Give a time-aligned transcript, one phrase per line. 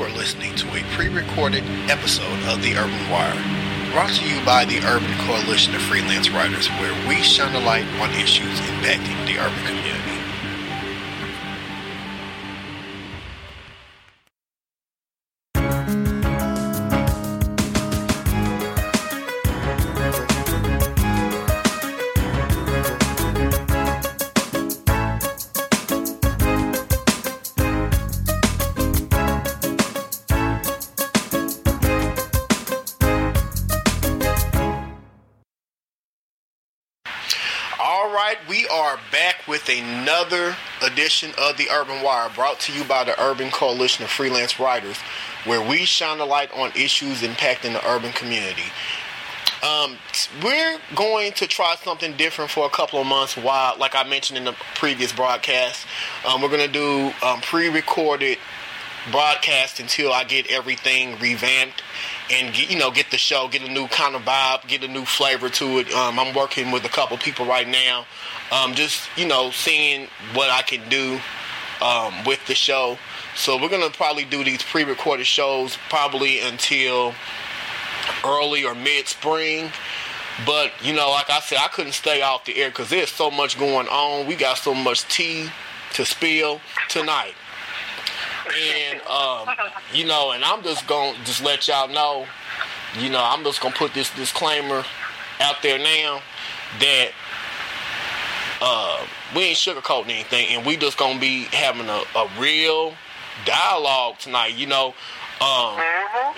[0.00, 3.36] You are listening to a pre recorded episode of The Urban Wire,
[3.92, 7.84] brought to you by the Urban Coalition of Freelance Writers, where we shine a light
[8.00, 10.19] on issues impacting the urban community.
[39.78, 44.58] Another edition of the Urban Wire, brought to you by the Urban Coalition of Freelance
[44.58, 44.98] Writers,
[45.44, 48.64] where we shine a light on issues impacting the urban community.
[49.62, 49.98] Um,
[50.42, 53.36] we're going to try something different for a couple of months.
[53.36, 55.86] While, like I mentioned in the previous broadcast,
[56.26, 58.38] um, we're going to do um, pre-recorded
[59.10, 61.82] broadcast until I get everything revamped
[62.30, 64.88] and get, you know get the show, get a new kind of vibe, get a
[64.88, 65.92] new flavor to it.
[65.92, 68.06] Um, I'm working with a couple people right now,
[68.52, 71.20] um, just you know seeing what I can do
[71.80, 72.98] um, with the show.
[73.34, 77.14] So we're gonna probably do these pre-recorded shows probably until
[78.24, 79.70] early or mid-spring.
[80.46, 83.30] But you know, like I said, I couldn't stay off the air because there's so
[83.30, 84.26] much going on.
[84.26, 85.48] We got so much tea
[85.94, 87.34] to spill tonight
[88.56, 89.48] and um,
[89.92, 92.26] you know, and I'm just gonna just let y'all know,
[92.98, 94.84] you know, I'm just gonna put this disclaimer
[95.40, 96.20] out there now
[96.80, 97.10] that
[98.60, 102.94] uh, we ain't sugarcoating anything, and we just gonna be having a, a real
[103.44, 104.54] dialogue tonight.
[104.56, 104.94] You know,
[105.40, 105.78] um,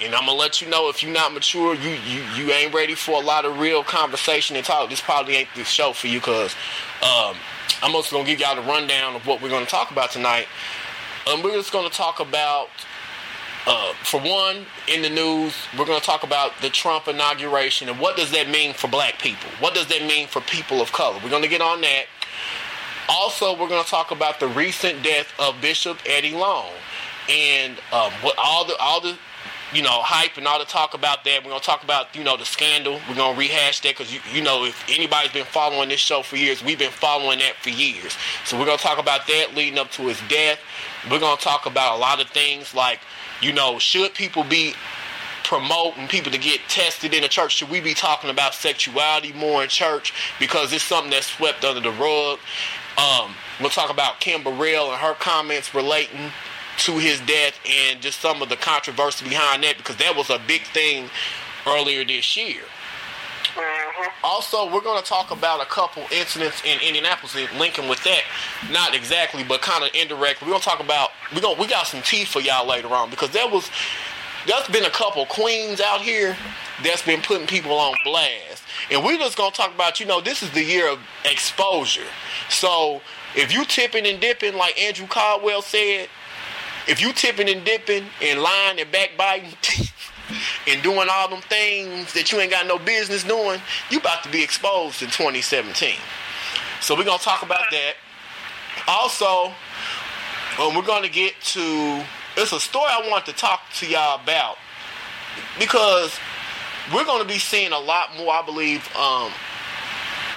[0.00, 2.94] and I'm gonna let you know if you're not mature, you, you you ain't ready
[2.94, 4.88] for a lot of real conversation and talk.
[4.90, 6.54] This probably ain't the show for you, cause
[7.02, 7.36] um,
[7.82, 10.46] I'm just gonna give y'all the rundown of what we're gonna talk about tonight.
[11.26, 12.68] Um, we're just gonna talk about.
[13.64, 17.96] Uh, for one, in the news, we're going to talk about the Trump inauguration and
[18.00, 19.48] what does that mean for black people?
[19.60, 21.16] What does that mean for people of color?
[21.22, 22.06] We're going to get on that.
[23.08, 26.72] Also, we're going to talk about the recent death of Bishop Eddie Long
[27.28, 29.16] and um, what all the all the
[29.72, 31.42] you know hype and all the talk about that.
[31.42, 33.00] We're going to talk about you know the scandal.
[33.08, 36.22] We're going to rehash that because you, you know if anybody's been following this show
[36.22, 38.16] for years, we've been following that for years.
[38.44, 40.58] So we're going to talk about that leading up to his death.
[41.10, 43.00] We're going to talk about a lot of things like
[43.40, 44.74] you know should people be
[45.44, 47.56] promoting people to get tested in the church?
[47.56, 51.80] Should we be talking about sexuality more in church because it's something that's swept under
[51.80, 52.38] the rug?
[52.96, 56.30] Um, we'll talk about Kim Burrell and her comments relating
[56.78, 60.40] to his death and just some of the controversy behind that because that was a
[60.46, 61.10] big thing
[61.66, 62.62] earlier this year.
[63.54, 64.24] Mm-hmm.
[64.24, 68.22] Also, we're going to talk about a couple incidents in Indianapolis linking with that.
[68.70, 70.46] Not exactly, but kind of indirectly.
[70.46, 73.10] We're going to talk about we going we got some tea for y'all later on
[73.10, 73.70] because there was
[74.46, 76.36] there's been a couple queens out here
[76.82, 78.64] that's been putting people on blast.
[78.90, 82.06] And we're just gonna talk about, you know, this is the year of exposure.
[82.48, 83.00] So
[83.36, 86.08] if you tipping and dipping, like Andrew Caldwell said,
[86.88, 89.50] if you tipping and dipping and lying and backbiting
[90.68, 93.60] and doing all them things that you ain't got no business doing,
[93.90, 95.94] you about to be exposed in 2017.
[96.80, 97.94] So we're gonna talk about that.
[98.88, 99.52] Also,
[100.60, 102.02] um, we're gonna get to
[102.36, 104.56] it's a story I want to talk to y'all about
[105.58, 106.18] because
[106.92, 109.30] we're to be seeing a lot more, I believe, um,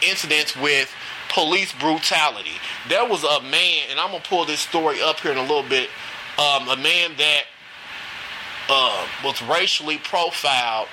[0.08, 0.92] incidents with
[1.30, 2.52] police brutality.
[2.90, 5.64] There was a man, and I'm gonna pull this story up here in a little
[5.64, 5.90] bit.
[6.38, 7.44] Um, a man that
[8.70, 10.88] uh, was racially profiled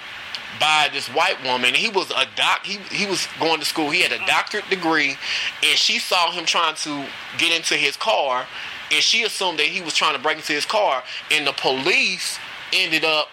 [0.60, 1.74] by this white woman.
[1.74, 2.64] He was a doc.
[2.64, 3.90] He he was going to school.
[3.90, 5.16] He had a doctorate degree,
[5.62, 7.04] and she saw him trying to
[7.38, 8.46] get into his car,
[8.92, 12.38] and she assumed that he was trying to break into his car, and the police
[12.72, 13.28] ended up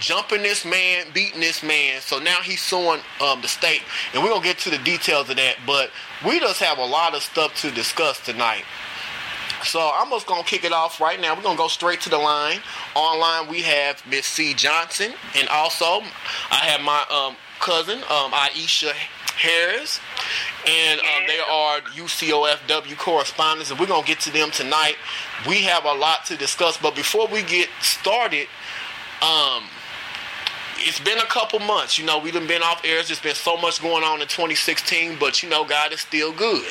[0.00, 2.00] jumping this man, beating this man.
[2.00, 5.36] So now he's suing um, the state, and we're gonna get to the details of
[5.36, 5.56] that.
[5.66, 5.90] But
[6.24, 8.64] we just have a lot of stuff to discuss tonight.
[9.64, 11.34] So I'm just gonna kick it off right now.
[11.34, 12.60] We're gonna go straight to the line.
[12.94, 16.00] Online we have Miss Cie Johnson, and also
[16.50, 20.00] I have my um, cousin um, Aisha Harris,
[20.66, 24.96] and um, they are UCOFW correspondents, and we're gonna get to them tonight.
[25.48, 28.48] We have a lot to discuss, but before we get started,
[29.22, 29.64] um,
[30.78, 31.98] it's been a couple months.
[31.98, 33.02] You know, we've been off air.
[33.02, 36.66] There's been so much going on in 2016, but you know, God is still good.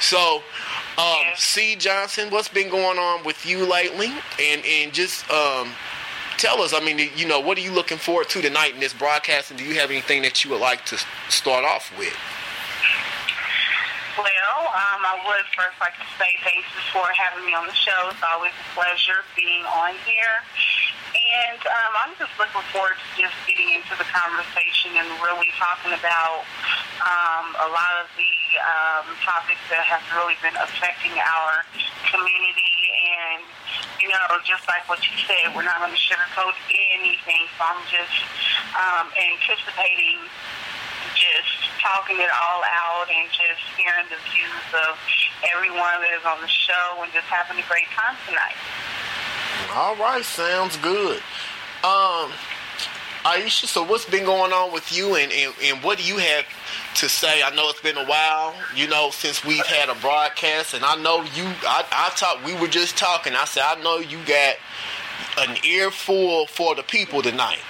[0.00, 0.42] So,
[0.98, 4.12] um, Cie Johnson, what's been going on with you lately?
[4.40, 5.72] And and just um,
[6.36, 6.74] tell us.
[6.74, 9.50] I mean, you know, what are you looking forward to tonight in this broadcast?
[9.50, 10.98] And do you have anything that you would like to
[11.28, 12.14] start off with?
[14.14, 18.14] Well, um, I would first like to say thanks for having me on the show.
[18.14, 20.38] It's always a pleasure being on here.
[21.14, 25.98] And um, I'm just looking forward to just getting into the conversation and really talking
[25.98, 26.46] about
[27.02, 31.66] um, a lot of the um, topics that have really been affecting our
[32.06, 32.94] community.
[33.18, 33.42] And,
[33.98, 37.50] you know, just like what you said, we're not going to sugarcoat anything.
[37.58, 38.18] So I'm just
[38.78, 40.22] um, anticipating
[41.14, 44.98] just talking it all out and just hearing the views of
[45.54, 48.58] everyone that is on the show and just having a great time tonight.
[49.74, 51.18] All right, sounds good.
[51.82, 52.32] Um,
[53.24, 56.44] Aisha, so what's been going on with you and, and, and what do you have
[56.96, 57.42] to say?
[57.42, 60.96] I know it's been a while, you know, since we've had a broadcast, and I
[60.96, 63.34] know you, I, I talked, we were just talking.
[63.34, 64.56] I said, I know you got
[65.38, 67.60] an earful for the people tonight.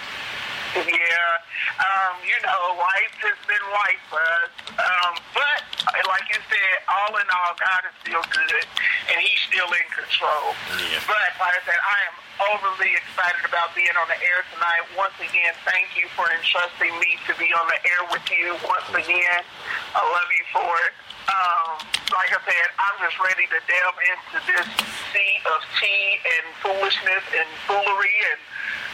[0.74, 1.38] Yeah,
[1.78, 4.50] um, you know, life has been life for us.
[4.74, 5.60] Um, but
[6.10, 8.66] like you said, all in all, God is still good,
[9.14, 10.50] and He's still in control.
[10.74, 10.98] Yeah.
[11.06, 12.16] But like I said, I am
[12.50, 14.82] overly excited about being on the air tonight.
[14.98, 18.90] Once again, thank you for entrusting me to be on the air with you once
[18.90, 19.46] again.
[19.94, 20.92] I love you for it.
[21.24, 21.80] Um,
[22.12, 24.66] like I said, I'm just ready to delve into this
[25.10, 28.40] sea of tea and foolishness and foolery and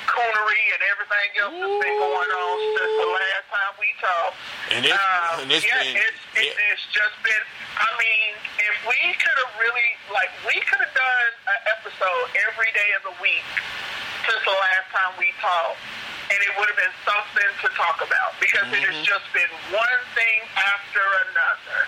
[0.07, 4.39] coonery and everything else that's been going on since the last time we talked.
[4.71, 6.67] And it's, Um, and it's yeah, been, it's, it, yeah.
[6.71, 7.45] it's just been.
[7.83, 12.71] I mean, if we could have really, like, we could have done an episode every
[12.79, 13.47] day of the week
[14.27, 15.79] since the last time we talked,
[16.31, 19.11] and it would have been something to talk about because it has mm-hmm.
[19.11, 21.79] just been one thing after another.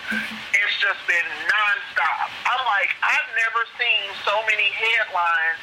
[0.51, 2.27] It's just been nonstop.
[2.51, 5.63] I'm like, I've never seen so many headlines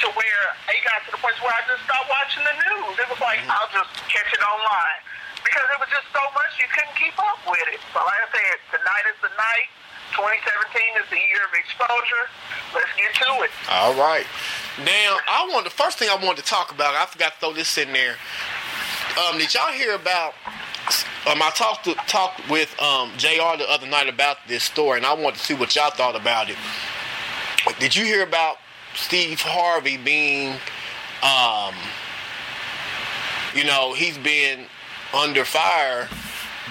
[0.00, 2.96] to where it got to the point where I just stopped watching the news.
[2.96, 3.52] It was like mm-hmm.
[3.60, 5.00] I'll just catch it online
[5.44, 7.80] because it was just so much you couldn't keep up with it.
[7.92, 9.68] So like I said, tonight is the night.
[10.14, 12.24] 2017 is the year of exposure.
[12.74, 13.50] Let's get to it.
[13.70, 14.26] All right.
[14.78, 16.94] Now, I want the first thing I wanted to talk about.
[16.94, 18.16] I forgot to throw this in there.
[19.18, 20.34] Um, did y'all hear about?
[21.26, 23.56] Um, I talked to, talked with um, Jr.
[23.58, 26.50] the other night about this story, and I wanted to see what y'all thought about
[26.50, 26.56] it.
[27.78, 28.56] Did you hear about
[28.94, 30.54] Steve Harvey being,
[31.22, 31.74] um,
[33.54, 34.66] you know, he's been
[35.14, 36.08] under fire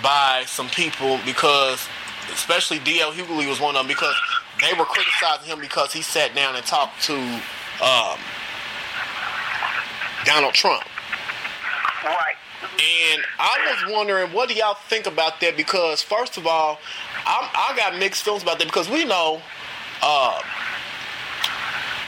[0.03, 1.87] by some people because,
[2.31, 3.11] especially D.L.
[3.11, 4.15] Hughley was one of them because
[4.61, 7.15] they were criticizing him because he sat down and talked to
[7.83, 8.17] um,
[10.25, 10.83] Donald Trump.
[12.03, 12.35] Right.
[12.61, 15.55] And I was wondering, what do y'all think about that?
[15.57, 16.79] Because first of all,
[17.25, 19.41] I'm, I got mixed feelings about that because we know
[20.01, 20.41] uh,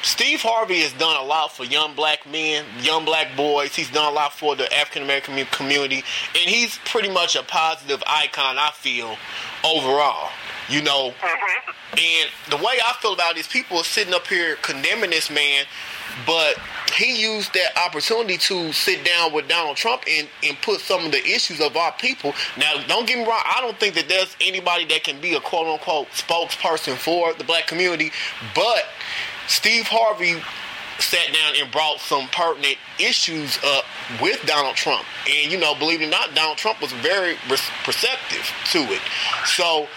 [0.06, 3.76] Steve Harvey has done a lot for young black men, young black boys.
[3.76, 6.04] He's done a lot for the African American community,
[6.40, 8.60] and he's pretty much a positive icon.
[8.60, 9.18] I feel
[9.66, 10.30] overall,
[10.70, 11.12] you know.
[11.20, 11.98] Mm-hmm.
[11.98, 15.32] And the way I feel about it is people are sitting up here condemning this
[15.32, 15.66] man,
[16.28, 16.56] but
[16.94, 21.14] he used that opportunity to sit down with Donald Trump and, and put some of
[21.14, 22.32] the issues of our people.
[22.60, 25.40] Now, don't get me wrong, I don't think that there's anybody that can be a
[25.40, 28.12] quote unquote spokesperson for the black community,
[28.54, 28.86] but
[29.48, 30.42] Steve Harvey
[31.00, 33.84] sat down and brought some pertinent issues up
[34.22, 35.06] with Donald Trump.
[35.28, 39.02] And, you know, believe it or not, Donald Trump was very receptive to it.
[39.46, 39.88] So,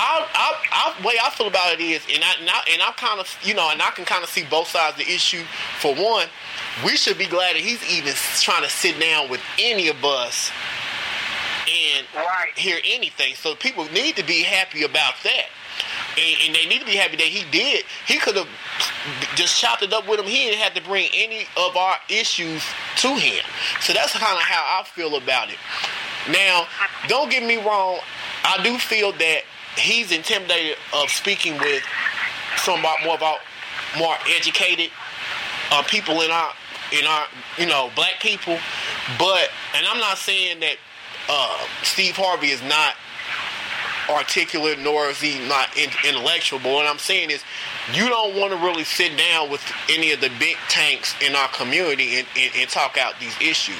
[0.00, 2.92] I, I, I, way I feel about it is, and I, and I, and I
[2.92, 5.42] kind of, you know, and I can kind of see both sides of the issue.
[5.80, 6.26] For one,
[6.84, 10.52] we should be glad that he's even trying to sit down with any of us
[11.68, 12.56] and Right.
[12.56, 13.34] hear anything.
[13.34, 15.46] So people need to be happy about that.
[16.18, 17.84] And, and they need to be happy that he did.
[18.06, 18.48] He could have
[19.36, 20.26] just chopped it up with him.
[20.26, 22.62] He didn't have to bring any of our issues
[22.96, 23.44] to him.
[23.80, 25.58] So that's kind of how I feel about it.
[26.30, 26.66] Now,
[27.06, 28.00] don't get me wrong.
[28.44, 29.42] I do feel that
[29.76, 31.82] he's intimidated of speaking with
[32.56, 33.38] some more about
[33.96, 34.90] more educated
[35.70, 36.52] uh, people in our
[36.92, 37.26] in our
[37.58, 38.58] you know black people.
[39.18, 40.76] But and I'm not saying that
[41.28, 42.94] uh, Steve Harvey is not
[44.08, 46.58] articulate nor is he not in, intellectual.
[46.58, 47.42] But what I'm saying is,
[47.92, 51.48] you don't want to really sit down with any of the big tanks in our
[51.48, 53.76] community and, and, and talk out these issues.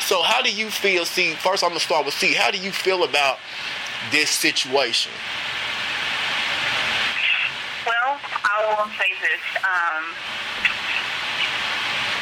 [0.00, 1.04] So how do you feel?
[1.04, 2.34] See, first I'm gonna start with Cie.
[2.34, 3.38] How do you feel about
[4.10, 5.12] this situation?
[7.86, 9.42] Well, I will say this.
[9.64, 10.04] Um,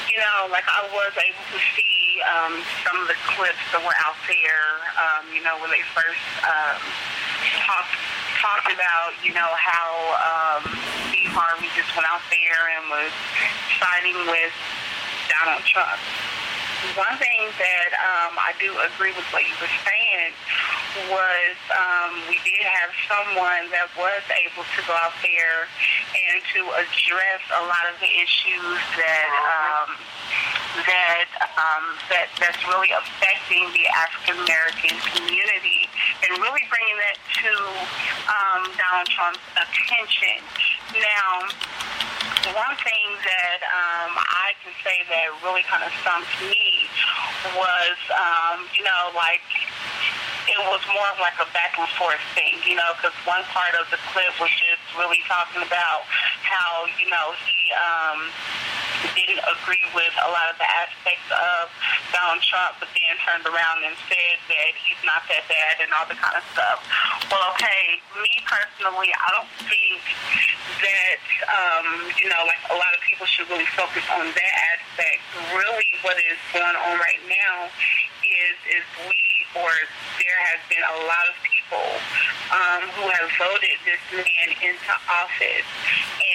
[0.09, 3.97] you know, like I was able to see um, some of the clips that were
[4.01, 4.69] out there.
[4.97, 6.81] Um, you know, when they first um,
[7.65, 7.97] talked
[8.41, 9.89] talked about, you know, how
[10.23, 10.63] um,
[11.09, 13.13] Steve Harvey just went out there and was
[13.81, 14.55] siding with
[15.27, 15.99] Donald Trump.
[16.95, 20.31] One thing that um, I do agree with what you were saying
[21.11, 25.69] was um, we did have someone that was able to go out there
[26.15, 29.91] and to address a lot of the issues that um,
[30.89, 31.29] that
[31.59, 35.91] um, that that's really affecting the African American community
[36.25, 37.53] and really bringing that to
[38.31, 40.41] um, Donald Trump's attention.
[40.97, 41.51] Now,
[42.55, 46.87] one thing that um, I can say that really kind of stumped me
[47.59, 49.43] was, um, you know, like
[50.47, 53.75] it was more of like a back and forth thing, you know, because one part
[53.75, 56.07] of the clip was just really talking about
[56.47, 58.31] how, you know, he um,
[59.17, 61.73] didn't agree with a lot of the aspects of
[62.13, 66.07] Donald Trump, but then turned around and said that he's not that bad and all
[66.09, 66.81] the kind of stuff.
[67.29, 70.01] Well, okay, me personally, I don't think
[70.85, 71.87] that, um,
[72.21, 75.23] you know, like a lot of people should really focus on that aspect.
[75.53, 77.69] Really, what is going on right now
[78.27, 79.17] is is we
[79.57, 79.73] or
[80.21, 85.69] there has been a lot of people um, who have voted this man into office.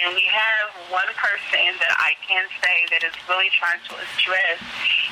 [0.02, 4.60] And we have one person that I can say that is really trying to address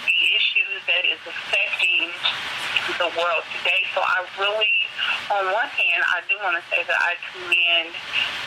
[0.04, 2.10] the issues that is affecting
[2.98, 3.86] the world today.
[3.94, 4.72] So I really,
[5.30, 7.94] on one hand, I do want to say that I commend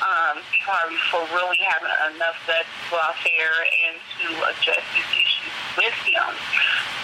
[0.04, 0.36] um,
[0.68, 5.54] Harvey for really having enough guts to go out there and to address these issues
[5.80, 6.32] with him.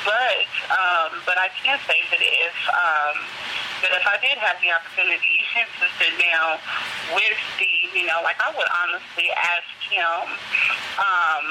[0.08, 3.18] But um, but I can say that if um,
[3.84, 5.40] that if I did have the opportunity
[5.80, 6.60] to sit down
[7.16, 10.20] with Steve, you know, like I would honestly ask him,
[11.00, 11.48] um,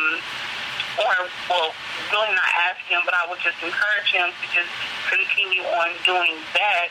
[1.00, 1.14] or
[1.48, 1.70] well,
[2.12, 4.72] really not ask him, but I would just encourage him to just
[5.08, 6.88] continue on doing that,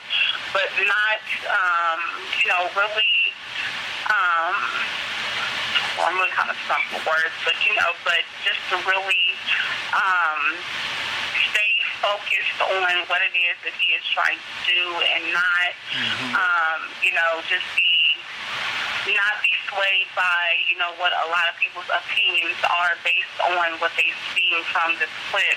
[0.54, 2.02] but not, um,
[2.42, 3.14] you know, really.
[4.08, 4.56] Um,
[6.00, 9.26] well, I'm really kind of stumped for words, but you know, but just to really
[9.92, 10.42] um,
[12.02, 14.84] focused on what it is that he is trying to do
[15.16, 16.34] and not, mm-hmm.
[16.38, 17.88] um, you know, just be
[19.16, 23.80] not be swayed by, you know, what a lot of people's opinions are based on
[23.80, 25.56] what they've seen from this clip.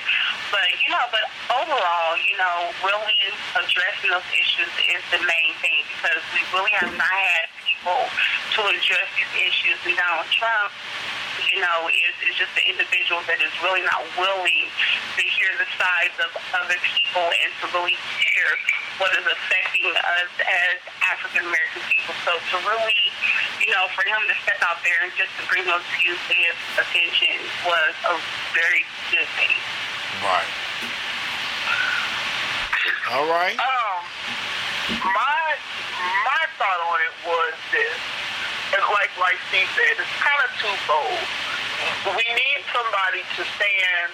[0.55, 3.19] But, you know, but overall, you know, really
[3.59, 8.07] addressing those issues is the main thing because we really have not had people
[8.55, 9.79] to address these issues.
[9.83, 10.71] And Donald Trump
[11.49, 14.69] you know, is, is just an individual that is really not willing
[15.17, 16.31] to hear the sides of
[16.61, 18.47] other people and to really hear
[19.01, 20.77] what is affecting us as
[21.09, 22.13] African American people.
[22.29, 23.01] So to really,
[23.65, 26.35] you know, for him to step out there and just to bring those views to
[26.37, 28.15] his attention was a
[28.53, 29.57] very good thing.
[30.21, 30.51] Right.
[33.17, 33.57] All right.
[33.57, 34.01] Um,
[35.01, 35.45] my
[36.29, 38.20] my thought on it was this
[38.71, 41.21] and like like Steve said, it's kind of twofold.
[42.15, 44.11] We need somebody to stand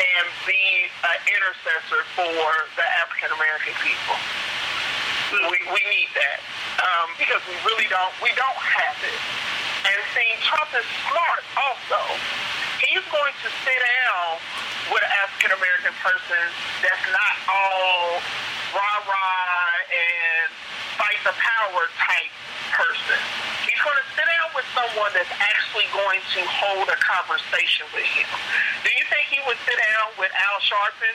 [0.00, 4.18] and be an intercessor for the African American people.
[5.34, 6.38] We, we need that
[6.82, 9.20] um, because we really don't we don't have it.
[9.86, 12.00] And see, Trump is smart also.
[12.82, 14.38] He's going to sit down
[14.90, 16.42] with an African American person
[16.82, 18.18] that's not all
[18.74, 20.50] rah rah and
[20.98, 22.34] fight the power type
[22.74, 23.18] person.
[23.64, 28.04] He's going to sit down with someone that's actually going to hold a conversation with
[28.04, 28.28] him.
[28.82, 31.14] Do you think he would sit down with Al Sharpton?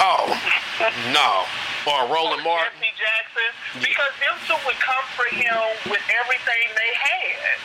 [0.00, 0.24] Oh,
[1.12, 1.44] no.
[1.86, 2.72] Or Roland or Martin.
[2.80, 3.50] Jesse Jackson?
[3.84, 5.60] Because them two would come for him
[5.92, 7.56] with everything they had.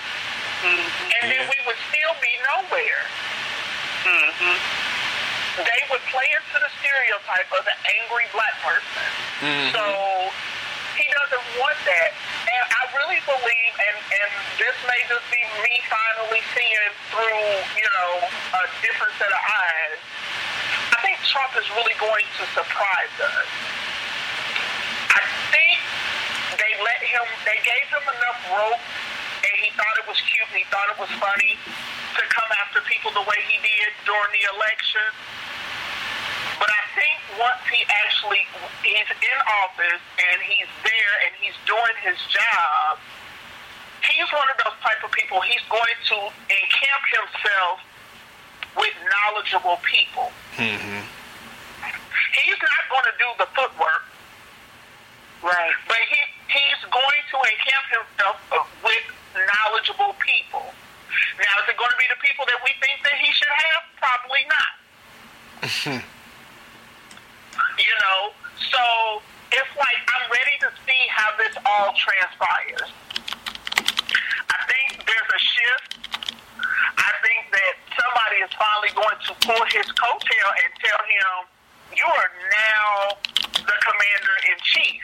[0.63, 1.11] Mm-hmm.
[1.19, 3.03] And then we would still be nowhere.
[4.03, 4.55] Mm-hmm.
[5.63, 9.05] They would play into the stereotype of the angry black person.
[9.43, 9.69] Mm-hmm.
[9.75, 9.85] So
[11.03, 12.15] he doesn't want that.
[12.47, 17.43] And I really believe, and, and this may just be me finally seeing through,
[17.75, 19.99] you know, a different set of eyes.
[20.95, 23.49] I think Trump is really going to surprise us.
[25.11, 25.75] I think
[26.55, 28.83] they let him, they gave him enough rope,
[29.43, 31.59] and he thought it was cute, and he thought it was funny
[32.15, 35.11] to come after people the way he did during the election.
[36.93, 38.45] But I think once he actually
[38.83, 42.99] he's in office and he's there and he's doing his job,
[44.05, 45.41] he's one of those type of people.
[45.41, 46.17] He's going to
[46.49, 47.79] encamp himself
[48.77, 50.31] with knowledgeable people.
[50.57, 51.01] Mm-hmm.
[52.33, 54.05] He's not going to do the footwork.
[55.43, 55.75] Right.
[55.87, 58.37] But he, he's going to encamp himself
[58.81, 60.65] with knowledgeable people.
[61.37, 63.81] Now, is it going to be the people that we think that he should have?
[63.97, 66.03] Probably not.
[67.53, 72.89] You know, so it's like I'm ready to see how this all transpires.
[74.49, 75.89] I think there's a shift.
[76.97, 81.31] I think that somebody is finally going to pull his coattail and tell him,
[81.93, 83.17] you are now
[83.53, 85.01] the commander in chief.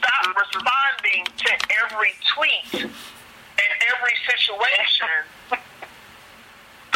[0.00, 1.50] Stop responding to
[1.84, 5.12] every tweet and every situation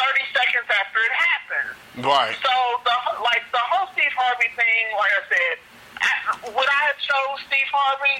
[0.00, 1.70] 30 seconds after it happened.
[2.00, 2.36] Right.
[2.40, 2.54] So
[2.88, 5.54] the like the whole Steve Harvey thing, like I said,
[6.00, 6.12] I,
[6.48, 8.16] would I have chose Steve Harvey?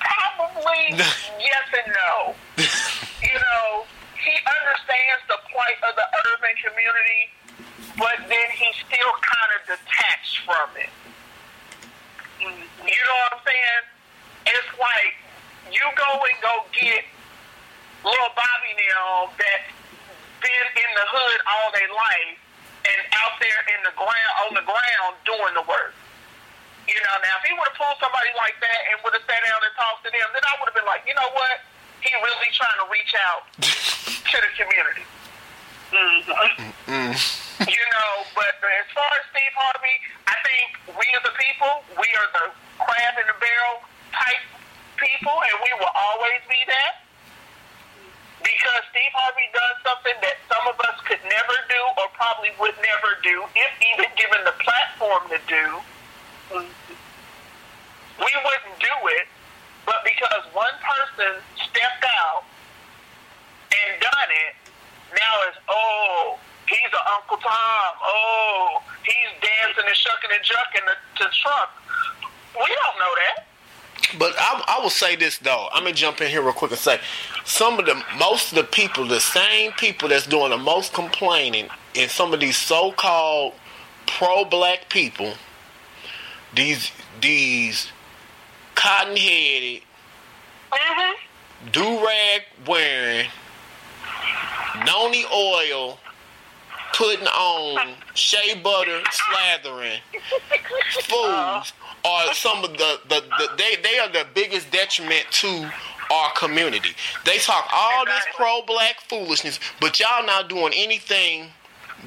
[0.00, 2.32] Probably yes and no.
[3.20, 3.84] you know,
[4.16, 7.22] he understands the plight of the urban community,
[8.00, 10.92] but then he's still kind of detached from it.
[12.40, 13.84] You know what I'm saying?
[14.48, 15.12] It's like
[15.68, 17.04] you go and go get
[18.00, 19.79] little Bobby now that's
[20.40, 22.36] been in the hood all their life
[22.84, 25.92] and out there in the ground on the ground doing the work.
[26.88, 29.40] You know, now if he would have pulled somebody like that and would have sat
[29.44, 31.62] down and talked to them, then I would have been like, you know what?
[32.02, 33.42] He really trying to reach out
[34.32, 35.04] to the community.
[35.90, 37.14] Mm.
[37.66, 42.08] you know, but as far as Steve Harvey, I think we as a people, we
[42.16, 42.46] are the
[42.78, 44.46] crab in the barrel type
[44.96, 47.09] people, and we will always be that.
[48.40, 52.76] Because Steve Harvey does something that some of us could never do or probably would
[52.80, 55.64] never do, if even given the platform to do.
[56.56, 59.28] We wouldn't do it,
[59.84, 62.44] but because one person stepped out
[63.72, 64.54] and done it,
[65.12, 67.90] now it's, oh, he's an Uncle Tom.
[68.04, 71.70] Oh, he's dancing and shucking and jucking to, to Trump.
[72.56, 73.49] We don't know that.
[74.18, 75.68] But I, I will say this though.
[75.72, 77.00] I'm gonna jump in here real quick and say,
[77.44, 81.68] some of the most of the people, the same people that's doing the most complaining,
[81.96, 83.54] and some of these so-called
[84.06, 85.34] pro-black people,
[86.54, 86.90] these
[87.20, 87.92] these
[88.74, 89.82] cotton-headed,
[90.72, 91.70] Mm-hmm.
[91.72, 93.26] do-rag wearing,
[94.86, 95.98] noni oil
[96.94, 99.98] putting on, shea butter slathering
[101.02, 101.72] fools
[102.04, 105.70] are some of the, the, the they they are the biggest detriment to
[106.12, 106.90] our community.
[107.24, 111.48] They talk all this pro black foolishness, but y'all not doing anything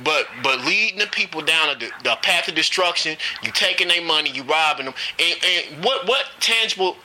[0.03, 3.17] but but leading the people down the, the path of destruction.
[3.43, 6.97] You taking their money, you robbing them, and, and what what tangible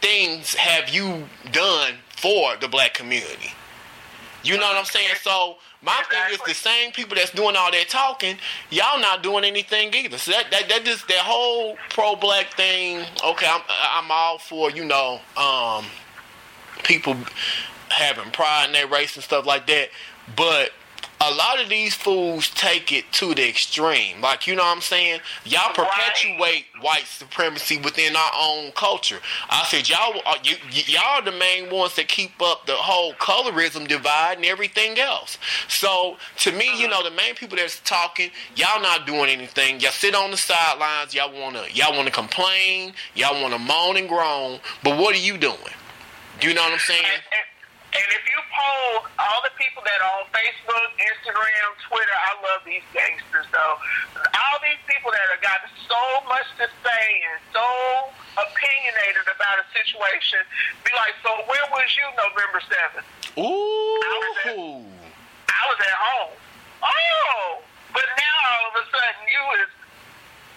[0.00, 3.52] things have you done for the black community?
[4.44, 5.14] You know what I'm saying?
[5.22, 8.36] So my thing is the same people that's doing all that talking,
[8.70, 10.18] y'all not doing anything either.
[10.18, 13.04] So that that, that just that whole pro black thing.
[13.24, 15.84] Okay, I'm I'm all for you know um
[16.82, 17.16] people
[17.90, 19.88] having pride in their race and stuff like that,
[20.36, 20.70] but
[21.20, 24.20] a lot of these fools take it to the extreme.
[24.20, 25.20] Like, you know what I'm saying?
[25.44, 29.18] Y'all perpetuate white supremacy within our own culture.
[29.50, 32.74] I said, y'all, uh, are, y- y'all are the main ones that keep up the
[32.74, 35.38] whole colorism divide and everything else.
[35.68, 36.90] So, to me, you mm-hmm.
[36.90, 39.80] know, the main people that's talking, y'all not doing anything.
[39.80, 41.14] Y'all sit on the sidelines.
[41.14, 42.92] Y'all wanna, y'all wanna complain.
[43.16, 44.60] Y'all wanna moan and groan.
[44.84, 45.56] But what are you doing?
[46.40, 47.02] Do you know what I'm saying?
[47.88, 52.60] And, if you poll all the people that are on Facebook, Instagram, Twitter, I love
[52.68, 53.76] these gangsters though.
[54.16, 57.64] All these people that have got so much to say and so
[58.36, 60.44] opinionated about a situation,
[60.84, 63.08] be like, so where was you November 7th?
[63.40, 64.84] Ooh.
[65.48, 66.36] I was at home.
[66.84, 69.70] Oh, but now all of a sudden you is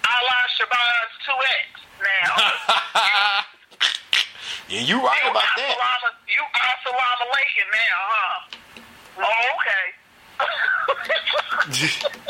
[0.03, 1.69] a la Shabazz 2X
[2.03, 3.45] now.
[4.71, 5.75] yeah, you right you about that.
[5.75, 8.39] Assalamu, you assalamu alaikum now, huh?
[9.19, 9.85] Oh, okay.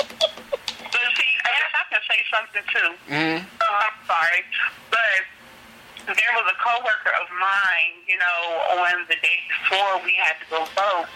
[0.91, 2.89] But see, I guess I can say something too.
[3.07, 4.41] hmm Oh, I'm sorry,
[4.91, 5.21] but
[6.09, 8.39] there was a coworker of mine, you know,
[8.83, 11.07] on the day before we had to go vote,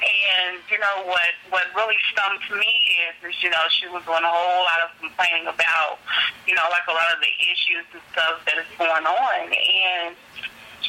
[0.00, 1.34] and you know what?
[1.50, 2.72] What really stumped me
[3.10, 5.98] is, is you know, she was doing a whole lot of complaining about,
[6.46, 10.14] you know, like a lot of the issues and stuff that is going on, and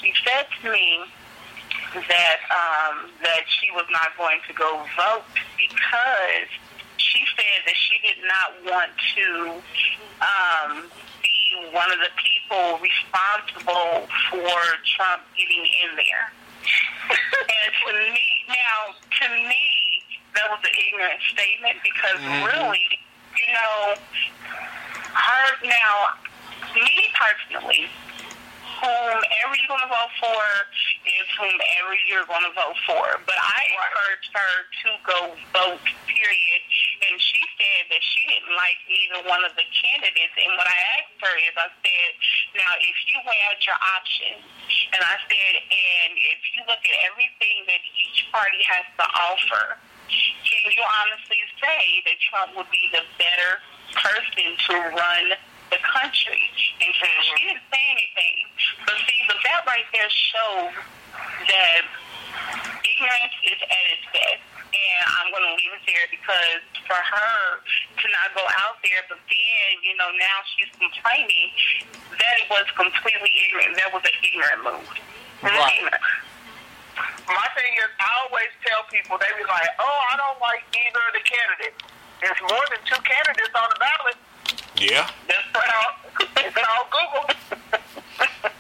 [0.01, 1.03] she said to me
[1.93, 5.23] that um, that she was not going to go vote
[5.57, 6.47] because
[6.97, 9.27] she said that she did not want to
[10.21, 10.83] um,
[11.23, 14.59] be one of the people responsible for
[14.95, 16.27] Trump getting in there.
[17.09, 20.03] and to me, now, to me,
[20.35, 22.45] that was an ignorant statement because Mhm.
[22.45, 22.99] really,
[23.35, 23.95] you know,
[25.13, 26.13] her now,
[26.75, 27.89] me personally,
[28.79, 30.43] whomever you're going to vote for
[31.03, 33.03] is whomever you're going to vote for.
[33.27, 35.19] But I encouraged her to go
[35.51, 36.61] vote, period.
[37.03, 40.35] And she said that she didn't like either one of the candidates.
[40.39, 42.09] And what I asked her is, I said,
[42.55, 44.43] now, if you weigh out your options,
[44.95, 49.75] and I said, and if you look at everything that each party has to offer,
[50.09, 53.61] can you honestly say that Trump would be the better
[53.93, 55.37] person to run
[55.69, 56.41] the country.
[56.81, 58.37] And she, she didn't say anything.
[58.85, 60.73] But see, but that right there shows
[61.49, 61.83] that
[62.85, 64.43] ignorance is at its best.
[64.69, 69.01] And I'm going to leave it there because for her to not go out there,
[69.09, 71.49] but then, you know, now she's complaining,
[72.13, 73.73] that it was completely ignorant.
[73.81, 74.85] That was an ignorant move.
[75.41, 75.73] It Right.
[75.73, 76.05] ignorant.
[77.25, 81.01] My thing is, I always tell people, they be like, oh, I don't like either
[81.01, 81.81] of the candidates.
[82.21, 84.17] There's more than two candidates on the ballot.
[84.77, 85.09] Yeah.
[85.59, 87.35] That's all, it's all Google.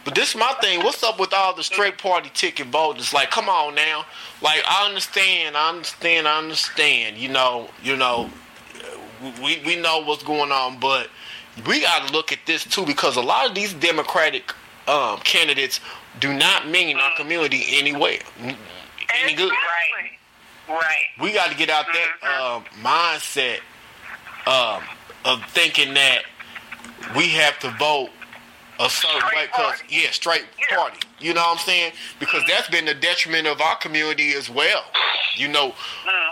[0.05, 0.83] But this is my thing.
[0.83, 3.13] What's up with all the straight party ticket voters?
[3.13, 4.05] Like, come on now.
[4.41, 7.17] Like, I understand, I understand, I understand.
[7.17, 8.29] You know, you know,
[9.43, 11.09] we we know what's going on, but
[11.67, 14.53] we got to look at this too because a lot of these Democratic
[14.87, 15.79] um, candidates
[16.19, 19.51] do not mean our community anyway, any good.
[19.51, 20.17] Exactly.
[20.69, 21.05] Right.
[21.21, 23.59] We got to get out that um, mindset
[24.45, 24.83] um,
[25.25, 26.23] of thinking that
[27.15, 28.09] we have to vote
[28.79, 29.47] a certain Straight way.
[29.47, 29.83] Cause party.
[29.89, 30.77] yeah, straight Yeah.
[30.77, 30.99] party.
[31.19, 31.91] You know what I'm saying?
[32.19, 34.85] Because that's been the detriment of our community as well.
[35.35, 35.73] You know,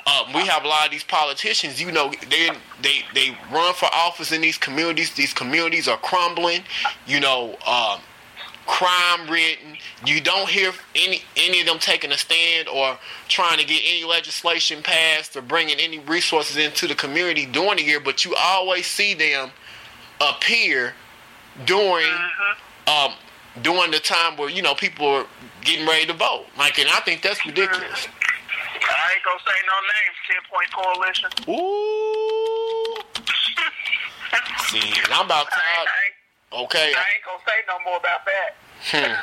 [0.05, 1.81] um, we have a lot of these politicians.
[1.81, 2.49] You know, they
[2.81, 5.12] they they run for office in these communities.
[5.13, 6.63] These communities are crumbling.
[7.05, 7.57] You know.
[7.65, 7.99] Um,
[8.65, 9.77] crime ridden.
[10.05, 12.97] You don't hear any any of them taking a stand or
[13.29, 17.83] trying to get any legislation passed or bringing any resources into the community during the
[17.83, 18.01] year.
[18.01, 19.51] But you always see them
[20.21, 20.93] appear
[21.65, 22.12] during
[22.88, 23.13] um,
[23.62, 25.25] during the time where you know people are
[25.62, 26.45] getting ready to vote.
[26.58, 28.08] Like, and I think that's ridiculous.
[28.10, 30.15] I ain't gonna say no names.
[30.27, 31.30] Ten Point Coalition.
[31.49, 32.95] Ooh.
[34.69, 35.88] See, and I'm about I tired.
[35.88, 36.15] I ain't,
[36.53, 38.56] Okay, I ain't gonna say no more about that.
[38.88, 39.15] hmm.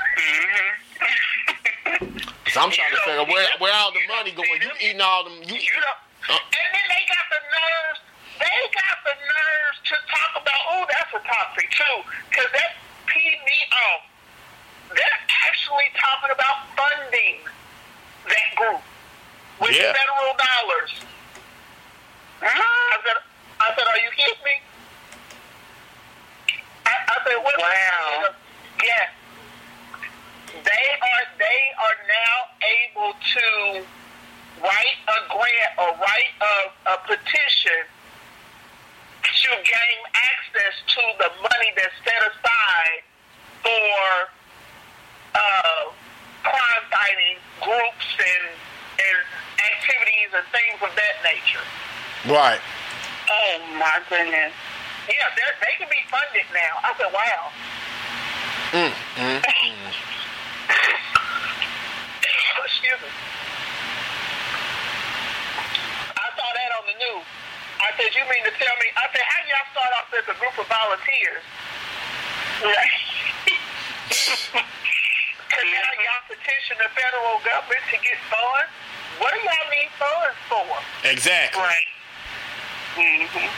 [2.53, 4.61] So I'm trying to figure out where where all the money going.
[4.61, 5.33] You eating all them?
[5.43, 6.39] You, You know, Uh.
[6.39, 8.01] and then they got the nerves.
[8.39, 10.61] They got the nerves to talk about.
[10.71, 11.97] Oh, that's a topic too,
[12.31, 13.59] because that peed me
[13.91, 14.03] off.
[14.95, 17.39] They're actually talking about funding
[18.29, 18.83] that group
[19.61, 19.93] with Yeah.
[19.93, 20.93] federal dollars.
[22.43, 23.17] I said,
[23.61, 24.61] I said, are you kidding me?
[26.87, 27.59] I, I said, what?
[27.59, 28.35] Wow.
[28.83, 29.09] Yes.
[30.53, 31.25] They are.
[31.39, 33.87] They are now able to
[34.63, 37.83] write a grant or write a, a petition
[39.25, 43.01] to gain access to the money that's set aside
[43.65, 44.05] for
[45.35, 45.85] uh,
[46.45, 48.47] crime fighting groups and
[48.95, 49.19] and
[49.59, 51.65] activities and things of that nature.
[52.31, 52.61] right.
[53.31, 54.53] Oh my goodness.
[55.09, 56.81] Yeah, they can be funded now.
[56.85, 57.51] I said, wow.
[58.73, 59.93] Mm, mm, mm.
[62.65, 63.09] Excuse me.
[66.17, 67.27] I saw that on the news.
[67.85, 68.89] I said, you mean to tell me?
[68.97, 71.45] I said, how y'all start off as a group of volunteers?
[75.55, 78.75] Because now y'all petition the federal government to get funds.
[79.23, 80.67] What do y'all need funds for?
[81.07, 81.63] Exactly.
[81.63, 81.91] Right.
[82.99, 83.51] Mm-hmm.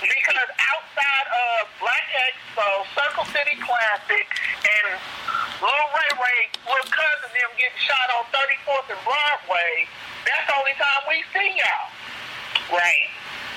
[0.00, 4.24] Because outside of Black Expo, Circle City Classic,
[4.64, 4.96] and
[5.58, 6.40] Lil Ray Ray,
[6.70, 9.90] Lil Cousin them getting shot on 34th and Broadway,
[10.22, 11.88] that's the only time we see y'all.
[12.70, 13.10] Right.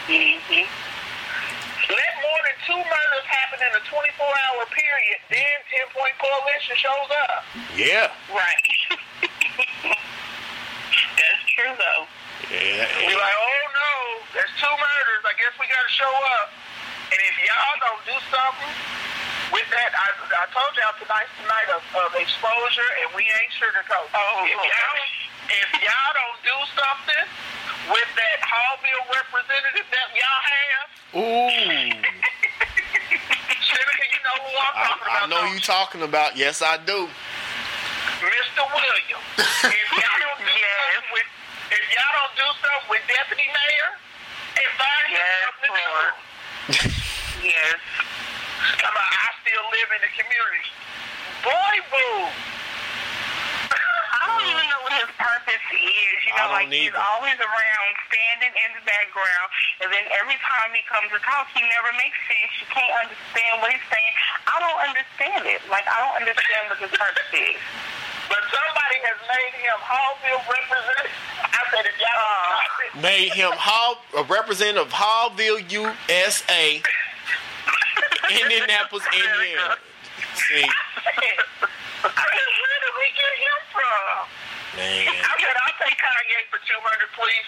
[0.09, 0.65] Mm-hmm.
[0.65, 7.09] Let more than two murders happen in a 24-hour period, then 10 Point Coalition shows
[7.29, 7.41] up.
[7.75, 8.09] Yeah.
[8.31, 8.69] Right.
[11.19, 12.03] That's true though.
[12.49, 12.87] Yeah.
[13.05, 13.91] We're like, oh no,
[14.33, 15.21] there's two murders.
[15.27, 16.47] I guess we got to show up.
[17.11, 18.73] And if y'all don't do something
[19.51, 23.51] with that, I, I told y'all tonight's the night of, of exposure, and we ain't
[23.55, 24.07] sugarcoat.
[24.15, 24.67] Oh, if Lord.
[24.67, 24.97] y'all,
[25.51, 27.25] if y'all don't do something
[27.91, 30.87] with that Haughville representative that y'all have,
[31.19, 31.91] Ooh.
[33.61, 35.29] Senator, you know who I'm I, talking I about.
[35.29, 36.37] know don't you talking about.
[36.37, 37.07] Yes, I do.
[38.21, 38.63] Mr.
[38.71, 39.27] Williams.
[39.67, 40.79] if y'all don't do Yes.
[40.95, 41.27] something with,
[41.75, 43.91] if y'all don't do something with Deputy Mayor,
[44.61, 46.95] and find him Yes, something to do.
[47.41, 47.79] Yes.
[48.81, 50.65] Come on, I still live in the community.
[51.41, 52.29] Boy, boo.
[54.21, 56.17] I don't even know what his purpose is.
[56.29, 59.47] You know, don't like he's always around, standing in the background,
[59.81, 62.51] and then every time he comes to talk, he never makes sense.
[62.61, 64.13] You can't understand what he's saying.
[64.45, 65.65] I don't understand it.
[65.73, 67.57] Like I don't understand what his purpose is.
[68.29, 71.11] But somebody has made him Haughville representative.
[71.49, 72.21] I said, if y'all
[72.95, 73.01] Uh.
[73.01, 76.81] Made him Hall, a representative of Haughville, USA,
[78.31, 79.75] Indianapolis, Indiana.
[80.35, 84.27] See, where did we get him from?
[84.75, 85.07] man.
[85.07, 87.47] I said, I'll take Kanye for 200, please.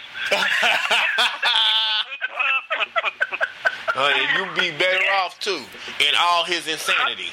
[3.94, 5.62] Uh, you'd be better off too
[6.02, 7.30] in all his insanity.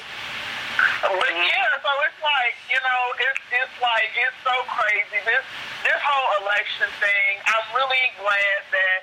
[1.01, 5.25] But yeah, so it's like you know, it's it's like it's so crazy.
[5.25, 5.41] This
[5.81, 7.41] this whole election thing.
[7.49, 8.99] I'm really glad that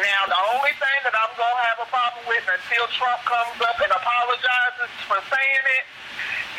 [0.00, 3.78] now the only thing that I'm gonna have a problem with until Trump comes up
[3.78, 5.84] and apologizes for saying it,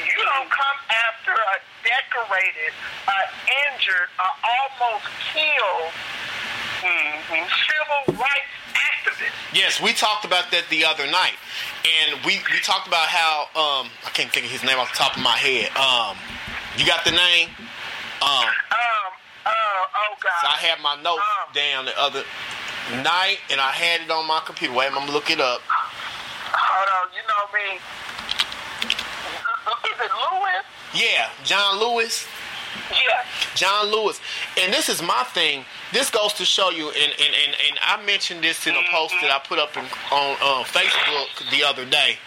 [0.08, 2.72] you don't come after a decorated,
[3.08, 3.20] a
[3.72, 5.92] injured, a almost killed
[6.86, 9.34] civil rights activist.
[9.54, 11.36] Yes, we talked about that the other night,
[11.84, 14.98] and we, we talked about how um I can't think of his name off the
[14.98, 15.72] top of my head.
[15.76, 16.16] Um,
[16.78, 17.50] you got the name?
[18.22, 19.12] Um, Um,
[19.46, 20.40] uh, oh God.
[20.42, 22.24] so I had my notes Um, down the other
[23.04, 24.74] night, and I had it on my computer.
[24.74, 25.62] Wait, I'm gonna look it up.
[25.66, 27.80] Hold on, you know me.
[29.92, 30.66] Is it Lewis?
[30.94, 32.28] Yeah, John Lewis.
[32.92, 33.24] Yeah.
[33.56, 34.20] John Lewis.
[34.62, 35.66] And this is my thing.
[35.94, 39.16] This goes to show you, and, and, and, and I mentioned this in a post
[39.22, 42.18] that I put up in, on uh, Facebook the other day.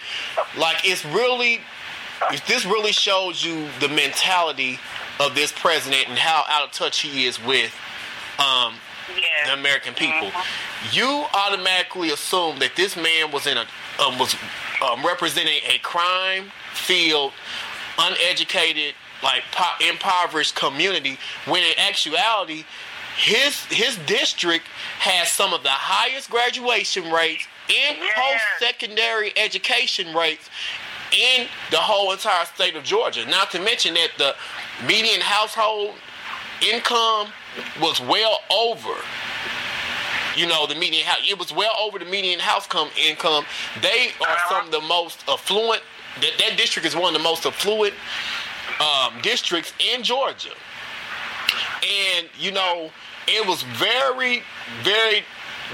[0.57, 1.61] Like, it's really,
[2.47, 4.79] this really shows you the mentality
[5.21, 7.75] of this president and how out of touch he is with
[8.38, 8.75] um,
[9.47, 10.31] the American people.
[10.92, 13.66] You automatically assume that this man was in a
[14.03, 14.35] um, was
[14.83, 17.33] um, representing a crime-filled,
[17.99, 21.18] uneducated, like po- impoverished community.
[21.47, 22.64] When in actuality,
[23.16, 24.66] his his district
[25.01, 28.14] has some of the highest graduation rates and Yes.
[28.16, 30.49] post-secondary education rates
[31.12, 33.27] in the whole entire state of Georgia.
[33.27, 34.35] Not to mention that the
[34.87, 35.94] median household
[36.62, 37.29] income
[37.81, 38.95] was well over
[40.37, 41.19] you know the median house.
[41.29, 43.45] It was well over the median house come income.
[43.83, 45.83] They are some of the most affluent.
[46.21, 47.95] That, that district is one of the most affluent
[48.81, 50.51] um, districts in georgia.
[52.17, 52.91] And you know
[53.27, 54.43] it was very
[54.83, 55.25] very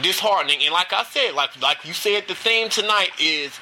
[0.02, 0.58] disheartening.
[0.62, 3.52] And like i said like like you said the theme tonight is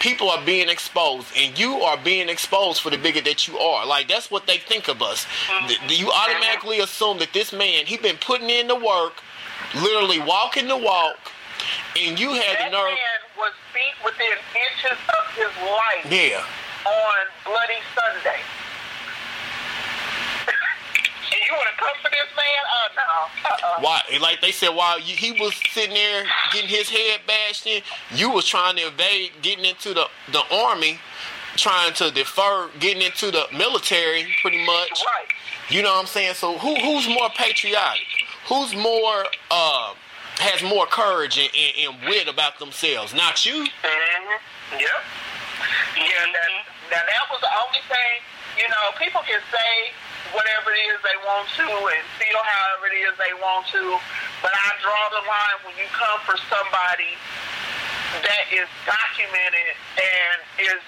[0.00, 3.86] people are being exposed and you are being exposed for the bigot that you are.
[3.86, 5.24] Like that's what they think of us.
[5.24, 5.86] Mm-hmm.
[5.88, 9.22] Th- you automatically assume that this man he been putting in the work
[9.74, 11.16] literally walking the walk
[11.98, 16.44] and you had That the nerve man was beat within inches of his life yeah.
[16.88, 18.40] on Bloody Sunday.
[21.32, 22.62] And you want to come for this man?
[22.76, 23.50] Oh, no.
[23.50, 23.80] Uh-uh.
[23.80, 27.82] why like they said while you, he was sitting there getting his head bashed in
[28.14, 30.98] you was trying to evade getting into the the army
[31.56, 35.28] trying to defer getting into the military pretty much Right.
[35.70, 36.34] You know what I'm saying?
[36.34, 38.02] So who who's more patriotic?
[38.48, 39.94] Who's more uh
[40.38, 43.14] has more courage and, and, and wit about themselves?
[43.14, 43.64] Not you.
[43.64, 44.80] Mm-hmm.
[44.80, 45.00] Yep.
[45.96, 46.50] Yeah, that,
[46.90, 48.14] now that was the only thing,
[48.58, 49.92] you know, people can say
[50.30, 53.98] whatever it is they want to and feel however it is they want to,
[54.38, 57.18] but I draw the line when you come for somebody
[58.22, 60.82] that is documented and is,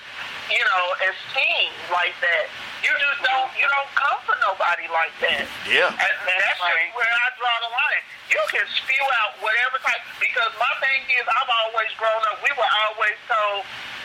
[0.52, 2.46] you know, esteemed like that.
[2.84, 5.48] You just don't, you don't come for nobody like that.
[5.64, 5.88] Yeah.
[5.88, 8.04] And that's just where I draw the line.
[8.28, 12.52] You can spew out whatever type, because my thing is, I've always grown up, we
[12.60, 13.64] were always told,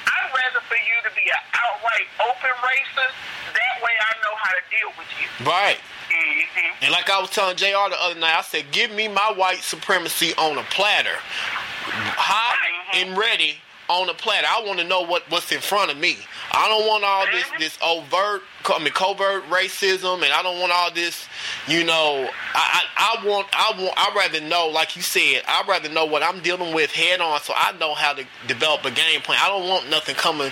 [0.10, 3.16] I'd rather for you to be an outright open racist.
[3.54, 5.28] That way I know how to deal with you.
[5.46, 5.78] Right.
[6.10, 6.84] Mm-hmm.
[6.86, 9.60] And like I was telling JR the other night, I said, give me my white
[9.60, 11.18] supremacy on a platter.
[11.18, 12.58] Hot
[12.96, 13.56] and ready
[13.90, 14.48] on a platter.
[14.50, 16.18] I want to know what, what's in front of me.
[16.52, 20.72] I don't want all this this overt, I mean covert racism, and I don't want
[20.72, 21.28] all this.
[21.68, 25.64] You know, I I, I want I want I rather know, like you said, I
[25.68, 28.92] rather know what I'm dealing with head on, so I know how to develop a
[28.92, 29.40] game plan.
[29.42, 30.52] I don't want nothing coming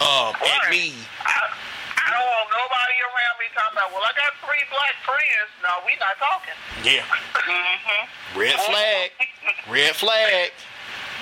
[0.00, 0.92] uh, at me.
[1.24, 1.48] I,
[2.02, 5.48] I don't want nobody around me talking about, well, I got three black friends.
[5.62, 6.58] No, we not talking.
[6.84, 7.04] Yeah,
[7.42, 8.38] Mm-hmm.
[8.38, 9.10] red flag,
[9.70, 10.50] red flag.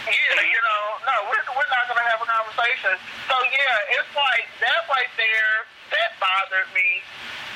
[0.09, 2.97] Yeah, you know, no, we're, we're not going to have a conversation.
[3.29, 5.55] So, yeah, it's like that right there,
[5.93, 7.05] that bothered me.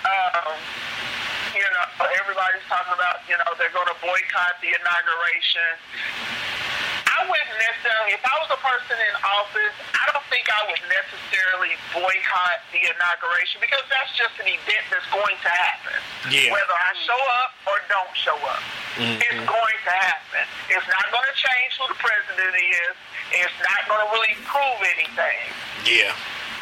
[0.05, 0.57] Um,
[1.57, 1.87] you know,
[2.21, 5.73] everybody's talking about, you know, they're going to boycott the inauguration.
[7.15, 10.83] I wouldn't necessarily, if I was a person in office, I don't think I would
[10.91, 15.99] necessarily boycott the inauguration because that's just an event that's going to happen.
[16.29, 16.51] Yeah.
[16.51, 18.63] Whether I show up or don't show up,
[18.99, 19.23] Mhm.
[19.23, 20.45] it's going to happen.
[20.75, 22.95] It's not going to change who the president is.
[23.31, 25.41] It's not going to really prove anything.
[25.87, 26.13] Yeah.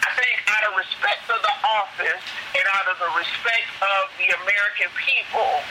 [0.05, 2.23] I think out of respect for the office
[2.59, 5.63] and out of the respect of the American people,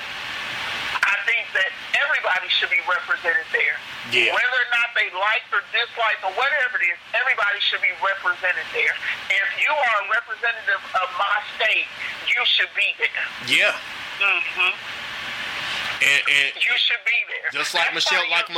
[1.00, 3.78] I think that everybody should be represented there.
[4.12, 4.36] Yeah.
[4.36, 8.68] Whether or not they like or dislike or whatever it is, everybody should be represented
[8.76, 8.96] there.
[9.32, 11.88] If you are a representative of my state,
[12.28, 13.26] you should be there.
[13.48, 13.76] Yeah.
[14.20, 14.74] Mm-hmm.
[16.02, 17.54] And, and you should be there.
[17.54, 18.50] Just like That's Michelle, like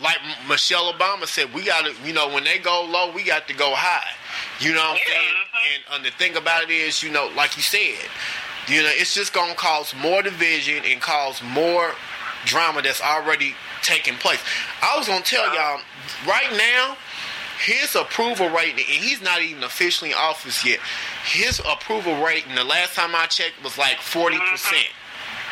[0.00, 3.48] like Michelle Obama said, we got to, you know, when they go low, we got
[3.48, 4.12] to go high.
[4.60, 5.36] You know what I'm saying?
[5.74, 8.08] And, and the thing about it is, you know, like you said,
[8.68, 11.92] you know, it's just gonna cause more division and cause more
[12.46, 14.40] drama that's already taking place.
[14.82, 15.80] I was gonna tell y'all
[16.26, 16.96] right now,
[17.64, 20.80] his approval rating, and he's not even officially in office yet.
[21.24, 24.88] His approval rating, the last time I checked, was like forty percent.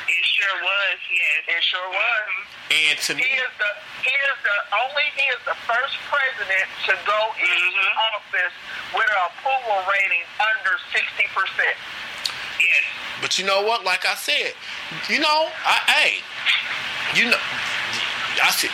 [0.09, 1.57] It sure was, yes.
[1.57, 2.29] It sure was.
[2.73, 3.71] And to me, He is the
[4.03, 7.97] he is the only he is the first president to go into Mhm.
[8.17, 8.55] office
[8.93, 11.77] with an approval rating under sixty percent.
[12.73, 13.21] Yes.
[13.21, 13.85] But you know what?
[13.85, 14.55] Like I said,
[15.09, 16.13] you know, I hey,
[17.19, 17.39] you know,
[18.43, 18.71] I said.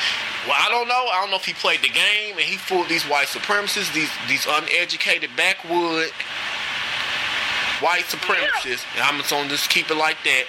[0.47, 1.05] Well, I don't know.
[1.13, 4.09] I don't know if he played the game and he fooled these white supremacists, these
[4.29, 6.11] these uneducated backwood
[7.81, 8.85] white supremacists.
[8.95, 10.45] And I'm just gonna just keep it like that.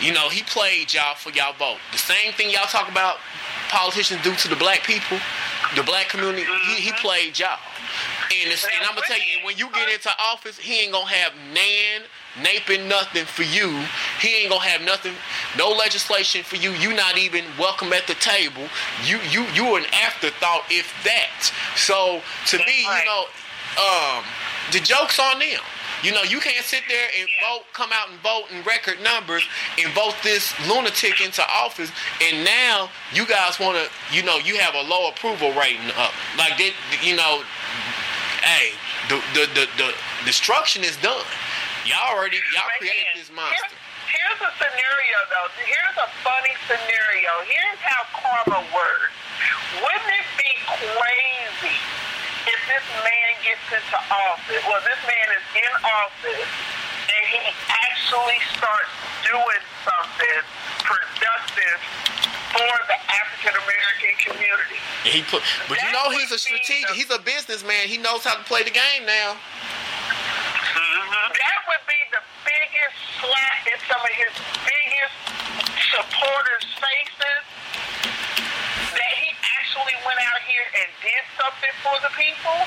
[0.00, 1.78] You know, he played y'all for y'all vote.
[1.92, 3.16] The same thing y'all talk about
[3.68, 5.18] politicians do to the black people,
[5.76, 6.44] the black community.
[6.44, 6.98] He, he mm-hmm.
[6.98, 7.58] played y'all.
[8.42, 11.06] And, it's, and I'm gonna tell you, when you get into office, he ain't gonna
[11.06, 12.02] have nan,
[12.42, 13.70] naping nothing for you.
[14.20, 15.14] He ain't gonna have nothing,
[15.56, 16.72] no legislation for you.
[16.72, 18.66] You not even welcome at the table.
[19.04, 21.52] You you you are an afterthought, if that.
[21.76, 23.24] So to me, you know,
[23.80, 24.24] um,
[24.72, 25.60] the joke's on them.
[26.02, 27.48] You know, you can't sit there and Yeah.
[27.48, 29.42] vote, come out and vote in record numbers
[29.78, 34.58] and vote this lunatic into office, and now you guys want to, you know, you
[34.58, 36.12] have a low approval rating up.
[36.36, 37.42] Like, they, you know,
[38.42, 38.72] hey,
[39.08, 39.94] the the, the the
[40.26, 41.24] destruction is done.
[41.84, 43.60] Y'all already, y'all Right created this monster.
[43.60, 43.76] Here's,
[44.08, 45.48] here's a scenario though.
[45.68, 47.30] Here's a funny scenario.
[47.44, 49.12] Here's how karma works.
[49.84, 51.76] Wouldn't it be crazy
[52.48, 54.64] if this man gets into office?
[54.64, 56.83] Well, this man is in office
[57.34, 57.50] he
[57.82, 58.90] actually starts
[59.26, 60.40] doing something
[60.86, 61.78] productive
[62.54, 64.78] for the African American community.
[65.02, 66.88] He put, but you know, he's a would strategic.
[66.88, 67.88] the- He's a businessman.
[67.90, 69.34] He knows how to play the game now.
[69.34, 71.28] Mm-hmm.
[71.34, 75.14] That would be the biggest slap in some of his biggest
[75.90, 77.42] supporters' faces.
[78.94, 82.58] That he actually went out here and did something for the people.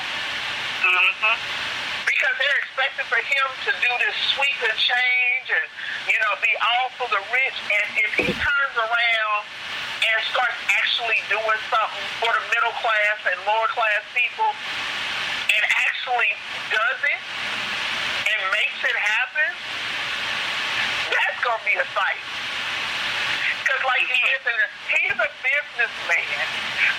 [0.84, 1.77] Mm-hmm.
[2.08, 5.68] Because they're expecting for him to do this sweep and change and,
[6.08, 7.58] you know, be all for the rich.
[7.68, 9.42] And if he turns around
[10.08, 16.32] and starts actually doing something for the middle class and lower class people and actually
[16.72, 17.22] does it
[18.24, 19.52] and makes it happen,
[21.12, 22.24] that's going to be a fight.
[23.62, 24.36] Because, like he mm-hmm.
[24.40, 24.58] is, a,
[24.96, 26.48] he's a businessman.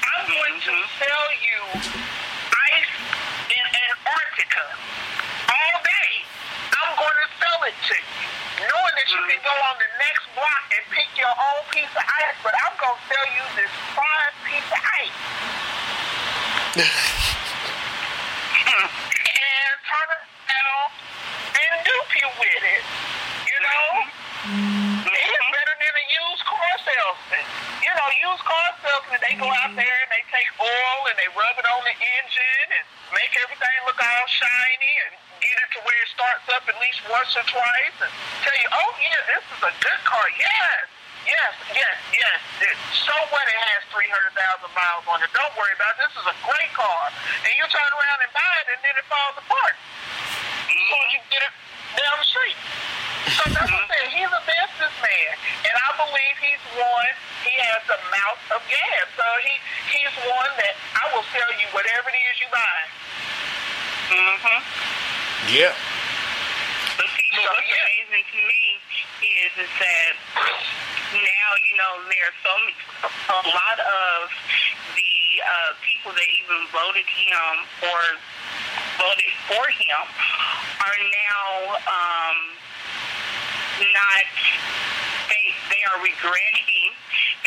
[0.05, 1.01] I'm going to mm-hmm.
[1.01, 2.27] sell you ice in
[4.59, 4.88] Antarctica
[5.49, 6.11] all day.
[6.75, 8.29] I'm going to sell it to you,
[8.66, 12.03] knowing that you can go on the next block and pick your own piece of
[12.03, 15.18] ice, but I'm going to sell you this fine piece of ice.
[18.68, 20.90] and turn around
[21.55, 22.85] and dupe you with it.
[23.47, 23.87] You know?
[24.49, 25.07] Mm-hmm.
[25.07, 25.55] It's mm-hmm.
[25.55, 27.47] better than a used car salesman.
[27.83, 29.83] You know, used car salesmen, they go out mm-hmm.
[29.83, 32.47] there and they take oil and they rub it on the engine
[33.18, 37.02] make everything look all shiny and get it to where it starts up at least
[37.11, 38.12] once or twice and
[38.46, 40.26] tell you, oh, yeah, this is a good car.
[40.38, 40.87] Yes.
[41.28, 42.40] Yes, yes, yes.
[43.04, 44.33] So what it has 300,000
[44.72, 45.28] miles on it.
[45.37, 46.09] Don't worry about it.
[46.09, 47.04] This is a great car.
[47.44, 49.76] And you turn around and buy it and then it falls apart.
[49.76, 50.88] Mm-hmm.
[50.88, 51.52] So you get it
[52.00, 52.59] down the street.
[53.28, 53.92] So that's what I'm mm-hmm.
[53.92, 54.11] saying.
[54.16, 55.33] He's a businessman.
[55.68, 57.12] And I believe he's one,
[57.44, 59.04] he has a mouth of gas.
[59.12, 59.52] So he
[59.92, 62.78] he's one that I will sell you whatever it is you buy.
[64.09, 64.59] Mm-hmm.
[65.53, 65.77] Yeah.
[66.97, 67.85] But see, but what's yeah.
[67.85, 68.62] amazing to me
[69.21, 70.12] is is that
[71.12, 72.73] now you know there's so many,
[73.05, 74.33] a lot of
[74.97, 75.12] the
[75.44, 77.53] uh, people that even voted him
[77.85, 78.01] or
[78.97, 80.01] voted for him
[80.81, 82.38] are now um,
[83.92, 84.25] not
[85.29, 86.67] they they are regretting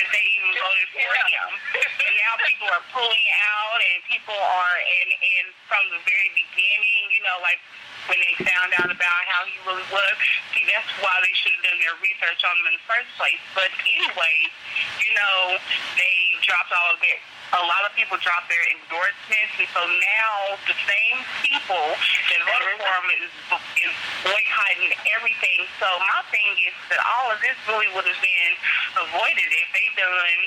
[0.02, 1.30] that they even voted for Yeah.
[1.30, 1.50] him.
[1.78, 7.02] And now people are pulling out, and people are, and and from the very beginning,
[7.14, 7.62] you know, like
[8.10, 10.16] when they found out about how he really was.
[10.58, 13.40] See, that's why they should have done their research on him in the first place.
[13.54, 14.50] But anyway,
[14.98, 15.62] you know,
[15.96, 17.22] they dropped all of their.
[17.52, 21.84] A lot of people dropped their endorsements, and so now the same people
[22.32, 23.32] that voted for him is,
[23.76, 23.94] is
[24.24, 25.68] boycotting everything.
[25.76, 28.54] So my thing is that all of this really would have been
[29.04, 30.40] avoided if they done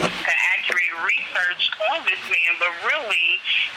[0.00, 2.52] the accurate research on this man.
[2.56, 3.28] But really,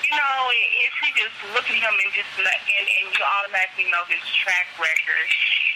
[0.08, 0.38] you know,
[0.80, 4.72] if you just look at him and just and, and you automatically know his track
[4.80, 5.28] record,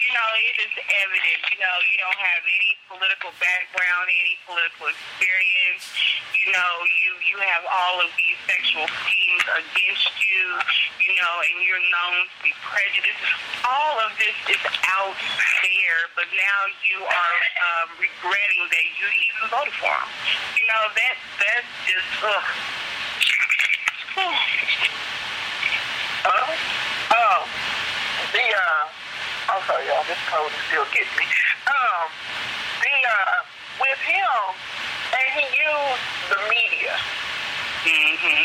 [0.04, 1.40] you know, it is evident.
[1.48, 5.84] You know, you don't have any political background, any political experience.
[6.36, 10.44] You know, you you have all of these sexual schemes against you.
[11.00, 13.24] You know, and you're known to be prejudiced.
[13.64, 15.16] All of this is out
[15.64, 20.08] there, but now you are um, regretting that you even voted for him.
[20.60, 22.44] You know, that that's just ugh.
[26.24, 26.44] Uh,
[27.24, 27.40] oh,
[28.36, 28.84] the uh,
[29.44, 30.04] I'm sorry, y'all.
[30.08, 31.26] This code is still getting me.
[31.68, 32.08] Um,
[32.80, 33.44] the uh,
[33.76, 34.40] with him,
[35.12, 36.94] and he used the media.
[37.84, 38.44] Mm-hmm.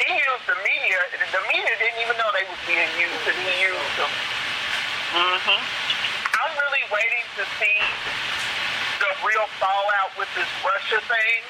[0.00, 0.98] He used the media.
[1.12, 4.12] The media didn't even know they was being used, and he used them.
[5.12, 5.60] Mm-hmm.
[5.60, 7.76] I'm really waiting to see
[9.04, 11.40] the real fallout with this Russia thing.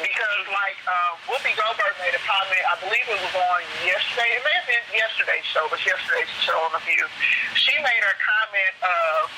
[0.00, 4.42] Because, like, uh, Whoopi Goldberg made a comment, I believe it was on yesterday, it
[4.42, 7.04] may have been yesterday's show, but yesterday's show on The View.
[7.52, 9.28] She made a comment of,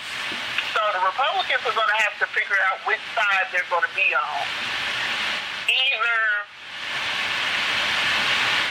[0.70, 3.94] so the Republicans are going to have to figure out which side they're going to
[3.98, 4.42] be on.
[5.66, 6.18] Either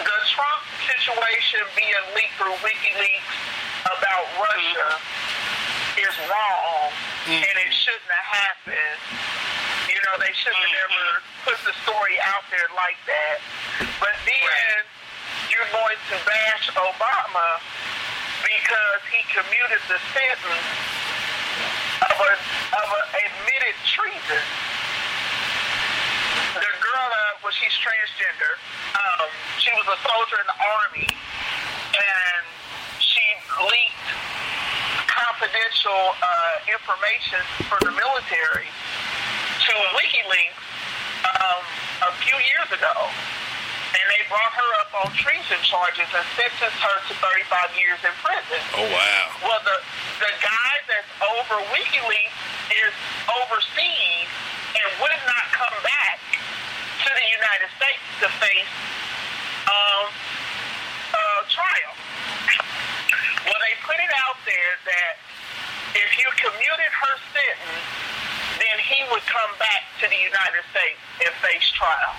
[0.08, 3.36] the Trump situation being leaked through WikiLeaks
[3.84, 4.90] about Russia
[6.00, 6.88] is wrong
[7.28, 9.00] and it shouldn't have happened.
[10.02, 11.06] You know, they shouldn't have ever
[11.46, 13.38] put the story out there like that.
[14.02, 14.82] But then
[15.46, 17.62] you're going to bash Obama
[18.42, 20.70] because he commuted the sentence
[22.02, 24.42] of a of a admitted treason.
[26.58, 28.58] The girl, uh, well, she's transgender.
[28.98, 29.30] Um,
[29.62, 32.42] she was a soldier in the army, and
[32.98, 33.22] she
[33.70, 34.10] leaked
[35.14, 38.66] confidential uh, information for the military
[39.72, 40.60] to WikiLeaks
[41.40, 41.64] um,
[42.04, 42.92] a few years ago.
[43.96, 48.12] And they brought her up on treason charges and sentenced her to 35 years in
[48.20, 48.60] prison.
[48.76, 49.24] Oh wow.
[49.48, 49.78] Well, the
[50.20, 52.40] the guy that's over WikiLeaks
[52.84, 52.94] is
[53.32, 54.32] overseas
[54.76, 56.20] and would not come back
[57.04, 58.74] to the United States to face
[59.68, 60.08] um,
[61.16, 61.94] a trial.
[63.48, 65.14] Well, they put it out there that
[65.96, 68.21] if you commuted her sentence,
[68.92, 72.14] he would come back to the United States and face trial.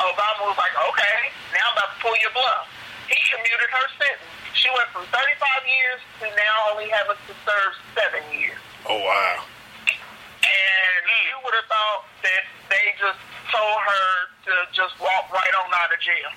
[0.00, 1.18] Obama was like, okay,
[1.52, 2.64] now I'm about to pull your bluff.
[3.08, 4.32] He commuted her sentence.
[4.56, 5.20] She went from 35
[5.68, 8.60] years to now only having to serve seven years.
[8.88, 9.44] Oh wow.
[9.84, 11.44] And you hmm.
[11.44, 13.20] would have thought that they just
[13.52, 14.08] told her
[14.48, 16.32] to just walk right on out of jail.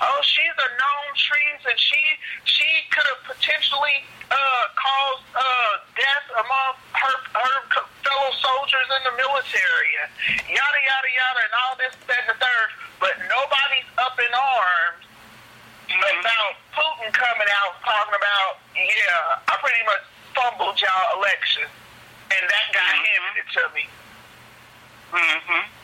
[0.00, 1.74] Oh, she's a known treason.
[1.76, 2.02] She
[2.44, 7.56] she could have potentially uh, caused uh, death among her her
[8.02, 9.92] fellow soldiers in the military.
[10.02, 10.10] and
[10.50, 12.68] Yada yada yada, and all this that and the third.
[12.98, 15.06] But nobody's up in arms
[15.94, 20.04] about Putin coming out talking about, yeah, I pretty much
[20.34, 21.64] fumbled y'all election,
[22.30, 23.84] and that guy handed it to me.
[25.12, 25.75] Mm-hmm.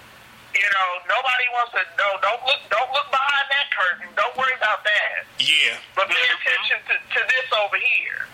[0.53, 1.83] You know, nobody wants to.
[1.97, 2.61] No, don't look.
[2.69, 4.09] Don't look behind that curtain.
[4.15, 5.25] Don't worry about that.
[5.41, 5.81] Yeah.
[5.97, 8.29] But pay attention to, to this over here.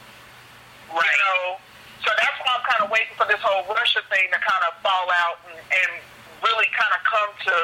[0.91, 1.63] You know,
[2.03, 4.75] so that's why I'm kind of waiting for this whole Russia thing to kind of
[4.83, 5.91] fall out and, and
[6.43, 7.57] really kind of come to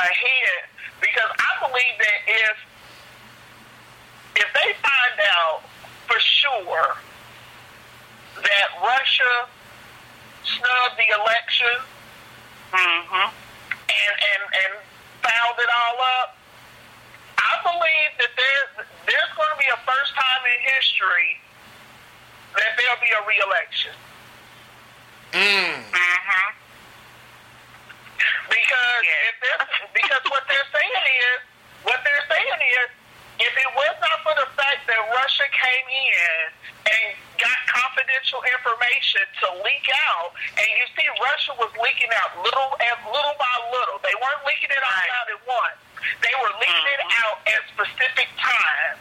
[0.00, 0.62] a head
[1.02, 2.56] because I believe that if
[4.38, 5.66] if they find out
[6.06, 6.94] for sure
[8.38, 9.50] that Russia
[10.46, 11.84] snubbed the election
[12.72, 13.49] Mm-hmm.
[13.90, 14.72] And, and, and
[15.20, 16.38] fouled it all up,
[17.38, 21.40] I believe that there, there's going to be a first time in history
[22.54, 23.94] that there'll be a re-election.
[25.32, 25.74] Mm.
[25.90, 26.48] Mm-hmm.
[28.50, 29.36] Because if
[29.94, 31.38] because what they're saying is
[31.86, 32.88] what they're saying is
[33.38, 36.40] if it was not for the fact that Russia came in
[36.90, 37.08] and
[37.40, 42.96] got confidential information to leak out, and you see Russia was leaking out little and
[43.08, 43.96] little by little.
[44.04, 45.80] They weren't leaking it all out at once.
[46.20, 49.00] They were leaking it out at specific times.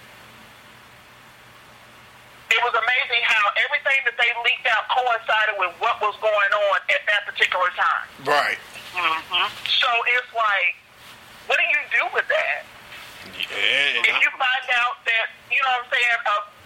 [2.50, 6.78] It was amazing how everything that they leaked out coincided with what was going on
[6.90, 8.08] at that particular time.
[8.26, 8.58] Right.
[8.98, 9.48] Mm-hmm.
[9.70, 10.74] So it's like,
[11.46, 12.66] what do you do with that?
[13.38, 14.02] Yeah.
[14.02, 16.59] If you find out that, you know what I'm saying, uh,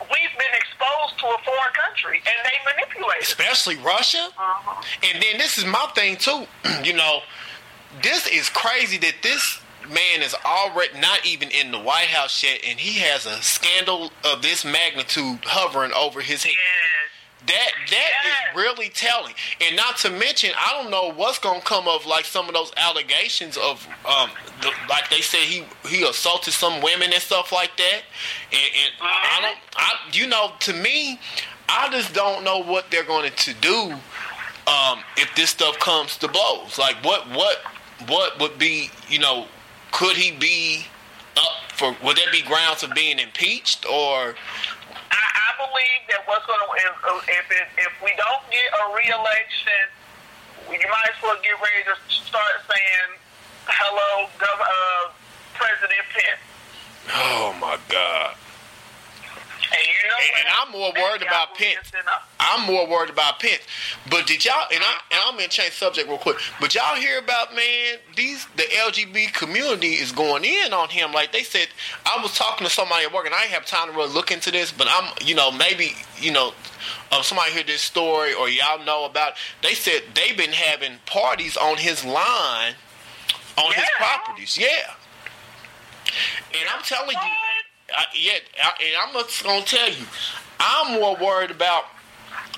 [0.00, 3.22] we've been exposed to a foreign country and they manipulate.
[3.22, 4.28] Especially Russia.
[4.36, 4.82] Uh-huh.
[5.02, 6.46] And then this is my thing too.
[6.84, 7.20] you know,
[8.02, 12.60] this is crazy that this man is already not even in the White House yet,
[12.66, 16.52] and he has a scandal of this magnitude hovering over his head.
[16.52, 16.95] Yes.
[17.46, 18.56] That that is Yes.
[18.56, 22.48] really telling, and not to mention, I don't know what's gonna come of like some
[22.48, 24.30] of those allegations of, um,
[24.62, 28.02] the, like they said he he assaulted some women and stuff like that,
[28.50, 31.20] and, and I don't, I you know, to me,
[31.68, 33.92] I just don't know what they're going to do
[34.66, 36.78] um, if this stuff comes to blows.
[36.78, 37.58] Like, what what
[38.08, 39.46] what would be you know?
[39.92, 40.84] Could he be
[41.36, 41.94] up for?
[42.02, 44.34] Would there be grounds of being impeached or?
[45.10, 46.94] I, I believe that what's going to if
[47.28, 49.84] if, it, if we don't get a reelection,
[50.70, 53.10] you might as well get ready to start saying
[53.66, 55.12] hello, Gov- uh,
[55.54, 56.44] President Pence.
[57.14, 58.36] Oh my God.
[59.72, 61.92] And you know, And, and I'm more worried about Pence.
[62.38, 63.62] I'm more worried about Pence.
[64.10, 64.66] But did y'all?
[64.72, 66.36] And, I, and I'm gonna change subject real quick.
[66.60, 67.98] But y'all hear about man?
[68.16, 71.12] These the LGBT community is going in on him.
[71.12, 71.68] Like they said,
[72.04, 74.30] I was talking to somebody at work, and I didn't have time to really look
[74.30, 74.72] into this.
[74.72, 76.52] But I'm, you know, maybe you know,
[77.12, 79.34] um, somebody heard this story or y'all know about.
[79.62, 82.74] They said they've been having parties on his line,
[83.58, 84.56] on his properties.
[84.56, 84.94] Yeah.
[86.54, 87.55] And I'm telling you.
[87.94, 90.04] I, yeah, I, and I'm just gonna tell you,
[90.58, 91.84] I'm more worried about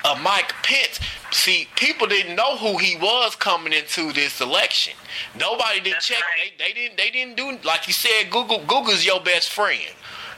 [0.05, 1.01] uh, Mike Pence.
[1.31, 4.95] See, people didn't know who he was coming into this election.
[5.39, 6.19] Nobody didn't That's check.
[6.23, 6.53] right.
[6.59, 6.97] They, they didn't.
[6.97, 8.31] They didn't do like you said.
[8.31, 8.65] Google.
[8.67, 9.93] Google's your best friend.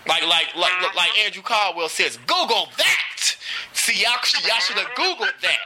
[0.09, 0.93] Like like like Uh-huh.
[0.97, 2.17] like Andrew Caldwell says.
[2.27, 3.37] Google that.
[3.73, 4.13] See, y'all
[4.47, 5.59] y'all should have Googled that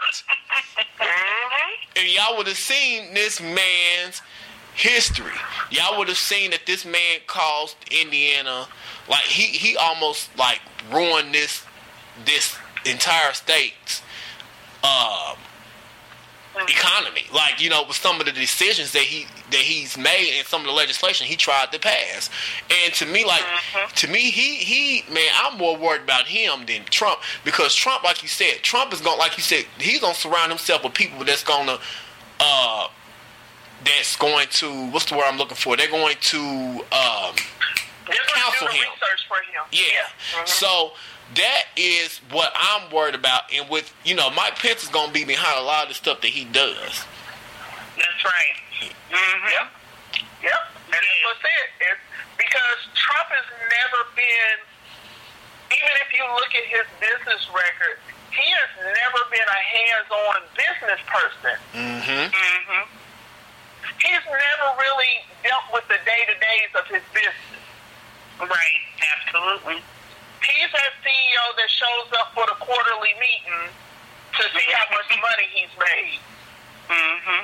[0.99, 1.97] Mm-hmm.
[1.97, 4.23] and y'all would have seen this man's
[4.75, 5.33] history.
[5.71, 8.67] Y'all would have seen that this man caused Indiana
[9.09, 10.61] like he he almost like
[10.93, 11.65] ruined this
[12.25, 14.03] this entire state's
[14.83, 15.37] um
[16.69, 17.23] economy.
[17.33, 20.61] Like, you know, with some of the decisions that he that he's made and some
[20.61, 22.31] of the legislation he tried to pass.
[22.85, 23.43] And to me, like
[23.97, 28.23] to me, he he man, I'm more worried about him than Trump because Trump, like
[28.23, 31.45] you said, Trump is gonna like you said, he's gonna surround himself with people that's
[31.45, 31.79] gonna
[32.41, 32.89] uh
[33.85, 35.77] that's going to what's the word I'm looking for?
[35.77, 37.35] They're going to um
[38.07, 38.93] They're going to Counsel do the him.
[38.93, 39.65] research for him.
[39.73, 40.41] yeah.
[40.41, 40.49] Mhm.
[40.49, 40.93] So
[41.35, 43.53] that is what I'm worried about.
[43.53, 46.21] And with you know, Mike Pence is gonna be behind a lot of the stuff
[46.21, 47.05] that he does.
[47.97, 48.57] That's right.
[48.81, 49.49] Mm-hmm.
[49.49, 49.67] Yep.
[50.43, 50.61] Yep.
[50.87, 51.69] And that's what's it.
[51.81, 52.01] It's
[52.37, 54.57] because Trump has never been,
[55.71, 57.99] even if you look at his business record,
[58.35, 61.57] he has never been a hands-on business person.
[61.73, 62.35] Mm-hmm.
[62.35, 62.83] Mm-hmm.
[64.03, 67.63] He's never really dealt with the day-to-days of his business.
[68.41, 68.83] Right.
[68.99, 69.81] Absolutely.
[70.43, 73.73] He's that CEO that shows up for the quarterly meeting
[74.37, 76.21] to see how much money he's made.
[76.91, 77.43] Mm-hmm.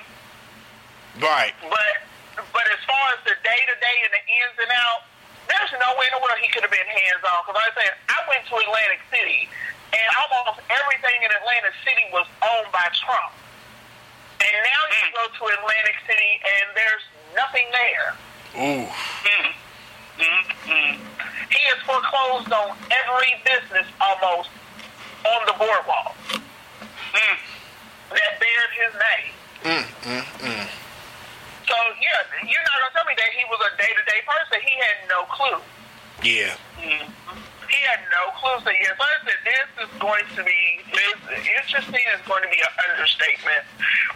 [1.23, 1.55] Right.
[1.65, 1.95] But
[2.37, 5.09] but as far as the day to day and the ins and outs,
[5.49, 7.43] there's no way in the world he could have been hands on.
[7.43, 9.49] Because like I said, I went to Atlantic City,
[9.93, 13.35] and almost everything in Atlantic City was owned by Trump.
[14.41, 15.13] And now you Mm.
[15.13, 17.03] go to Atlantic City, and there's
[17.37, 18.15] nothing there.
[18.57, 18.87] Ooh.
[18.89, 19.55] Mm.
[20.19, 21.01] Mm-hmm.
[21.51, 24.51] He has foreclosed on every business almost
[25.25, 26.15] on the boardwalk
[27.15, 27.39] Mm.
[28.11, 29.33] that bears his name.
[29.65, 30.69] Mm, mm, mm.
[31.69, 34.61] So yeah, you're not gonna tell me that he was a day to day person.
[34.67, 35.61] He had no clue.
[36.23, 36.55] Yeah.
[36.81, 37.13] Mm.
[37.71, 38.59] He had no clue.
[38.67, 40.61] So yes, I said this is going to be
[40.91, 42.03] this interesting.
[42.11, 43.65] Is going to be an understatement.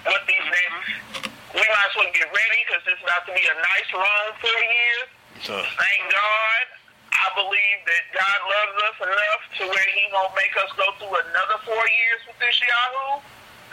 [0.02, 1.30] What these mm-hmm.
[1.30, 4.26] next, we might as well get ready because it's about to be a nice long
[4.42, 5.08] four years.
[5.46, 6.66] So, Thank God.
[7.14, 11.14] I believe that God loves us enough to where He gonna make us go through
[11.14, 13.22] another four years with this Yahoo.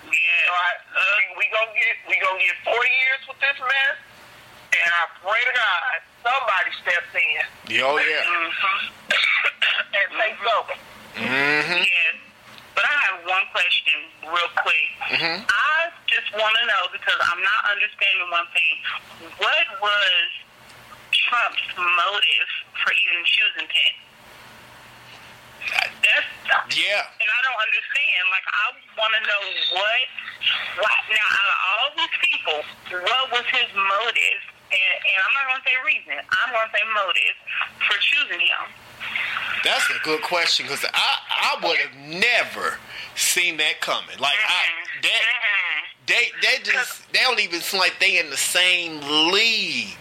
[0.05, 0.45] Yeah.
[0.45, 0.69] So I,
[1.17, 3.97] we, we gonna get we gonna get four years with this mess,
[4.71, 5.93] and I pray to God
[6.23, 8.23] somebody steps in oh yeah.
[8.23, 8.87] Mm-hmm.
[9.97, 10.75] and takes over.
[11.17, 11.81] Mm-hmm.
[11.83, 12.13] Yes.
[12.75, 14.87] But I have one question real quick.
[15.11, 15.43] Mm-hmm.
[15.43, 15.75] I
[16.07, 18.75] just want to know because I'm not understanding one thing.
[19.43, 20.25] What was
[21.11, 22.49] Trump's motive
[22.79, 23.99] for even choosing Pence?
[26.01, 27.05] That's Yeah.
[27.21, 28.21] and I don't understand.
[28.33, 28.65] Like, I
[28.97, 29.41] want to know
[29.77, 30.07] what,
[30.81, 30.95] why.
[31.11, 32.59] Now, out of all these people,
[33.03, 34.41] what was his motive?
[34.71, 36.15] And, and I'm not going to say reason.
[36.31, 37.35] I'm going to say motive
[37.87, 38.63] for choosing him.
[39.63, 42.75] That's a good question because I I would have never
[43.15, 44.17] seen that coming.
[44.19, 44.63] Like I
[45.01, 46.07] that Mhm.
[46.07, 48.99] they they just they don't even seem like they in the same
[49.31, 49.97] league.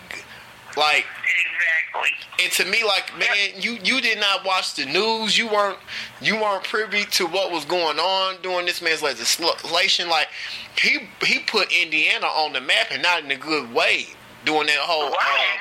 [0.76, 2.10] Like Exactly.
[2.44, 5.36] and to me, like man, you you did not watch the news.
[5.36, 5.78] You weren't
[6.20, 10.08] you weren't privy to what was going on during this man's legislation.
[10.08, 10.28] Like
[10.80, 14.06] he he put Indiana on the map and not in a good way
[14.44, 15.10] doing that whole.
[15.10, 15.58] Right.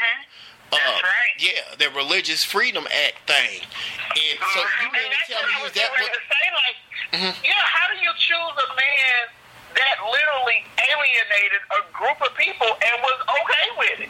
[0.71, 0.79] Uh, Mhm.
[0.79, 1.33] uh, right.
[1.37, 3.61] Yeah, the Religious Freedom Act thing.
[3.61, 5.99] And so you And mean to tell me was that what?
[5.99, 6.51] say.
[6.53, 6.75] Like,
[7.13, 7.45] mm-hmm.
[7.45, 9.29] yeah, how do you choose a man
[9.75, 14.09] that literally alienated a group of people and was okay with it?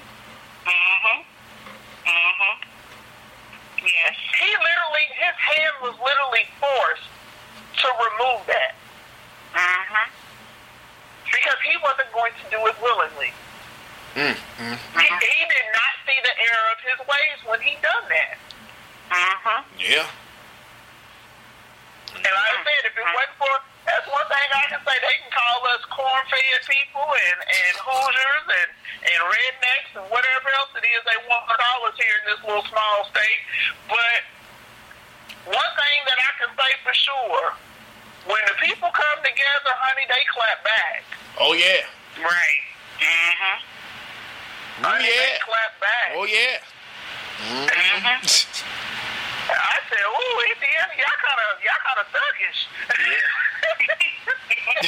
[0.66, 1.26] Mm Mhm.
[2.06, 2.64] Mm Mhm.
[3.84, 4.16] Yes.
[4.38, 7.08] He literally, his hand was literally forced
[7.78, 8.76] to remove that.
[9.54, 10.10] Mhm.
[11.32, 13.32] Because he wasn't going to do it willingly.
[14.16, 14.78] Mm, mm.
[15.00, 18.36] He, he did not see the error of his ways when he done that.
[19.10, 19.64] Mhm.
[19.78, 20.08] Yeah.
[22.16, 23.54] And like I said, if it wasn't for
[23.86, 24.98] that's one thing I can say.
[25.02, 28.70] They can call us corn-fed people and and Hoosiers and
[29.10, 32.42] and rednecks and whatever else it is they want to call us here in this
[32.46, 33.42] little small state.
[33.90, 34.20] But
[35.54, 37.46] one thing that I can say for sure,
[38.30, 41.02] when the people come together, honey, they clap back.
[41.42, 41.86] Oh yeah.
[42.22, 42.62] Right.
[43.02, 43.58] Mhm.
[44.80, 45.14] Oh Honey, yeah.
[45.20, 46.16] they clap back.
[46.16, 46.64] Oh yeah.
[47.40, 48.20] Mhm.
[49.50, 52.60] I said, "Ooh, Indiana, y'all kind of y'all kind of thuggish."
[52.96, 54.80] Yeah.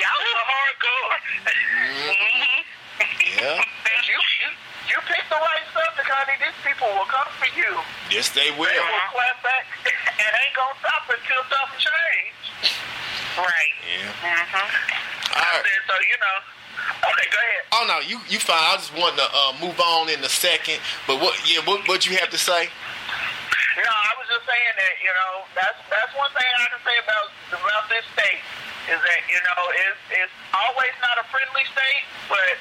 [0.00, 1.16] y'all are hardcore.
[1.52, 2.64] Mhm.
[3.36, 3.60] yeah.
[3.60, 4.48] And you, you,
[4.88, 6.36] you pick the right subject, honey.
[6.40, 7.76] These people will come for you.
[8.10, 8.72] Yes, they will.
[8.72, 9.66] They will clap back
[10.16, 12.72] and ain't gonna stop until something changes.
[13.36, 13.72] Right.
[13.84, 14.32] Yeah.
[14.32, 14.64] Mhm.
[15.36, 16.38] All I said, so you know.
[17.02, 17.62] Okay, go ahead.
[17.72, 18.58] Oh no, you you fine.
[18.58, 20.78] I just wanted to uh, move on in a second.
[21.06, 21.34] But what?
[21.46, 21.64] Yeah.
[21.66, 21.86] What?
[21.88, 22.68] What you have to say?
[23.78, 26.96] No, I was just saying that you know that's that's one thing I can say
[27.00, 28.42] about about this state
[28.86, 32.54] is that you know it's it's always not a friendly state, but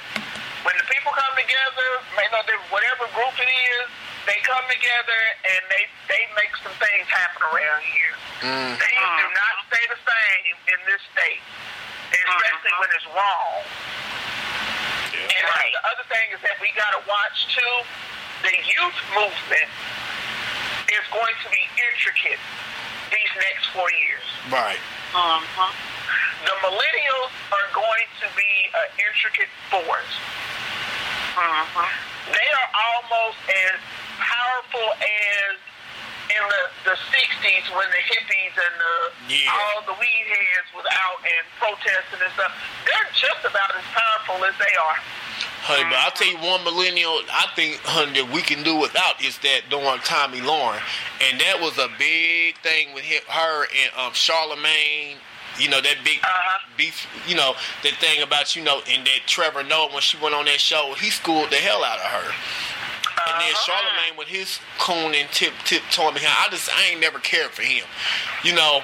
[0.63, 1.89] when the people come together,
[2.21, 3.87] you know, whatever group it is,
[4.29, 8.15] they come together and they they make some things happen around here.
[8.45, 8.77] Mm.
[8.77, 11.41] Things do not stay the same in this state,
[12.13, 13.61] especially when it's wrong.
[15.31, 15.39] Yeah.
[15.39, 15.71] And Right.
[15.73, 17.73] the other thing is that we got to watch too.
[18.43, 19.69] The youth movement
[20.91, 21.63] is going to be
[21.93, 22.39] intricate
[23.11, 24.23] these next four years.
[24.49, 24.79] Right.
[25.13, 25.71] Mhm.
[26.45, 30.13] The millennials are going to be an intricate force.
[31.35, 31.89] Mhm.
[32.33, 33.79] They are almost as
[34.19, 35.57] powerful as
[36.31, 38.95] in the, the 60s when the hippies and the
[39.35, 39.51] Yeah.
[39.51, 42.53] all the weed heads was out and protesting and stuff.
[42.87, 44.97] They're just about as powerful as they are.
[45.63, 49.21] Honey, but I'll tell you one millennial I think, honey, that we can do without
[49.23, 50.81] is that during Tomi Lahren.
[51.29, 55.17] And that was a big thing with him, her and um, Charlemagne.
[55.59, 56.59] You know, that big Uh-huh.
[56.77, 57.53] beef, you know,
[57.83, 60.95] that thing about, you know, and that Trevor Noah, when she went on that show,
[60.97, 62.33] he schooled the hell out of her.
[63.27, 63.65] And then Uh-huh.
[63.65, 67.51] Charlemagne with his coon and tip tip told me, I just I ain't never cared
[67.51, 67.85] for him.
[68.43, 68.81] You know,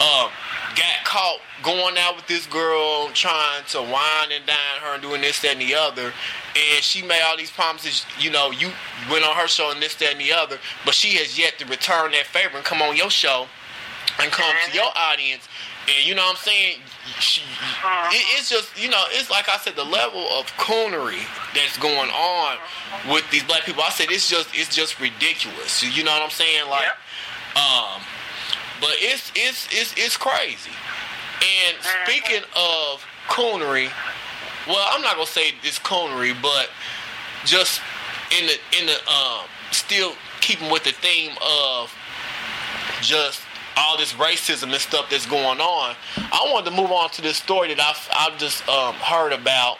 [0.00, 0.30] uh,
[0.76, 5.20] got caught going out with this girl, trying to wine and dine her and doing
[5.20, 6.12] this, that, and the other.
[6.56, 8.70] And she made all these promises, you know, you
[9.10, 11.66] went on her show and this, that, and the other, but she has yet to
[11.66, 13.46] return that favor and come on your show
[14.20, 15.48] and come to your audience.
[15.86, 16.78] And you know what I'm saying?
[17.18, 21.22] She, it, it's just, you know, it's like I said, the level of coonery
[21.54, 22.58] that's going on
[23.10, 23.82] with these black people.
[23.82, 25.82] I said it's just, it's just ridiculous.
[25.82, 26.68] You know what I'm saying?
[26.68, 27.62] Like, Yep.
[27.62, 28.02] um,
[28.80, 30.70] but it's it's it's it's crazy.
[31.66, 33.90] And speaking of coonery,
[34.68, 36.68] well, I'm not gonna say it's coonery, but
[37.44, 37.80] just
[38.38, 41.92] in the in the um still keeping with the theme of
[43.02, 43.40] just
[43.76, 45.96] all this racism and stuff that's going on.
[46.16, 49.78] I wanted to move on to this story that I I just um, heard about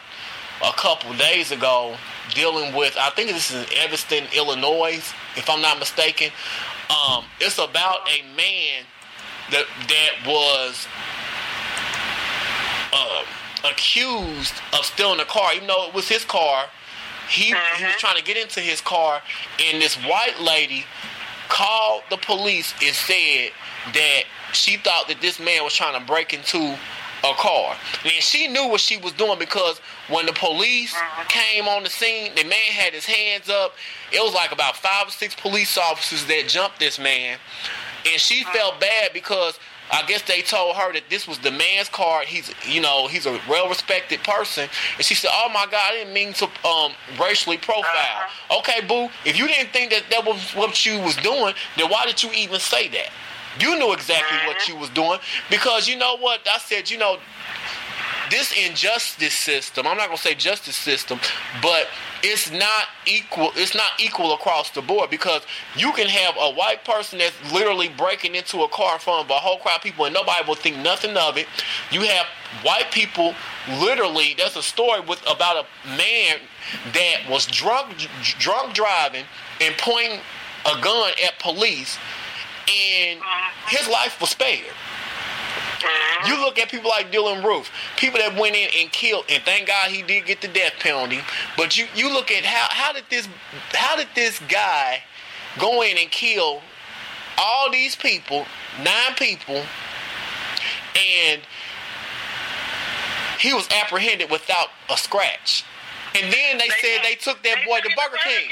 [0.63, 1.97] a couple days ago,
[2.35, 5.03] dealing with I think this is in Evanston, Illinois,
[5.37, 6.31] if I'm not mistaken.
[6.91, 8.85] Um, it's about a man
[9.51, 10.87] that that was
[12.93, 13.25] uh,
[13.71, 16.67] accused of stealing a car, even though it was his car.
[17.29, 17.53] He, he
[17.85, 19.23] was trying to get into his car,
[19.65, 20.85] and this white lady
[21.49, 23.51] called the police and said
[23.93, 24.23] that
[24.53, 26.77] she thought that this man was trying to break into
[27.25, 27.77] a car.
[28.05, 29.79] And she knew what she was doing because
[30.09, 30.95] when the police
[31.29, 33.75] came on the scene, the man had his hands up.
[34.13, 37.39] It was like about five or six police officers that jumped this man.
[38.11, 39.59] And she felt bad because
[39.93, 42.23] I guess they told her that this was the man's car.
[42.23, 46.15] He's, you know, he's a well-respected person, and she said, "Oh my God, I didn't
[46.15, 48.29] mean to um, racially profile."
[48.59, 49.09] Okay, boo.
[49.25, 52.31] If you didn't think that that was what you was doing, then why did you
[52.33, 53.11] even say that?
[53.59, 55.19] You knew exactly what you was doing
[55.51, 56.91] because you know what I said.
[56.91, 57.19] You know,
[58.31, 59.87] this injustice system.
[59.87, 61.19] I'm not gonna say justice system,
[61.61, 61.89] but
[62.23, 63.51] it's not equal.
[63.57, 65.43] It's not equal across the board because
[65.77, 69.59] you can have a white person that's literally breaking into a car of a whole
[69.59, 71.47] crowd of people and nobody will think nothing of it.
[71.91, 72.27] You have
[72.63, 73.35] white people
[73.81, 74.35] literally.
[74.39, 76.39] That's a story with about a man
[76.93, 77.97] that was drunk,
[78.39, 79.25] drunk driving
[79.61, 80.21] and pointing
[80.67, 81.99] a gun at police,
[82.71, 83.21] and
[83.69, 84.75] his life was spared.
[86.27, 89.67] You look at people like Dylann Roof, people that went in and killed, and thank
[89.67, 91.21] God he did get the death penalty.
[91.57, 93.27] But you, you look at how how did this
[93.73, 95.03] how did this guy
[95.59, 96.61] go in and kill
[97.39, 98.45] all these people,
[98.85, 99.65] nine people,
[100.95, 101.41] and
[103.39, 105.65] he was apprehended without a scratch.
[106.15, 108.51] And then they, They said they took that boy to Burger King.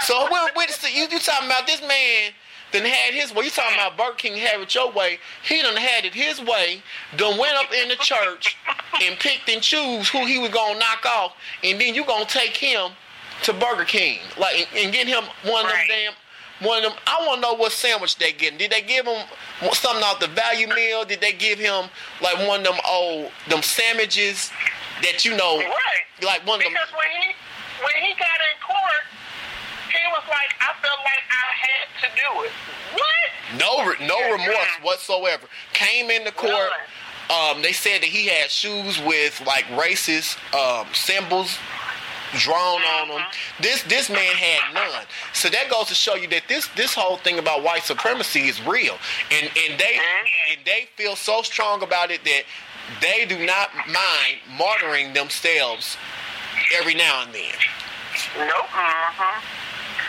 [0.00, 2.32] So what, what, so you, you talking about this man
[2.74, 3.44] done had his way.
[3.46, 5.18] You talking about Burger King have it your way.
[5.48, 6.82] He done had it his way.
[7.16, 8.56] Done went up in the church
[9.02, 12.56] and picked and choose who he was gonna knock off, and then you gonna take
[12.56, 12.90] him
[13.44, 16.12] to Burger King, like and, and get him one of them damn.
[16.60, 17.00] One of them.
[17.06, 18.58] I want to know what sandwich they getting.
[18.58, 19.26] Did they give him
[19.72, 21.04] something off the value meal?
[21.04, 21.86] Did they give him
[22.22, 24.52] like one of them old them sandwiches
[25.02, 26.22] that you know, Right.
[26.22, 26.72] like one of them?
[26.72, 27.34] Because when he
[27.82, 29.02] when he got in court,
[29.94, 32.52] he was like, I felt like I had to do it.
[32.92, 33.58] What?
[33.58, 35.46] No, no remorse whatsoever.
[35.72, 36.70] Came into court.
[37.30, 41.56] Um, they said that he had shoes with like racist um, symbols
[42.36, 43.22] drawn on them.
[43.60, 45.04] This this man had none.
[45.32, 48.60] So that goes to show you that this this whole thing about white supremacy is
[48.66, 48.98] real,
[49.30, 49.98] and and they
[50.50, 52.42] and they feel so strong about it that
[53.00, 55.96] they do not mind martyring themselves
[56.78, 57.54] every now and then.
[58.38, 58.66] Nope.
[58.66, 59.63] Mm-hmm.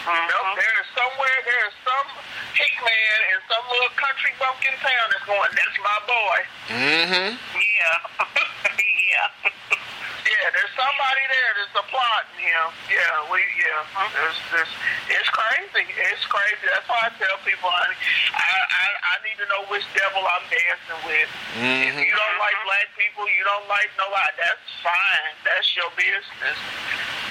[0.05, 0.53] Nope.
[0.53, 2.07] There is somewhere, there is some
[2.53, 6.37] hickman in some little country bumpkin town that's going, that's my boy.
[6.69, 7.29] Mm-hmm.
[7.57, 7.97] Yeah.
[9.09, 9.49] yeah.
[10.25, 12.65] Yeah, there's somebody there that's applauding him.
[12.89, 13.85] Yeah, we yeah.
[14.17, 14.73] There's, there's,
[15.13, 15.85] it's crazy.
[15.85, 16.65] It's crazy.
[16.65, 17.93] That's why I tell people, honey,
[18.33, 21.29] I, I I need to know which devil I'm dancing with.
[21.61, 22.01] If Mhm.
[22.09, 24.33] you don't like black people, you don't like nobody.
[24.41, 25.31] That's fine.
[25.45, 26.57] That's your business.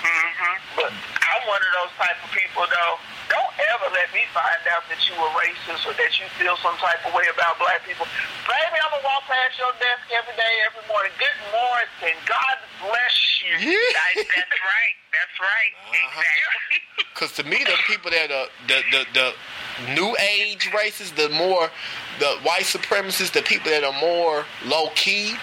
[0.05, 0.55] Mm-hmm.
[0.79, 2.97] But I'm one of those type of people, though.
[3.31, 6.77] Don't ever let me find out that you were racist or that you feel some
[6.77, 8.05] type of way about black people.
[8.45, 11.13] Baby, I'm gonna walk past your desk every day, every morning.
[11.17, 12.17] Good morning.
[12.29, 13.55] God bless you.
[13.95, 14.97] That, that's right.
[15.13, 15.73] That's right.
[15.89, 16.21] Uh-huh.
[16.21, 16.79] Exactly.
[17.15, 21.71] Because to me, the people that are the, the the new age racists, the more
[22.19, 25.37] the white supremacists, the people that are more low key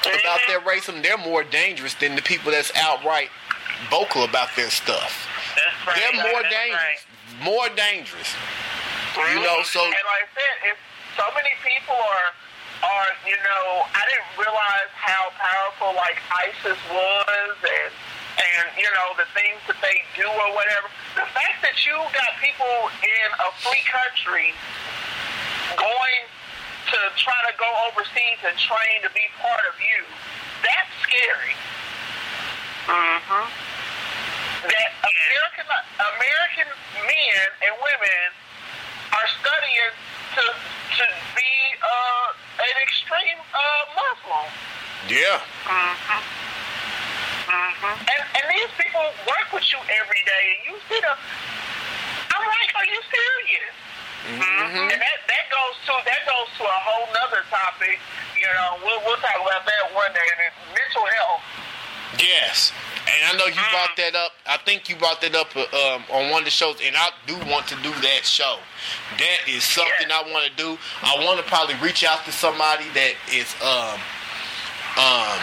[0.00, 3.28] about their racism, they're more dangerous than the people that's outright
[3.90, 5.28] vocal about their stuff.
[5.56, 5.96] That's right.
[5.96, 6.82] They're more That's dangerous.
[6.82, 7.44] right.
[7.44, 8.30] More dangerous.
[9.16, 10.78] You know, so And like I said, if
[11.20, 12.30] so many people are,
[12.80, 17.92] are you know, I didn't realize how powerful like ISIS was, and
[18.40, 20.88] and you know the things that they do or whatever.
[21.12, 24.56] The fact that you got people in a free country
[25.76, 26.22] going
[26.88, 30.00] to try to go overseas and train to be part of you,
[30.64, 31.54] that's scary.
[32.88, 33.46] Mm-hmm.
[34.62, 35.66] That American
[35.98, 36.68] American
[37.06, 38.24] men and women
[39.12, 39.92] are studying
[40.38, 40.44] to
[41.02, 41.04] to
[41.34, 41.52] be
[41.82, 44.48] uh, an extreme uh, Muslim,
[45.08, 46.22] yeah, Mm-hmm.
[47.52, 47.96] Mm-hmm.
[48.06, 51.18] and and these people work with you every day, and you see them.
[52.32, 53.74] I'm like, are you serious?
[54.22, 54.88] Mm-hmm.
[54.94, 57.98] And that that goes to that goes to a whole nother topic.
[58.38, 60.22] You know, we'll we'll talk about that one day.
[60.22, 61.42] And it's mental health.
[62.22, 62.72] yes.
[63.06, 64.32] And I know you brought that up.
[64.46, 67.10] I think you brought that up uh, um, on one of the shows, and I
[67.26, 68.58] do want to do that show.
[69.18, 70.78] That is something I want to do.
[71.02, 73.98] I want to probably reach out to somebody that is um,
[74.98, 75.38] um,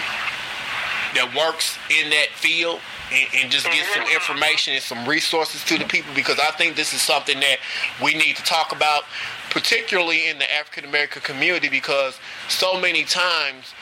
[1.15, 2.79] that works in that field
[3.11, 6.75] and, and just get some information and some resources to the people because I think
[6.75, 7.57] this is something that
[8.03, 9.03] we need to talk about,
[9.49, 13.73] particularly in the African American community because so many times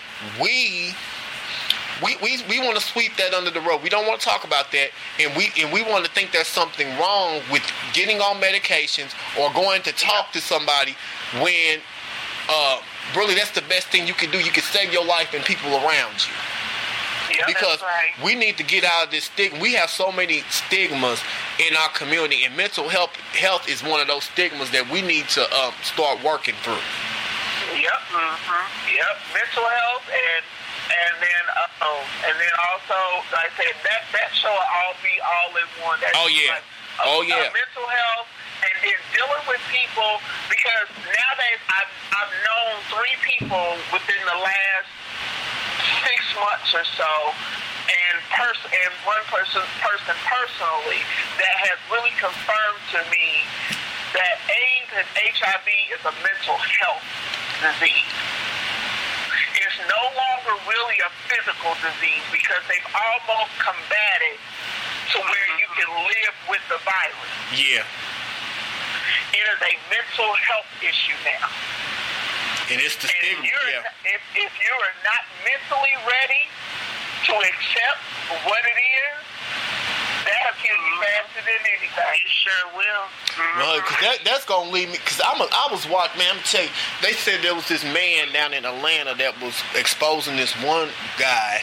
[0.41, 0.93] we
[2.03, 3.81] we, we, we want to sweep that under the rug.
[3.83, 4.89] We don't want to talk about that,
[5.19, 9.51] and we and we want to think there's something wrong with getting on medications or
[9.53, 10.95] going to talk to somebody
[11.41, 11.79] when
[12.49, 12.81] uh,
[13.15, 14.37] really that's the best thing you can do.
[14.39, 18.11] You can save your life and people around you Yeah, because right.
[18.23, 19.59] we need to get out of this stigma.
[19.59, 21.21] We have so many stigmas
[21.59, 25.27] in our community, and mental health health is one of those stigmas that we need
[25.29, 26.81] to um, start working through.
[27.73, 28.01] Yep.
[28.09, 28.95] Mm-hmm.
[28.95, 29.15] Yep.
[29.33, 30.43] Mental health and
[30.87, 32.97] and then uh, oh, and then also
[33.35, 35.99] like I said that that should all be all in one.
[35.99, 36.57] That's Oh, yeah.
[36.57, 36.65] like,
[37.03, 37.47] uh, Oh, yeah.
[37.47, 38.27] uh, mental health
[38.63, 40.17] and then dealing with people
[40.49, 44.89] because nowadays I've I've known three people within the last
[46.07, 47.11] six months or so.
[47.87, 50.99] And person and one person person personally
[51.39, 53.47] that has really confirmed to me
[54.11, 57.05] that AIDS and HIV is a mental health
[57.63, 58.11] disease
[59.87, 64.37] no longer really a physical disease because they've almost combated
[65.15, 67.31] to where you can live with the virus.
[67.55, 67.87] Yeah,
[69.33, 71.47] It is a mental health issue now.
[72.71, 76.43] and it's the And if you're, Yeah, if, if you are not mentally ready
[77.27, 78.01] to accept
[78.43, 79.15] what it is,
[80.27, 81.87] That'll kill you faster than anything.
[81.95, 83.03] It sure will.
[83.57, 84.97] Well, cause that, that's gonna leave me.
[85.05, 86.19] Cause I'm a, I was watching.
[86.19, 86.69] Man, I'm tell you,
[87.01, 91.61] they said there was this man down in Atlanta that was exposing this one guy.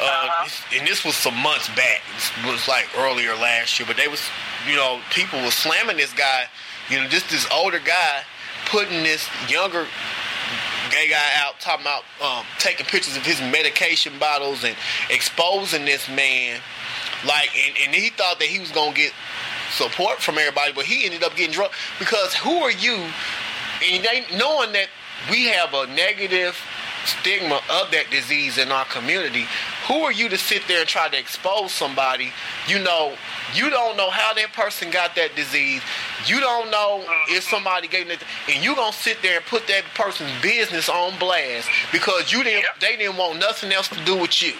[0.00, 0.44] Uh, Uh-huh.
[0.44, 2.02] this- and this was some months back.
[2.44, 4.20] It was like earlier last year, but they was,
[4.68, 6.46] you know, people was slamming this guy.
[6.90, 8.22] You know, just this older guy
[8.66, 9.86] putting this younger
[10.90, 14.76] gay guy out talking about um, taking pictures of his medication bottles and
[15.08, 16.60] exposing this man
[17.26, 19.12] like and, and he thought that he was gonna get
[19.72, 21.72] support from everybody but he ended up getting drunk.
[21.98, 22.96] Because who are you
[23.84, 24.88] and they knowing that
[25.30, 26.56] we have a negative
[27.04, 29.44] stigma of that disease in our community
[29.88, 32.30] who are you to sit there and try to expose somebody?
[32.68, 33.14] You know
[33.54, 35.82] you don't know how that person got that disease.
[36.26, 39.84] You don't know if somebody gave it and you gonna sit there and put that
[39.94, 44.42] person's business on blast because you didn't they didn't want nothing else to do with
[44.42, 44.52] you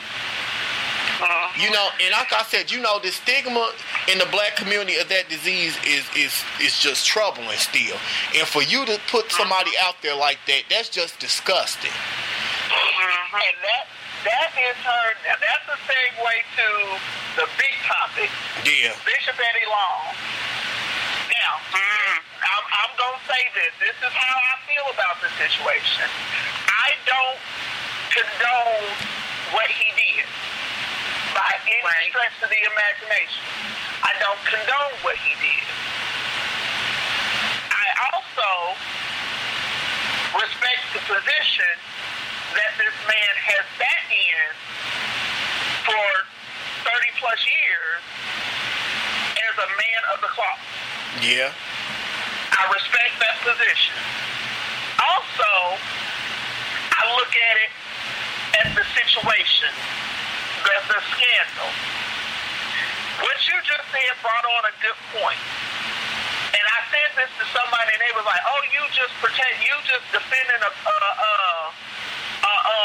[1.23, 1.55] Uh-huh.
[1.63, 3.71] you know, and like I said, you know, the stigma
[4.11, 7.95] in the black community of that disease is is is just troubling still.
[8.35, 9.47] And for you to put uh-huh.
[9.47, 11.95] somebody out there like that, that's just disgusting.
[11.95, 13.39] Mm-hmm.
[13.39, 13.85] And that
[14.27, 15.07] that is her.
[15.23, 16.67] Now that's a segue to
[17.39, 18.27] the big topic,
[18.67, 18.91] Yeah.
[19.07, 20.03] Bishop Eddie Long.
[21.31, 22.19] Now, mm-hmm.
[22.19, 23.71] I'm, I'm gonna say this.
[23.79, 26.11] This is how I feel about the situation.
[26.67, 27.39] I don't
[28.11, 28.91] condone
[29.55, 30.27] what he did
[31.35, 32.09] by any Right.
[32.11, 33.43] stretch of the imagination.
[34.03, 35.65] I don't condone what he did.
[37.71, 38.77] I also
[40.39, 41.75] respect the position
[42.55, 44.45] that this man has sat in
[45.85, 46.05] for
[46.85, 48.03] 30 plus years
[49.39, 50.61] as a man of the cloth.
[51.21, 51.53] Yeah.
[52.53, 53.97] I respect that position.
[55.01, 55.79] Also,
[56.93, 57.73] I look at it
[58.65, 59.73] as the situation,
[60.63, 61.71] the, a scandal.
[63.23, 65.43] What you just said brought on a good point.
[66.53, 69.73] And I said this to somebody, and they was like, "Oh, you just pretend, you
[69.89, 71.33] just defending a a a
[72.43, 72.81] a, a,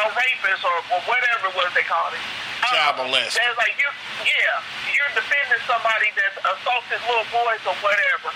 [0.00, 2.24] a rapist or, or whatever it was they called it."
[2.66, 3.38] Child Uh, molester.
[3.38, 3.88] They're like, "You,
[4.26, 4.54] yeah,
[4.90, 8.32] you're defending somebody that's assaulted little boys or whatever."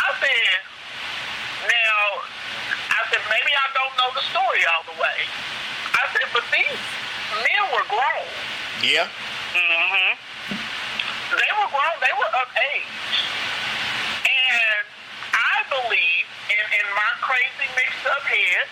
[0.00, 0.56] I said,
[1.68, 1.98] "Now,
[2.96, 5.18] I said maybe I don't know the story all the way."
[6.00, 6.80] I said, "But these
[7.40, 8.28] men were grown."
[8.82, 9.08] Yeah.
[9.52, 10.12] Mm-hmm.
[11.32, 11.96] They were grown.
[12.00, 13.16] They were of age.
[14.26, 14.84] And
[15.32, 18.68] I believe, in, in my crazy mixed up head,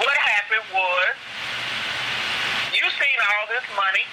[0.00, 1.16] what happened was
[2.76, 4.04] you seen all this money.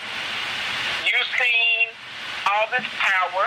[1.03, 1.91] You seen
[2.47, 3.45] all this power.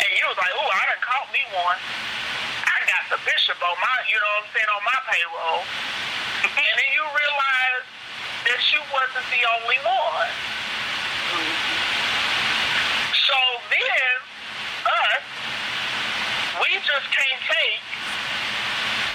[0.00, 1.78] And you was like, oh, I done caught me one.
[2.66, 5.62] I got the bishop on my, you know what I'm saying, on my payroll.
[6.66, 7.69] and then you realize
[8.46, 10.32] that you wasn't the only one.
[13.12, 13.38] So
[13.70, 14.12] then,
[14.86, 15.24] us,
[16.58, 17.84] we just can't take,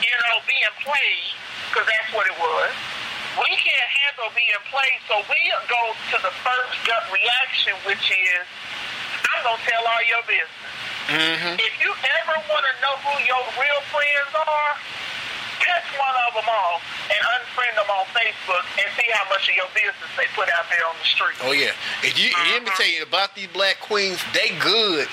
[0.05, 1.33] you know, being played,
[1.69, 2.71] because that's what it was.
[3.35, 8.45] We can't handle being played, so we go to the first gut reaction, which is,
[9.27, 10.71] I'm going to tell all your business.
[11.11, 11.59] Mm-hmm.
[11.59, 14.71] If you ever want to know who your real friends are,
[15.59, 19.55] catch one of them off and unfriend them on Facebook and see how much of
[19.55, 21.37] your business they put out there on the street.
[21.43, 21.71] Oh yeah.
[22.03, 22.81] If you and let me mm-hmm.
[22.81, 25.07] tell you about these black queens, they good.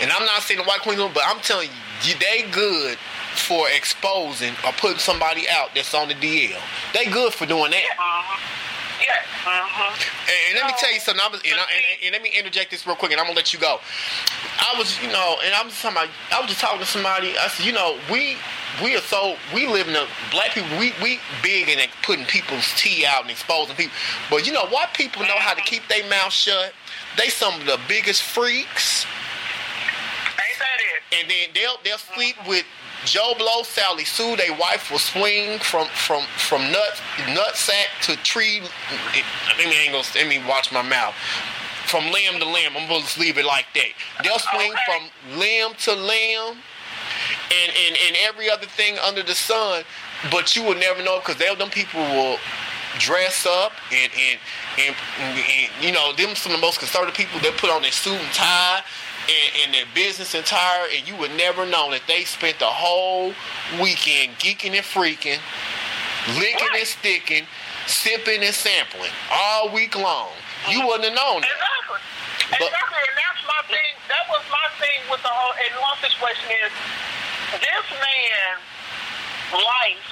[0.00, 1.70] And I'm not saying the white queens, but I'm telling
[2.04, 2.98] you, they good
[3.36, 6.60] for exposing or putting somebody out that's on the DL.
[6.92, 7.84] They good for doing that.
[7.84, 8.65] Mm-hmm.
[9.00, 9.24] Yes.
[9.44, 9.92] Mm-hmm.
[10.26, 11.22] And, and let me tell you something.
[11.24, 13.36] I was, and, I, and, and let me interject this real quick, and I'm gonna
[13.36, 13.78] let you go.
[14.58, 17.36] I was, you know, and I was talking about, I was just talking to somebody.
[17.38, 18.36] I said, you know, we
[18.82, 20.70] we are so we live in a black people.
[20.78, 23.94] We we big in putting people's tea out and exposing people.
[24.30, 26.72] But you know, white people know how to keep their mouth shut.
[27.16, 29.15] They some of the biggest freaks, Ain't that it?
[31.20, 32.64] And then they'll they'll sleep with.
[33.04, 37.00] Joe Blow, Sally Sue, they wife will swing from from from nut
[37.36, 38.62] nutsack to tree.
[39.58, 41.14] Let me gonna let me watch my mouth.
[41.86, 43.90] From limb to limb, I'm gonna just leave it like that.
[44.24, 44.80] They'll swing Okay.
[44.86, 46.56] from limb to limb,
[47.52, 49.84] and, and and every other thing under the sun.
[50.30, 52.38] But you will never know because they them people will
[52.98, 54.38] dress up and and,
[54.78, 54.96] and
[55.38, 58.18] and you know them some of the most conservative people that put on their suit
[58.18, 58.82] and tie
[59.28, 63.32] and, and their business entire, and you would never know that they spent the whole
[63.80, 65.38] weekend geeking and freaking
[66.38, 67.44] licking and sticking
[67.86, 70.30] sipping and sampling all week long
[70.68, 70.86] you mm-hmm.
[70.88, 71.50] wouldn't have known that
[72.46, 72.62] Exactly.
[72.62, 73.02] But- exactly.
[73.10, 73.92] And that's my thing.
[74.06, 75.54] That was my thing with the whole.
[75.54, 76.70] And one situation is
[77.58, 78.62] this man's
[79.50, 80.06] life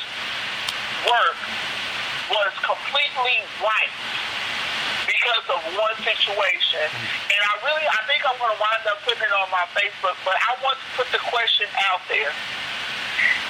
[1.06, 1.38] work
[2.30, 3.92] was completely right
[5.25, 6.85] because of one situation.
[6.85, 10.20] And I really, I think I'm going to wind up putting it on my Facebook,
[10.20, 12.29] but I want to put the question out there.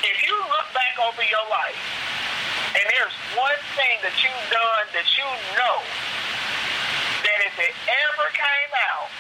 [0.06, 1.82] If you look back over your life,
[2.78, 5.26] and there's one thing that you've done that you
[5.58, 5.78] know
[7.26, 9.10] that if it ever came out,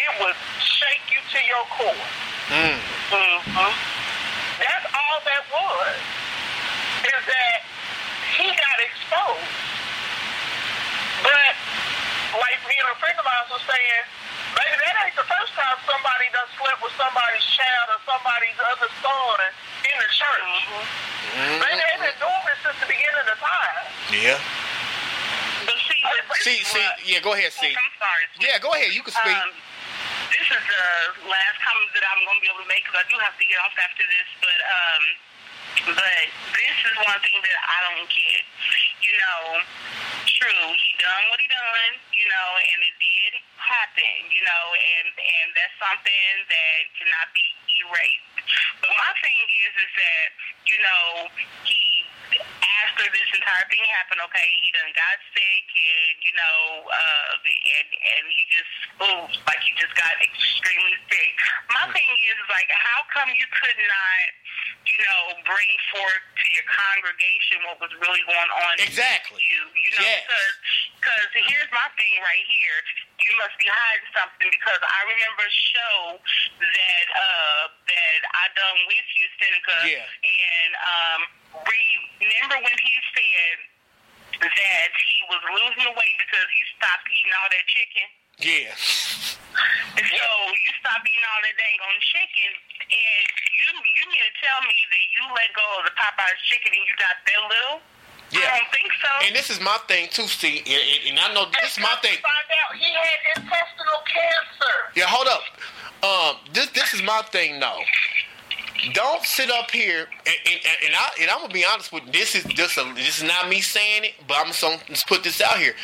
[0.00, 2.04] it would shake you to your core.
[2.48, 2.80] Mm.
[2.80, 3.72] Mm-hmm.
[4.64, 5.96] That's all that was.
[7.04, 7.58] Is that
[8.40, 9.70] he got exposed.
[11.24, 11.52] But
[12.38, 14.04] like me and a friend of mine was saying,
[14.54, 18.90] baby, that ain't the first time somebody done slept with somebody's child or somebody's other
[19.02, 19.38] son
[19.86, 20.52] in the church.
[20.70, 21.56] Mm-hmm.
[21.62, 23.76] Baby, they've been doing this since the beginning of time.
[24.10, 24.38] Yeah.
[25.66, 27.68] But see, this See, see, yeah, go ahead, see.
[27.68, 28.24] I'm sorry.
[28.32, 28.48] Sweet.
[28.48, 28.96] Yeah, go ahead.
[28.96, 29.36] You can speak.
[29.36, 29.52] Um,
[30.32, 30.86] this is the
[31.28, 33.44] last comment that I'm going to be able to make because I do have to
[33.44, 34.28] get off after this.
[34.40, 35.02] But um,
[35.86, 38.42] but this is one thing that I don't get.
[39.00, 39.42] You know,
[40.28, 41.92] true, he done what he done.
[42.14, 44.14] You know, and it did happen.
[44.30, 47.46] You know, and and that's something that cannot be
[47.80, 48.28] erased.
[48.82, 50.28] But my thing is, is that
[50.68, 51.04] you know
[51.64, 51.80] he
[52.80, 57.88] after this entire thing happened, okay, he done got sick and you know, uh and
[57.90, 61.32] and he just ooh, like he just got extremely sick.
[61.72, 64.28] My thing is like how come you could not,
[64.88, 69.40] you know, bring forth to your congregation what was really going on Exactly.
[69.44, 69.60] you.
[69.76, 70.24] You know, Yes.
[70.24, 70.54] because
[71.00, 72.78] because here's my thing right here.
[73.20, 75.96] You must be hiding something because I remember a show
[76.60, 79.76] that uh that I done with you, Senica.
[79.84, 80.04] Yeah.
[80.24, 81.20] And um
[82.20, 83.56] remember when he said
[84.40, 88.06] that he was losing the weight because he stopped eating all that chicken?
[88.40, 88.72] Yeah.
[90.00, 90.26] And so
[90.56, 92.50] you stop eating all that dang on chicken
[92.88, 93.24] and
[93.70, 96.82] you you mean to tell me that you let go of the Popeye's chicken and
[96.82, 97.78] you got that little?
[98.30, 98.46] Yeah.
[98.46, 99.10] I don't think so.
[99.26, 102.18] And this is my thing too, see, and, and- I know this is my thing.
[102.22, 104.74] Find out he had intestinal cancer.
[104.94, 105.42] Yeah, hold up.
[106.02, 107.80] Um, this this is my thing though.
[108.94, 112.12] Don't sit up here and, and, and I and I'm gonna be honest with you.
[112.12, 115.06] This is just a, this is not me saying it, but I'm just gonna just
[115.06, 115.74] put this out here.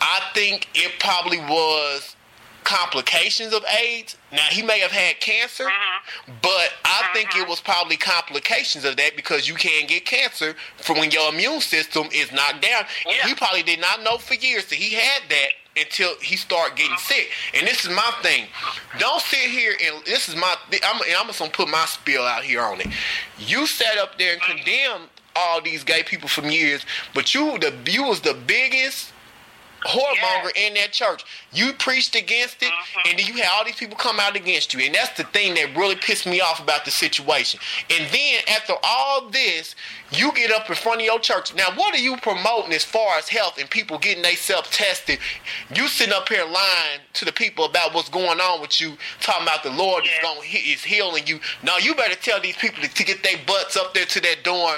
[0.00, 2.14] I think it probably was
[2.68, 4.16] complications of AIDS.
[4.30, 6.32] Now he may have had cancer, mm-hmm.
[6.42, 7.14] but I mm-hmm.
[7.14, 11.32] think it was probably complications of that because you can't get cancer from when your
[11.32, 12.84] immune system is knocked down.
[13.06, 15.48] And he probably did not know for years that he had that
[15.78, 17.14] until he started getting mm-hmm.
[17.14, 17.30] sick.
[17.54, 18.44] And this is my thing.
[18.98, 20.54] Don't sit here and this is my.
[20.84, 22.88] I'm, and I'm just gonna put my spill out here on it.
[23.38, 27.72] You sat up there and condemned all these gay people from years, but you the
[27.86, 29.12] you was the biggest
[29.86, 31.24] whoremonger in that church.
[31.52, 33.08] You preached against it, mm-hmm.
[33.08, 34.80] and then you had all these people come out against you.
[34.80, 37.60] And that's the thing that really pissed me off about the situation.
[37.90, 39.74] And then after all this,
[40.10, 41.54] you get up in front of your church.
[41.54, 45.18] Now, what are you promoting as far as health and people getting themselves tested?
[45.74, 49.42] You sitting up here lying to the people about what's going on with you, talking
[49.42, 51.40] about the Lord is going is healing you.
[51.62, 54.44] Now you better tell these people to, to get their butts up there to that
[54.44, 54.76] door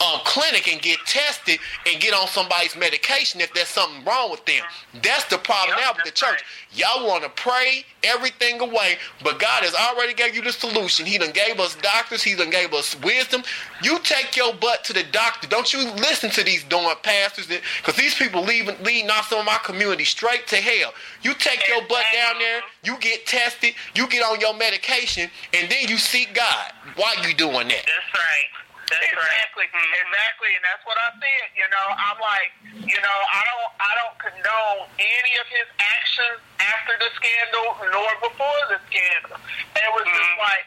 [0.00, 4.44] um, clinic and get tested and get on somebody's medication if there's something wrong with
[4.46, 4.62] them.
[5.02, 6.42] That's the problem Yep, now with the church.
[6.72, 11.06] Y'all want to pray everything away, but God has already gave you the solution.
[11.06, 12.22] He done gave us doctors.
[12.22, 13.42] He done gave us wisdom.
[13.82, 15.46] You take your butt to the doctor.
[15.48, 19.46] Don't you listen to these darn pastors because these people leaving, leading off some of
[19.46, 20.92] my community straight to hell.
[21.22, 22.62] You take your butt down there.
[22.82, 23.74] You get tested.
[23.94, 26.72] You get on your medication, and then you seek God.
[26.96, 27.84] Why you doing that?
[27.86, 28.62] That's right.
[28.92, 29.82] That's Exactly, right.
[29.88, 30.00] Mhm.
[30.04, 31.48] exactly, and that's what I said.
[31.56, 32.52] You know, I'm like,
[32.84, 38.10] you know, I don't, I don't condone any of his actions after the scandal nor
[38.20, 39.40] before the scandal.
[39.76, 40.38] It was just Mhm.
[40.38, 40.66] like,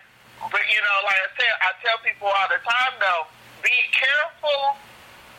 [0.50, 3.28] but you know, like I said, I tell people all the time though,
[3.62, 4.78] be careful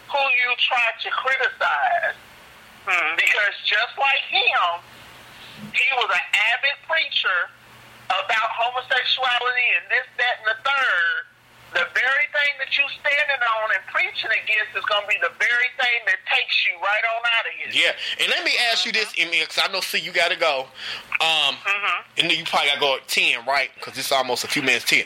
[0.09, 2.15] who you try to criticize
[2.87, 3.17] Mhm.
[3.17, 4.83] because just like him,
[5.75, 7.51] he was an avid preacher
[8.09, 11.27] about homosexuality and this, that, and the third.
[11.75, 15.35] The very thing that you're standing on and preaching against is going to be the
[15.39, 17.69] very thing that takes you right on out of here.
[17.85, 20.67] Yeah, and let me ask you this, because I know, see, you got to go.
[21.21, 21.57] Um,
[22.17, 23.71] And then you probably got to go at 10, right?
[23.75, 25.05] Because it's almost a few minutes 10.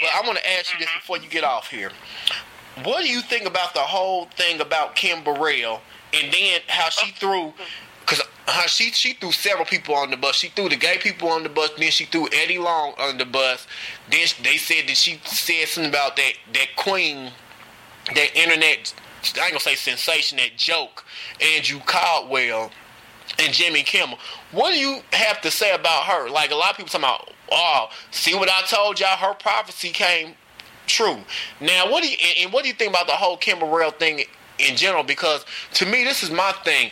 [0.00, 1.90] But I want to ask you this before you get off here.
[2.84, 5.80] What do you think about the whole thing about Kim Burrell
[6.14, 7.52] and then how she threw,
[8.12, 10.36] because how uh, she, she threw several people on the bus.
[10.36, 13.24] She threw the gay people on the bus, then she threw Eddie Long on the
[13.24, 13.66] bus.
[14.10, 17.30] Then they said that she said something about that, that queen
[18.14, 18.92] that internet,
[19.36, 21.04] I ain't gonna say sensation, that joke,
[21.40, 22.70] Andrew Caldwell
[23.38, 24.18] and Jimmy Kimmel.
[24.50, 26.28] What do you have to say about her?
[26.28, 29.90] Like a lot of people talking about, oh, see what I told y'all, her prophecy
[29.90, 30.34] came
[30.86, 31.18] true.
[31.60, 34.24] Now, what do you and, what do you think about the whole Kim Burrell thing
[34.58, 35.44] in general because
[35.74, 36.90] to me this is my thing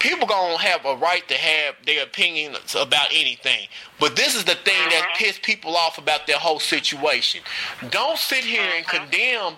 [0.00, 3.68] people gonna have a right to have their opinions about anything
[4.00, 5.24] but this is the thing that Mm-hmm.
[5.24, 7.40] pisses people off about their whole situation
[7.90, 8.96] don't sit here and Mm-hmm.
[9.04, 9.52] condemn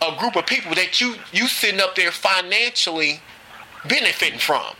[0.00, 3.20] a group of people that you you sitting up there financially
[3.88, 4.74] benefiting from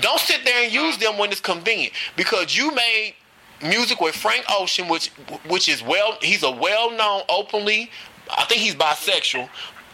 [0.00, 3.14] don't sit there and use them when it's convenient because you made
[3.62, 5.08] music with Frank Ocean which
[5.48, 7.90] which is well he's a well-known openly
[8.36, 9.48] I think he's bisexual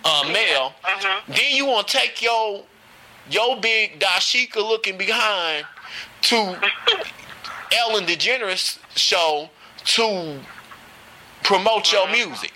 [0.04, 1.20] uh, male Mhm.
[1.36, 2.64] then you want to take your
[3.30, 5.66] your big dashika looking behind
[6.22, 6.36] to
[7.78, 9.48] Ellen DeGeneres show
[9.84, 10.40] to
[11.44, 12.52] promote your music.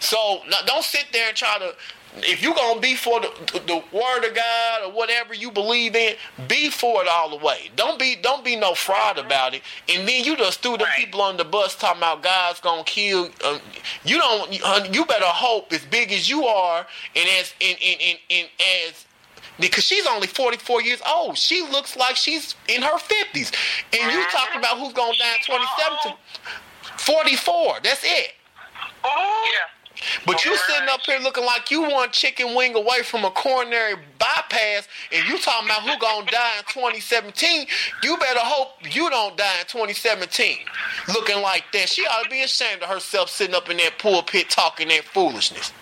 [0.00, 1.74] So now, don't sit there and try to.
[2.16, 3.30] If you're gonna be for the,
[3.68, 6.16] the word of God or whatever you believe in,
[6.48, 7.70] be for it all the way.
[7.76, 9.62] Don't be don't be no fraud about it.
[9.88, 10.96] And then you just threw the Right.
[10.98, 13.26] people on the bus talking about God's gonna kill.
[13.44, 13.60] Um,
[14.04, 14.52] you don't.
[14.52, 14.60] You,
[14.92, 16.84] you better hope as big as you are
[17.14, 18.48] and as and and, and, and
[18.88, 19.06] as
[19.60, 21.36] because she's only 44 years old.
[21.36, 23.52] She looks like she's in her 50s.
[23.92, 26.18] And you talking about who's going to die in She how 2017.
[26.98, 27.78] 44.
[27.82, 28.32] That's it.
[29.04, 29.10] Yeah.
[30.24, 33.96] But you sitting up here looking like you one chicken wing away from a coronary
[34.18, 37.66] bypass, and you talking about who gonna die in 2017.
[38.02, 40.58] You better hope you don't die in 2017.
[41.08, 44.48] Looking like that, she ought to be ashamed of herself sitting up in that pulpit
[44.48, 45.72] talking that foolishness.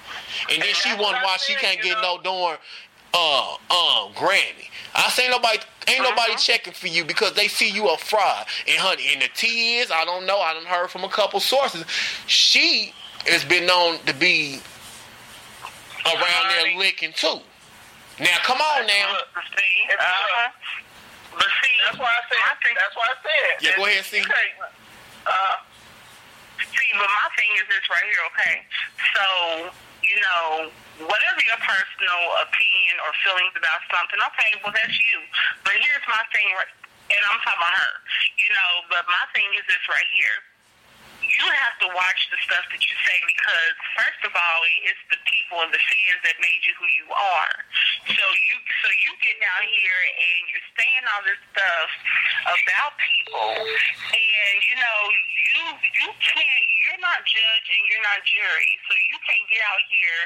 [0.51, 2.59] And then she wonder why she can't get no darn
[3.15, 4.69] uh uh Grammy.
[4.95, 8.47] I say nobody ain't nobody checking for you because they see you a fraud.
[8.67, 11.41] And honey, and the T is, I don't know, I done heard from a couple
[11.41, 11.85] sources.
[12.27, 12.93] She
[13.27, 14.61] has been known to be
[16.07, 17.41] around there licking too.
[18.21, 19.15] Now come on now.
[19.35, 20.51] But see, uh-huh.
[21.35, 22.39] But see, That's why I said.
[22.43, 23.63] my thing, That's why I said.
[23.63, 24.21] Yeah, go ahead, see.
[24.21, 24.49] Okay.
[25.27, 25.57] Uh,
[26.59, 28.57] see, but my thing is this right here, okay?
[29.15, 29.71] So,
[30.03, 30.71] you know,
[31.07, 35.19] whatever your personal opinion or feelings about something, okay, well, that's you.
[35.63, 37.95] But here's my thing, and I'm talking about her,
[38.41, 40.48] you know, but my thing is this right here.
[41.29, 45.21] You have to watch the stuff that you say because, first of all, it's the
[45.29, 47.55] people and the fans that made you who you are.
[48.09, 51.91] So you, so you getting out here and you're saying all this stuff
[52.49, 54.99] about people, and you know
[55.53, 55.65] you
[56.01, 56.67] you can't.
[56.89, 60.23] You're not judge and you're not jury, so you can't get out here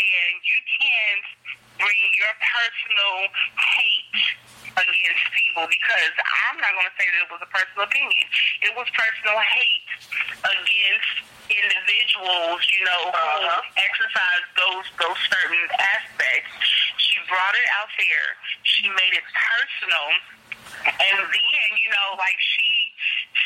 [0.00, 1.26] and you can't
[1.78, 3.14] bring your personal
[3.56, 4.20] hate
[4.76, 8.24] against people because I'm not going to say that it was a personal opinion.
[8.60, 9.88] It was personal hate
[10.44, 11.12] against
[11.48, 13.62] individuals, you know, who Uh-huh.
[13.80, 15.64] exercise those those certain
[15.96, 16.52] aspects.
[17.00, 18.28] She brought it out there.
[18.68, 20.06] She made it personal.
[20.86, 22.92] And then, you know, like she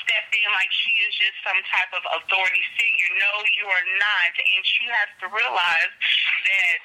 [0.02, 3.10] stepped in like she is just some type of authority figure.
[3.20, 4.32] No, you are not.
[4.34, 6.80] And she has to realize that,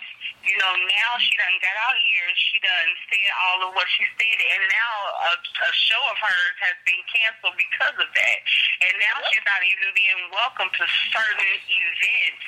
[0.45, 2.29] you know, now she done got out here.
[2.37, 4.37] She done said all of what she said.
[4.53, 4.93] And now
[5.29, 8.37] a, a show of hers has been canceled because of that.
[8.85, 12.43] And now she's not even being welcome to certain events.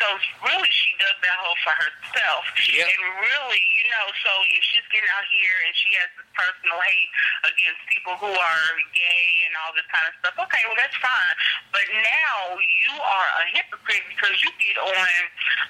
[0.00, 0.06] So
[0.48, 2.44] really, she does that whole for herself.
[2.56, 2.88] Yep.
[2.88, 6.80] And really, you know, so if she's getting out here and she has this personal
[6.80, 7.12] hate
[7.52, 11.36] against people who are gay and all this kind of stuff, okay, well that's fine.
[11.68, 15.12] But now you are a hypocrite because you get on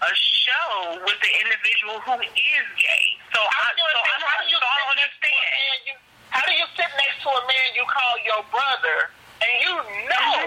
[0.07, 3.07] a show with the individual who is gay.
[3.33, 5.17] So I, how do you, so I, how do you so I don't sit next
[5.17, 5.49] understand.
[5.53, 5.95] man you,
[6.31, 8.99] how do you sit next to a man you call your brother
[9.41, 9.75] and you
[10.09, 10.39] know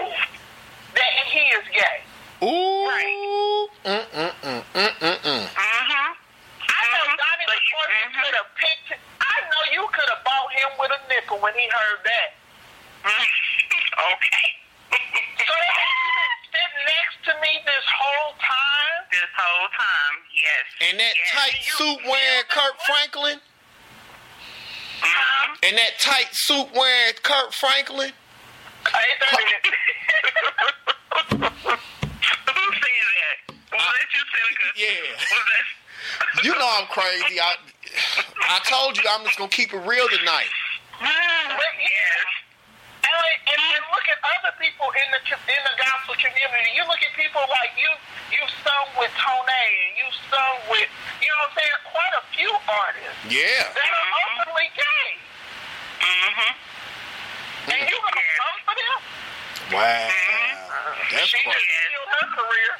[0.94, 1.98] that he is gay?
[2.44, 2.86] Ooh.
[2.86, 3.68] Right.
[3.86, 5.44] Mm mm mm mm mm mm.
[5.46, 6.08] Mm-hmm.
[6.66, 7.16] I know Mhm.
[7.16, 8.22] Donnie But you- McCoy mhm.
[8.22, 8.88] could have picked.
[9.20, 12.28] I know you could have bought him with a nickel when he heard that.
[13.06, 14.48] okay.
[14.90, 18.65] So that means you've been sitting next to me this whole time.
[19.10, 20.90] This whole time, yes.
[20.90, 21.30] And that yes.
[21.32, 23.40] tight suit wearing Kirk Franklin.
[25.00, 25.68] Mhm.
[25.68, 28.12] And that tight suit wearing Kirk Franklin.
[28.86, 28.92] Who
[31.32, 33.36] said that?
[33.72, 34.68] Was that you, Senica?
[34.76, 35.16] Yeah.
[36.44, 37.40] You know I'm crazy.
[37.40, 37.56] I
[38.46, 40.46] I told you I'm just gonna keep it real tonight.
[41.00, 42.28] Mm, yes.
[43.02, 46.76] And, and, and look at other people in the in the gospel community.
[46.76, 47.90] You look at people like you.
[48.66, 50.90] You've sung with Tone, and you've sung with
[51.22, 51.78] you know what I'm saying.
[51.86, 53.62] Quite a few artists Yeah.
[53.62, 54.42] that are Mhm.
[54.42, 55.08] openly gay,
[56.02, 57.70] Mm-hmm.
[57.70, 58.38] and you gonna Yes.
[58.42, 58.98] come for them?
[59.70, 60.10] Wow.
[61.14, 61.62] That's She crazy.
[61.62, 62.72] just killed her career.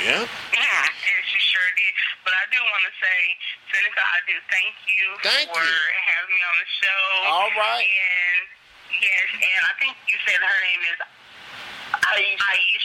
[0.00, 0.26] Yeah.
[0.56, 1.94] Yeah, and she sure did.
[2.24, 3.36] But I do want to say,
[3.72, 5.80] Senica, I do thank you Thank for you.
[6.16, 7.26] having me on the show.
[7.28, 7.84] All right.
[7.84, 8.48] And
[9.04, 10.98] yes, and I think you said her name is
[11.92, 12.36] Aisha.
[12.40, 12.75] Aisha.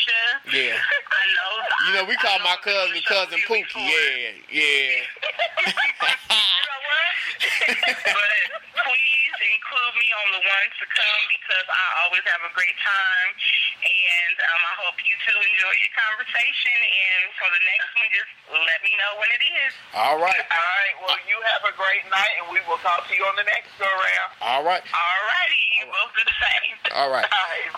[0.51, 0.75] Yeah.
[1.21, 1.51] I know.
[1.87, 3.77] You know know, we call my cousin cousin Pookie.
[3.77, 5.05] Yeah, yeah.
[5.69, 7.13] you know what?
[8.17, 8.41] but
[8.73, 13.29] please include me on the ones to come because I always have a great time.
[13.81, 16.73] And um, I hope you two enjoy your conversation.
[16.73, 19.73] And for the next one, just let me know when it is.
[19.93, 20.41] All right.
[20.41, 20.95] All right.
[21.05, 23.73] Well, you have a great night, and we will talk to you on the next
[23.77, 24.29] go round.
[24.41, 24.81] All right.
[24.81, 25.63] All righty.
[25.81, 26.60] You both do the same.
[26.95, 27.25] All right.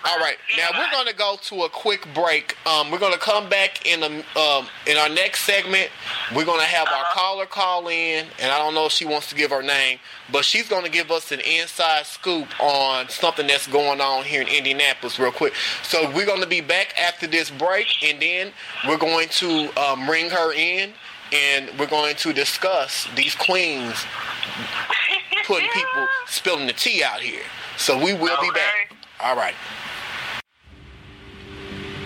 [0.05, 0.37] All right.
[0.57, 2.57] Now we're going to go to a quick break.
[2.67, 5.89] Um, we're going to come back in a, um, in our next segment.
[6.35, 9.29] We're going to have our caller call in, and I don't know if she wants
[9.29, 9.99] to give her name,
[10.31, 14.41] but she's going to give us an inside scoop on something that's going on here
[14.41, 15.53] in Indianapolis, real quick.
[15.83, 18.51] So we're going to be back after this break, and then
[18.87, 20.91] we're going to um, ring her in,
[21.31, 23.95] and we're going to discuss these queens
[25.45, 27.43] putting people spilling the tea out here.
[27.77, 28.93] So we will be back.
[29.23, 29.55] All right.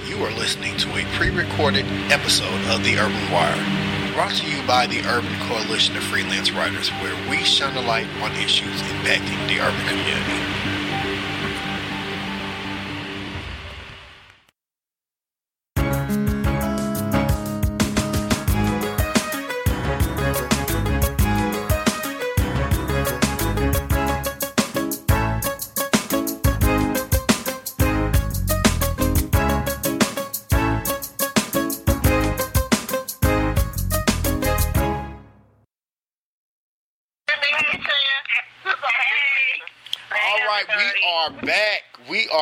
[0.07, 4.85] You are listening to a pre-recorded episode of The Urban Wire, brought to you by
[4.85, 9.59] the Urban Coalition of Freelance Writers, where we shine a light on issues impacting the
[9.59, 10.56] urban community.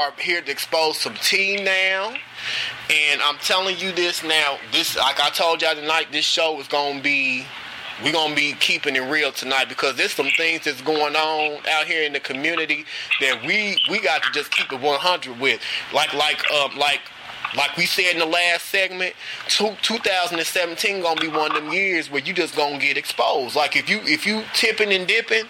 [0.05, 2.15] Are here to expose some tea now.
[2.89, 6.67] And I'm telling you this now, this like I told y'all tonight, this show is
[6.67, 7.45] gonna be
[8.03, 11.85] we're gonna be keeping it real tonight because there's some things that's going on out
[11.85, 12.85] here in the community
[13.21, 15.59] that we we got to just keep it 100 with.
[15.93, 17.01] Like like um like
[17.55, 19.13] like we said in the last segment,
[19.47, 23.55] two, 2017 gonna be one of them years where you just gonna get exposed.
[23.55, 25.45] Like if you if you tipping and dipping,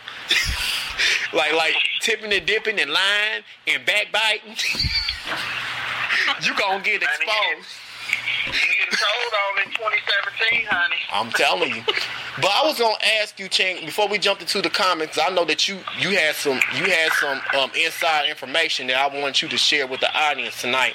[1.34, 4.56] like like tipping and dipping and lying and backbiting,
[6.44, 7.85] you gonna get exposed.
[8.46, 10.96] You getting told on in 2017, honey.
[11.12, 11.84] I'm telling you.
[12.42, 15.46] But I was gonna ask you, Chan, before we jumped into the comments, I know
[15.46, 19.48] that you you had some you had some um, inside information that I want you
[19.48, 20.94] to share with the audience tonight.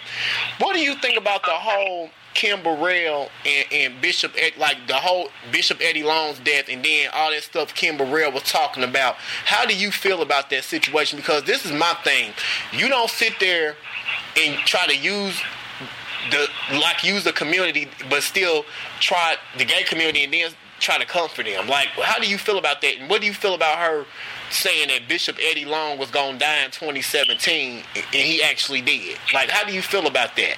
[0.59, 4.95] What do you think about the whole Kim Burrell and, and Bishop Ed, like the
[4.95, 9.17] whole Bishop Eddie Long's death and then all that stuff Kim Burrell was talking about?
[9.45, 11.19] How do you feel about that situation?
[11.19, 12.33] Because this is my thing.
[12.73, 13.77] You don't sit there
[14.39, 15.41] and try to use
[16.31, 16.49] the
[16.79, 18.65] like use the community, but still
[19.01, 21.69] try the gay community and then try to comfort them.
[21.69, 22.97] Like, how do you feel about that?
[22.99, 24.07] And what do you feel about her
[24.51, 29.19] saying that Bishop Eddie Long was gonna die in 2017 and he actually did?
[29.33, 30.57] Like, how do you feel about that?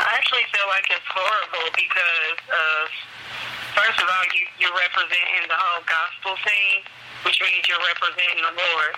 [0.00, 2.84] I actually feel like it's horrible because, uh,
[3.76, 6.82] first of all, you, you're representing the whole gospel thing,
[7.24, 8.94] which means you're representing the Lord.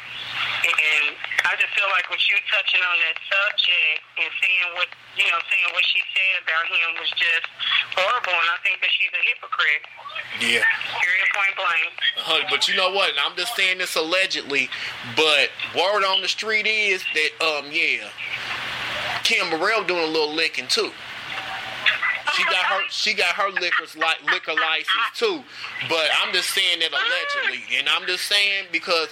[0.62, 4.88] And I just feel like with you touching on that subject and saying what,
[5.18, 7.46] you know, saying what she said about him was just
[7.98, 8.34] horrible.
[8.34, 9.82] And I think that she's a hypocrite.
[10.38, 10.62] Yeah.
[11.02, 11.92] Period, point blank.
[12.26, 13.10] Uh, but you know what?
[13.10, 14.70] And I'm just saying this allegedly,
[15.16, 18.08] but word on the street is that um yeah,
[19.24, 20.90] Kim Burrell doing a little licking too.
[22.36, 25.42] She got her she got her liquor's li- liquor license too.
[25.88, 29.08] But I'm just saying that allegedly, and I'm just saying because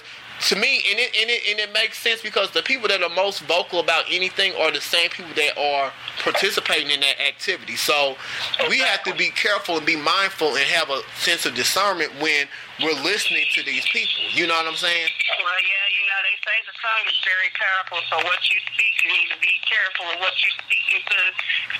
[0.49, 3.13] to me, and it, and it and it makes sense because the people that are
[3.13, 5.93] most vocal about anything are the same people that are
[6.25, 7.77] participating in that activity.
[7.77, 8.17] So
[8.65, 12.49] we have to be careful and be mindful and have a sense of discernment when
[12.81, 14.17] we're listening to these people.
[14.33, 15.09] You know what I'm saying?
[15.37, 18.93] Well, yeah, you know, they say the tongue is very powerful, so what you speak,
[19.05, 21.19] you need to be careful of what you speak into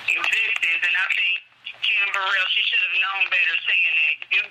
[0.06, 0.82] existence.
[0.86, 1.34] And I think
[1.82, 4.16] Kim Burrell, she should have known better saying that.
[4.30, 4.42] You,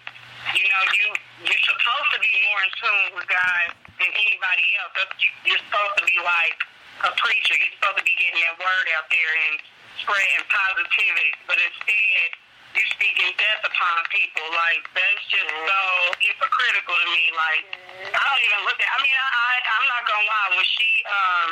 [0.59, 1.07] you know, you,
[1.47, 4.91] you're supposed to be more in tune with God than anybody else.
[4.97, 6.57] That's, you, you're supposed to be like
[7.05, 7.53] a preacher.
[7.53, 9.55] You're supposed to be getting that word out there and
[10.01, 11.31] spreading positivity.
[11.45, 12.27] But instead,
[12.73, 14.45] you speaking death upon people.
[14.57, 15.81] Like, that's just so
[16.17, 17.25] hypocritical to me.
[17.35, 17.65] Like,
[18.09, 20.49] I don't even look at, I mean, I, I, I'm not to lie.
[20.57, 21.47] When she, um,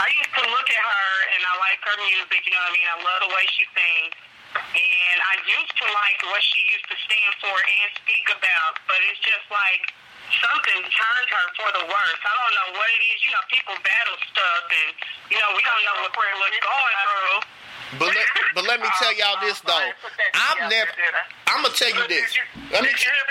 [0.00, 2.78] I used to look at her and I like her music, you know what I
[2.78, 2.88] mean?
[2.88, 4.14] I love the way she sings.
[4.52, 9.00] And I used to like what she used to stand for and speak about, but
[9.08, 9.96] it's just like
[10.40, 12.20] something turned her for the worse.
[12.24, 13.18] I don't know what it is.
[13.24, 14.90] You know, people battle stuff, and
[15.28, 17.38] you know, we don't know what we're going through.
[18.00, 18.26] But let,
[18.56, 19.88] but let me tell y'all this though.
[20.32, 20.92] I've never.
[21.48, 22.32] I'm gonna tell you this.
[22.72, 22.88] Let me.
[22.88, 23.22] Did you hear?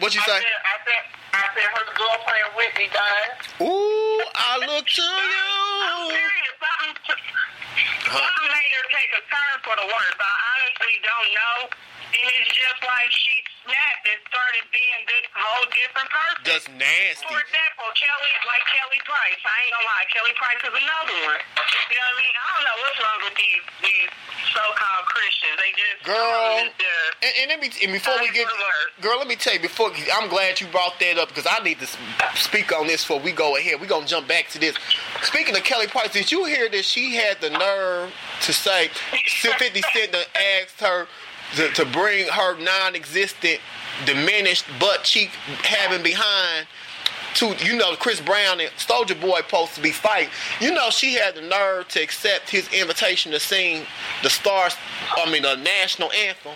[0.00, 0.38] What you I say?
[0.40, 1.02] Said, I said,
[1.34, 3.30] I said her girlfriend Whitney died.
[3.60, 6.14] Ooh, I look to I'm you.
[6.14, 6.54] serious.
[6.56, 7.18] Something,
[8.08, 10.16] something made her take a turn for the worse.
[10.22, 11.56] I honestly don't know.
[12.08, 13.36] And it's just like she
[13.68, 16.40] snapped and started being this whole different person.
[16.40, 17.28] Just nasty.
[17.28, 19.40] For example, Kelly, like Kelly Price.
[19.44, 21.40] I ain't gonna lie, Kelly Price is another one.
[21.92, 22.34] You know what I mean?
[22.34, 24.10] I don't know what's wrong with these these
[24.56, 25.56] so-called Christians.
[25.60, 28.46] They just Girl, and, and, let me, and before we get,
[29.00, 31.78] girl, let me tell you before I'm glad you brought that up because I need
[31.80, 31.88] to
[32.34, 33.80] speak on this before we go ahead.
[33.80, 34.76] We're gonna jump back to this.
[35.22, 38.12] Speaking of Kelly Price, did you hear that she had the nerve
[38.42, 38.88] to say
[39.26, 41.06] 50 Cent asked her
[41.56, 43.60] to, to bring her non-existent,
[44.06, 45.30] diminished butt cheek
[45.62, 46.66] having behind
[47.34, 50.28] to you know Chris Brown and Soulja Boy supposed to be fight.
[50.60, 53.86] You know she had the nerve to accept his invitation to sing
[54.22, 54.74] the stars.
[55.16, 56.54] I mean the national anthem.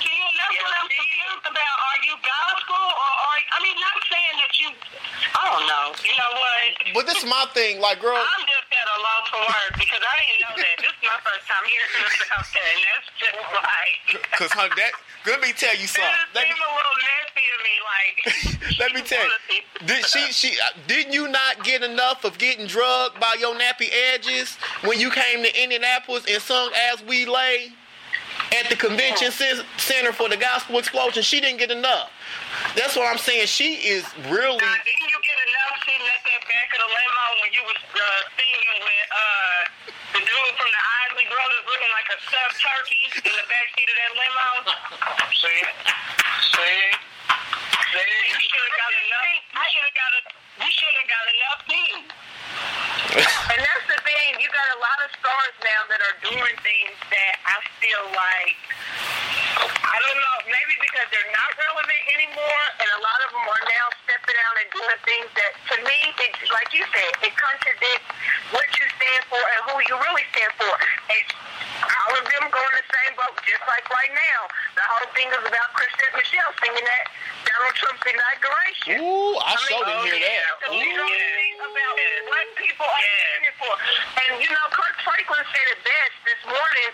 [0.00, 0.72] See, and that's what
[1.40, 1.76] About.
[1.82, 4.68] Are you gospel or are I mean, not saying that you.
[5.32, 5.86] I don't know.
[6.04, 6.68] You know what?
[6.92, 8.16] But this is my thing, like girl.
[8.16, 10.76] I'm just at a loss for words because I didn't know that.
[10.80, 13.96] This is my first time hearing about that, and that's just like.
[14.36, 14.92] Cause honey, that
[15.26, 16.04] let me tell you something.
[16.04, 18.16] just Let me, a little messy to me, like.
[18.80, 19.86] let me tell you.
[19.86, 23.88] Did she she uh, didn't you not get enough of getting drugged by your nappy
[24.12, 27.72] edges when you came to Indianapolis and sung "As We Lay"
[28.60, 31.22] at the convention cen- center for the Gospel Explosion?
[31.22, 32.10] She didn't get enough.
[32.76, 33.46] That's what I'm saying.
[33.48, 34.60] She is really.
[34.60, 37.80] Now, didn't you get enough sitting at that back of the limo when you was
[37.80, 38.00] uh,
[38.36, 39.60] singing with uh,
[40.16, 43.88] the dude from the Isley Brothers looking like a stuffed turkey in the back seat
[43.88, 44.48] of that limo?
[45.32, 45.62] See?
[46.52, 46.80] See?
[47.92, 48.12] See?
[48.28, 49.28] You should have got enough.
[49.32, 50.20] You should have got a.
[50.60, 52.04] You should have got enough things.
[53.12, 54.40] And that's the thing.
[54.40, 58.56] You got a lot of stars now that are doing things that I feel like
[59.92, 63.64] I don't know, maybe because they're not relevant anymore, and a lot of them are
[63.68, 68.08] now stepping out and doing things that, to me, it, like you said, it contradicts
[68.56, 70.72] what you stand for and who you really stand for.
[71.12, 71.26] And
[71.84, 74.40] all of them go in the same boat, just like right now.
[74.80, 77.04] The whole thing is about Chrisette Michele singing that
[77.44, 78.96] Donald Trump's inauguration.
[79.04, 80.40] Ooh, I, sure mean, didn't oh, hear yeah.
[80.40, 80.56] that.
[80.64, 80.80] So Ooh.
[80.80, 82.32] these are the things about Yeah.
[82.42, 83.06] What people are Yeah.
[83.22, 83.72] standing for.
[84.26, 86.90] And you know, Kirk Franklin said it best this morning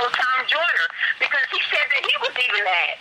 [0.00, 0.88] on Tom Joyner
[1.18, 2.98] because he said that he was even that.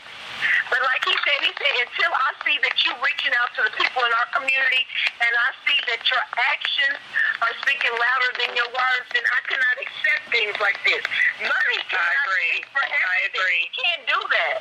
[0.70, 3.74] But like he said, he said, until I see that you reaching out to the
[3.78, 4.84] people in our community
[5.22, 6.98] and I see that your actions
[7.45, 11.03] are speaking louder than your words, then I cannot accept things like this.
[11.40, 12.52] Money cannot agree.
[12.60, 13.60] speak for I agree.
[13.66, 14.57] You can't do that.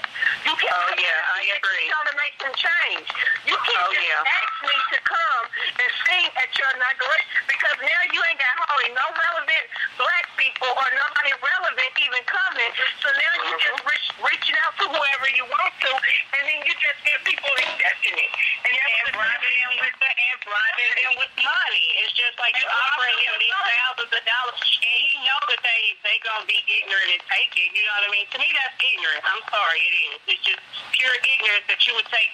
[0.47, 0.75] You can't.
[0.75, 1.87] Oh, yeah, I agree.
[1.91, 3.07] Trying to make some change.
[3.49, 4.23] You can't Oh, just yeah.
[4.39, 5.45] ask me to come
[5.81, 9.65] and sing at your inauguration because now you ain't got hardly no relevant
[9.95, 12.71] black people or nobody relevant even coming.
[12.99, 16.75] So now you just reach, reaching out to whoever you want to, and then you
[16.83, 18.31] just get people accepting it.
[18.67, 21.87] And And bribing them with the and bribing them with money.
[22.03, 25.83] It's just like you offering him these thousands of dollars, and he know that they
[26.03, 27.71] they gonna be ignorant and take it.
[27.71, 28.27] You know what I mean?
[28.35, 29.23] To me, that's ignorant.
[29.23, 30.19] I'm sorry, it is.
[30.35, 30.63] It's just
[30.99, 32.33] pure ignorance that you would take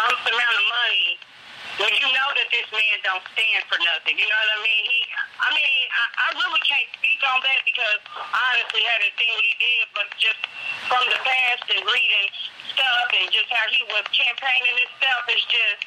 [0.00, 1.20] um amount of money
[1.80, 4.18] when you know that this man don't stand for nothing.
[4.20, 4.82] You know what I mean?
[4.84, 4.98] He,
[5.40, 9.46] I mean, I, I really can't speak on that because I honestly haven't seen what
[9.46, 10.42] he did, but just
[10.92, 12.28] from the past and reading
[12.76, 15.80] stuff and just how he was campaigning and stuff, it's just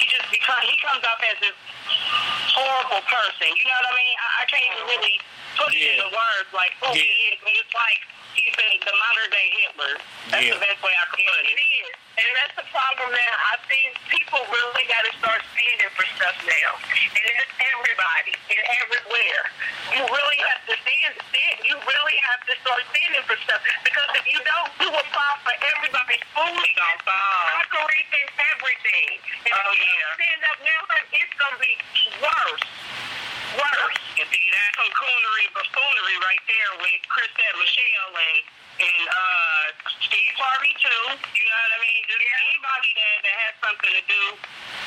[0.00, 1.56] he just become he comes off as this
[2.56, 3.48] horrible person.
[3.52, 4.14] You know what I mean?
[4.16, 5.16] I, I can't even really
[5.58, 5.98] put it Yeah.
[5.98, 8.00] into words like oh, who he is, but it's like
[8.38, 9.94] he's the, the modern day Hitler.
[10.30, 10.54] That's Yeah.
[10.54, 11.58] the best way I can put It it.
[11.58, 11.90] is.
[12.18, 13.34] And that's the problem now.
[13.50, 16.70] I think people really got to start standing for stuff now.
[16.90, 19.42] And that's everybody and everywhere.
[19.94, 21.56] You really have to stand, stand.
[21.62, 23.62] You really have to start standing for stuff.
[23.86, 26.58] Because if you don't, you will fall for everybody's food.
[26.58, 26.74] He.
[27.06, 29.10] Mockery and everything.
[29.46, 30.02] And Oh, if you yeah.
[30.02, 30.80] don't stand up now,
[31.22, 31.74] it's going to be
[32.18, 32.66] worse.
[33.56, 34.00] Worse.
[34.18, 38.38] You see, that's some coonery buffoonery right there with Chrisette Michele and
[38.78, 39.64] and uh
[40.04, 41.02] Steve Harvey too.
[41.16, 42.00] You know what I mean?
[42.06, 44.22] Just anybody that that has something to do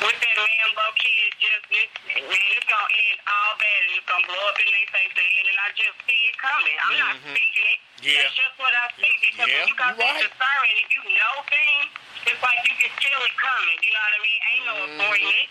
[0.06, 4.06] with that man low kid just it's man, it's gonna end all bad and it's
[4.08, 6.76] gonna blow up in their face again and I just see it coming.
[6.86, 7.34] I'm not Mhm.
[7.34, 7.78] speaking it.
[8.02, 8.22] Yeah.
[8.22, 10.24] That's just what I see because Yeah, when you got you that right.
[10.24, 11.88] discernment and you know things,
[12.30, 13.78] it's like you can feel it coming.
[13.82, 14.40] You know what I mean?
[14.54, 15.00] Ain't no Mm-hmm.
[15.02, 15.48] avoiding it.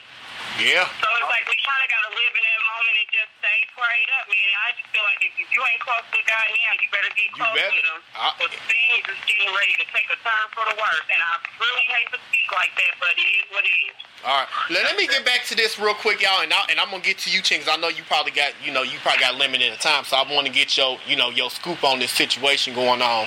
[0.62, 0.86] Yeah.
[1.02, 3.60] So it's like we kind of got to live in that moment and just stay
[3.74, 4.52] prayed up, man.
[4.62, 7.42] I just feel like if you ain't close to God now, you better get You
[7.42, 7.74] close better.
[7.74, 8.00] with Him.
[8.38, 11.08] Because things is getting ready to take a turn for the worse.
[11.10, 13.96] And I really hate to speak like that, but it is what it is.
[14.22, 14.50] All right.
[14.70, 17.02] Let, let me get back to this real quick, y'all, and I, and I'm gonna
[17.02, 19.34] get to you, Ching, because I know you probably got you know you probably got
[19.42, 22.76] limited time, so I want to get your you know your scoop on this situation
[22.78, 23.26] going on.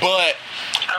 [0.00, 0.36] But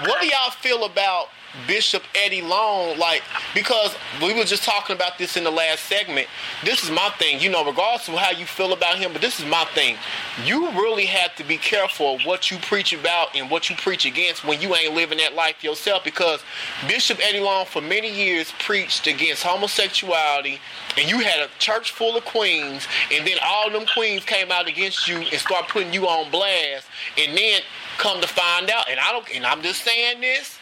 [0.05, 1.29] what do y'all feel about
[1.67, 3.21] Bishop Eddie Long, like
[3.53, 6.27] because we were just talking about this in the last segment.
[6.63, 9.39] This is my thing, you know, regardless of how you feel about him, but this
[9.39, 9.97] is my thing.
[10.45, 14.05] You really have to be careful of what you preach about and what you preach
[14.05, 16.03] against when you ain't living that life yourself.
[16.03, 16.41] Because
[16.87, 20.59] Bishop Eddie Long, for many years, preached against homosexuality,
[20.97, 24.67] and you had a church full of queens, and then all them queens came out
[24.67, 26.87] against you and start putting you on blast,
[27.17, 27.61] and then
[27.97, 30.57] come to find out, and I don't, and I'm just saying this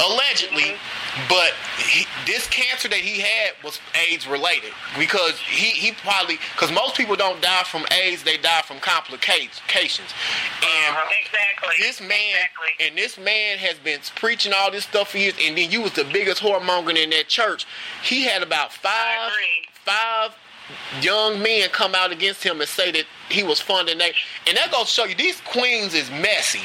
[0.00, 0.74] allegedly,
[1.28, 3.78] but he, this cancer that he had was
[4.08, 8.62] AIDS related because he, he probably because most people don't die from AIDS, they die
[8.64, 9.60] from complications.
[10.62, 11.10] And Uh-huh.
[11.24, 11.74] Exactly.
[11.86, 12.86] this man Exactly.
[12.86, 15.92] and this man has been preaching all this stuff for years, and then you was
[15.92, 17.66] the biggest whoremonger in that church.
[18.02, 19.30] He had about five
[19.84, 20.34] five
[21.02, 24.12] young men come out against him and say that he was funding that,
[24.48, 26.62] and that goes to show you these queens is messy.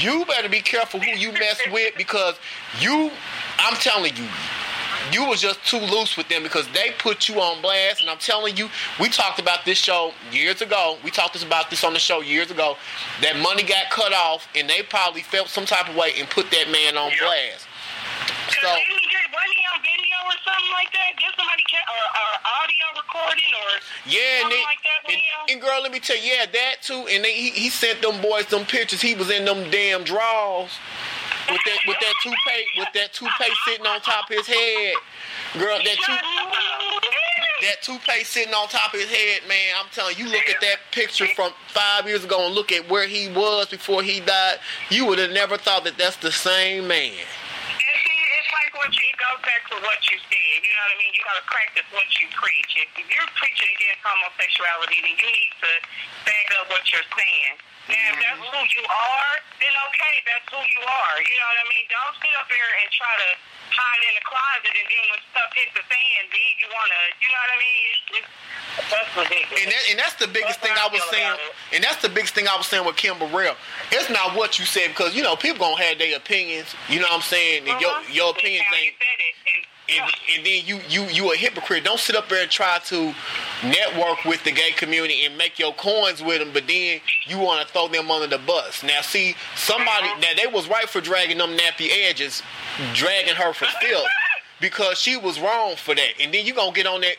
[0.00, 2.36] You better be careful who you mess with because
[2.80, 3.10] you,
[3.58, 4.26] I'm telling you,
[5.12, 8.00] you was just too loose with them because they put you on blast.
[8.00, 8.68] And I'm telling you,
[9.00, 10.98] we talked about this show years ago.
[11.04, 12.76] We talked about this on the show years ago.
[13.22, 16.50] That money got cut off, and they probably felt some type of way and put
[16.50, 17.20] that man on Yep.
[17.20, 17.65] blast.
[18.56, 21.10] So didn't he get wasn't he on video or something like that?
[21.18, 22.30] Did somebody ca- or, or
[22.62, 23.70] audio recording or
[24.08, 25.00] yeah, and, something then, like that?
[25.12, 25.20] and,
[25.52, 27.04] and girl, let me tell you, yeah, that too.
[27.10, 29.02] And they, he, he sent them boys some pictures.
[29.02, 30.72] He was in them damn draws
[31.50, 34.94] with that with that toupee with that toupee sitting on top of his head.
[35.58, 37.66] Girl, that toupee.
[37.66, 39.74] that toupee sitting on top of his head, man.
[39.78, 43.06] I'm telling you, look at that picture from five years ago and look at where
[43.06, 44.58] he was before he died.
[44.90, 47.12] You would have never thought that that's the same man.
[47.12, 50.54] And see, it's like what you, it goes back to what you said.
[50.62, 51.10] You know what I mean?
[51.10, 52.70] You got to practice what you preach.
[52.78, 55.72] If you're preaching against homosexuality, then you need to
[56.22, 57.58] back up what you're saying.
[57.86, 61.14] Now, if that's who you are, then okay, that's who you are.
[61.22, 61.84] You know what I mean?
[61.86, 63.28] Don't sit up there and try to
[63.70, 67.00] hide in the closet, and then when stuff hits the fan, then you want to,
[67.22, 67.80] you know what I mean?
[67.86, 68.30] It's, it's,
[68.90, 69.62] that's ridiculous.
[69.62, 71.38] And that, and that's the biggest That's thing I was saying.
[71.72, 73.54] And that's the biggest thing I was saying with Kim Burrell.
[73.94, 76.74] It's not what you said because you know people gonna have their opinions.
[76.90, 77.64] You know what I'm saying?
[77.70, 78.02] And Uh-huh.
[78.10, 79.00] your your opinions how you ain't.
[79.00, 79.34] said it.
[79.54, 81.84] And, And, and then you you you a hypocrite.
[81.84, 83.14] Don't sit up there and try to
[83.64, 87.66] network with the gay community and make your coins with them, but then you want
[87.66, 88.82] to throw them under the bus.
[88.82, 92.42] Now, see, somebody now they was right for dragging them nappy edges,
[92.94, 94.08] dragging her for filth
[94.60, 96.12] because she was wrong for that.
[96.20, 97.16] And then you gonna get on that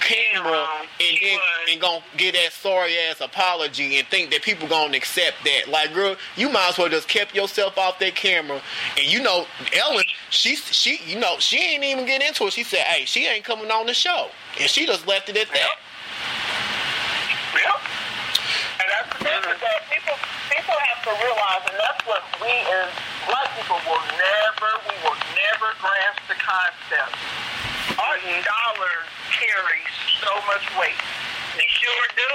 [0.00, 0.80] camera wrong.
[0.80, 1.38] Um, and then
[1.70, 5.68] and gonna get that sorry ass apology and think that people gonna accept that.
[5.68, 8.60] Like, girl, you might as well just kept yourself off that camera.
[8.96, 9.46] And you know,
[9.76, 12.52] Ellen, she she you know she ain't even get into it.
[12.52, 14.28] She said, "Hey, she ain't coming on the show,"
[14.60, 15.70] and she just left it at that.
[17.54, 17.80] Yep.
[18.78, 20.14] And that's the thing is that people
[20.50, 22.90] people have to realize, and that's what we as
[23.26, 27.14] black people will never, we will never grasp the concept.
[27.98, 29.82] Our dollars carry
[30.22, 30.98] so much weight.
[31.58, 32.32] They sure do.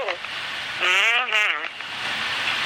[0.84, 1.56] Mm-hmm.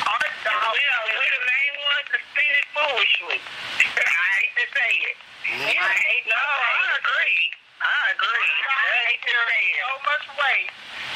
[0.09, 0.81] Our We dollars.
[0.81, 3.39] are we're the main ones to spend it foolishly.
[4.01, 5.17] I hate to say it.
[5.53, 5.85] Mm-hmm.
[5.85, 7.41] I hate no, I agree.
[7.77, 8.53] I agree.
[8.65, 9.77] I hate to say it.
[9.85, 10.71] so much weight,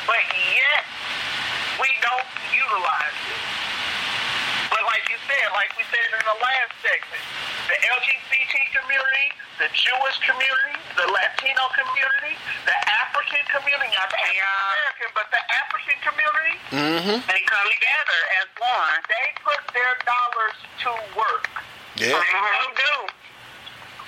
[0.05, 0.23] but
[0.53, 0.85] yet
[1.80, 3.41] we don't utilize it.
[4.72, 7.23] But like you said, like we said in the last segment,
[7.68, 8.43] the LGBT
[8.76, 9.27] community,
[9.60, 12.35] the Jewish community, the Latino community,
[12.65, 17.19] the African community, not the African American, but the African community, Mm-hmm.
[17.27, 18.95] They come together as one.
[19.11, 20.56] they put their dollars
[20.88, 20.89] to
[21.19, 21.52] work.
[21.99, 22.15] Yeah.
[22.15, 22.95] They do.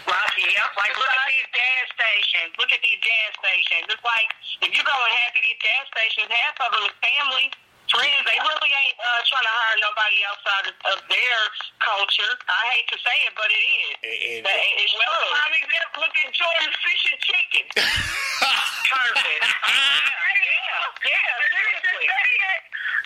[0.04, 2.52] Like, yep, like look at these gas stations.
[2.60, 3.86] Look at these gas stations.
[3.88, 4.30] It's like
[4.66, 7.48] if you go in half of these gas stations, half of them is family,
[7.88, 8.24] friends.
[8.28, 11.40] They really ain't uh, trying to hire nobody outside of, of their
[11.80, 12.34] culture.
[12.52, 13.96] I hate to say it, but it is.
[14.04, 15.32] And- and- But it- it's Well, true.
[15.40, 17.66] prime example, look at Jordan's Fish and Chicken.
[18.92, 19.40] Perfect.
[19.40, 22.06] yeah, yeah, yeah, seriously.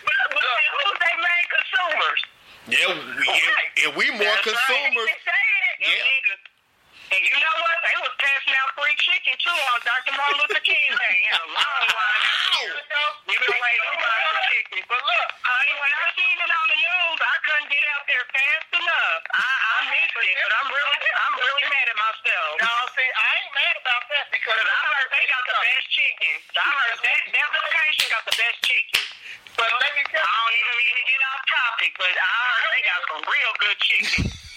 [0.02, 2.20] But, but who's they main consumers?
[2.68, 5.08] Yeah, we, and, and we more That's consumers.
[5.08, 5.76] They say it.
[5.78, 6.47] Them Yeah.
[7.08, 7.76] And you know what?
[7.88, 10.12] They was passing out free chicken too on Dr.
[10.12, 11.16] Martin Luther King Day.
[11.24, 12.24] In a long line.
[12.58, 14.80] Them box of chicken.
[14.88, 18.24] But look, honey, when I seen it on the news, I couldn't get out there
[18.28, 19.20] fast enough.
[19.32, 22.50] I, I missed it, but I'm really, I'm really mad at myself.
[22.60, 25.86] No, see, I ain't mad about that because Because I heard they got the best
[25.88, 26.34] chicken.
[26.60, 29.02] I heard that that location got the best chicken.
[29.56, 32.32] But let me tell you, I don't even mean to get off topic, but I
[32.36, 34.47] heard they got some real good chicken.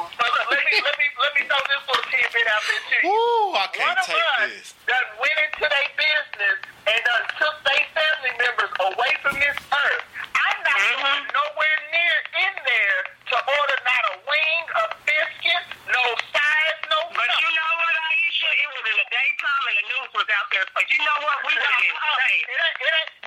[0.00, 3.02] Let me let me let me throw this little tidbit out there too.
[3.06, 4.72] Ooh, One of us.
[4.88, 6.58] That went into their business
[6.88, 7.00] and
[7.36, 10.04] took their family members away from this earth.
[10.32, 11.28] I'm not mm-hmm.
[11.36, 12.16] nowhere near
[12.48, 13.00] in there
[13.30, 16.98] to order not a wing, a biscuit, no sides, no.
[17.12, 20.48] But you know what, Aisha, it was in the daytime and the news was out
[20.50, 20.66] there.
[20.72, 21.96] But you know what, we would have been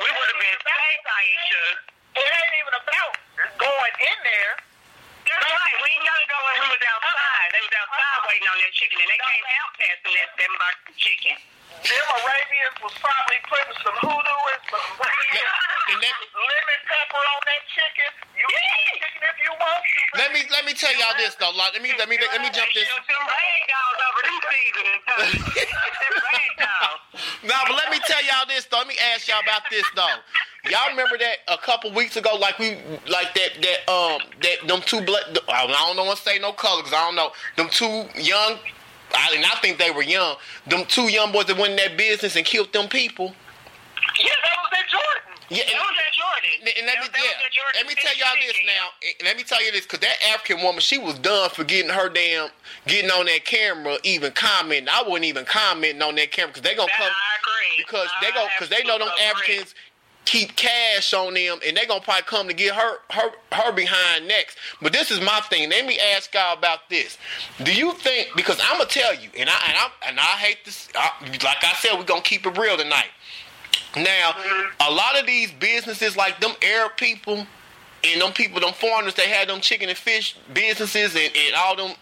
[0.02, 1.64] we would have been safe, Aisha.
[2.18, 3.12] It ain't even about
[3.62, 4.54] going in there.
[5.34, 5.78] Right.
[5.82, 5.92] We
[6.30, 7.48] go when was outside.
[7.54, 11.36] They was outside waiting on that chicken, and they came out that box of chicken.
[12.84, 18.12] Was probably putting some and some lemon pepper on that chicken.
[18.36, 18.52] Yeah.
[19.00, 20.02] chicken if you want to.
[20.20, 21.56] Let me let me tell y'all this though.
[21.56, 22.88] Let me let me let me jump this.
[27.48, 28.84] now, but let me tell y'all this though.
[28.84, 30.20] Let me ask y'all about this though.
[30.70, 32.78] Y'all remember that a couple weeks ago, like we,
[33.12, 35.24] like that, that, um, that them two black.
[35.50, 38.60] I don't know what to say no color, cause I don't know them two young.
[39.14, 40.38] I, and I think they were young.
[40.68, 43.34] Them two young boys that went in that business and killed them people.
[44.20, 45.44] Yeah, that was at Jordan.
[45.50, 46.50] Yeah, That was at Jordan.
[46.62, 48.58] And, and let me That- that was yeah, at Jordan let me tell y'all this
[48.66, 48.88] now.
[49.04, 51.92] And let me tell you this, cause that African woman, she was done for getting
[51.92, 52.50] her damn
[52.88, 54.88] getting on that camera, even commenting.
[54.90, 57.84] I wouldn't even comment on that camera, cause they gonna That come I agree.
[57.84, 59.10] because they I go because they know them.
[59.28, 59.76] Africans
[60.26, 64.28] keep cash on them, and they gonna probably come to get her her her behind
[64.28, 64.58] next.
[64.82, 65.70] But this is my thing.
[65.70, 67.18] Let me ask y'all about this.
[67.64, 68.30] Do you think?
[68.36, 70.90] Because I'm gonna tell you, and I and I and I hate this.
[70.96, 71.12] I,
[71.44, 73.10] like I said, we're gonna keep it real tonight.
[73.96, 74.36] Now,
[74.80, 77.46] a lot of these businesses, like them Arab people
[78.04, 81.76] and them people, them foreigners, they had them chicken and fish businesses and, and all
[81.76, 81.96] them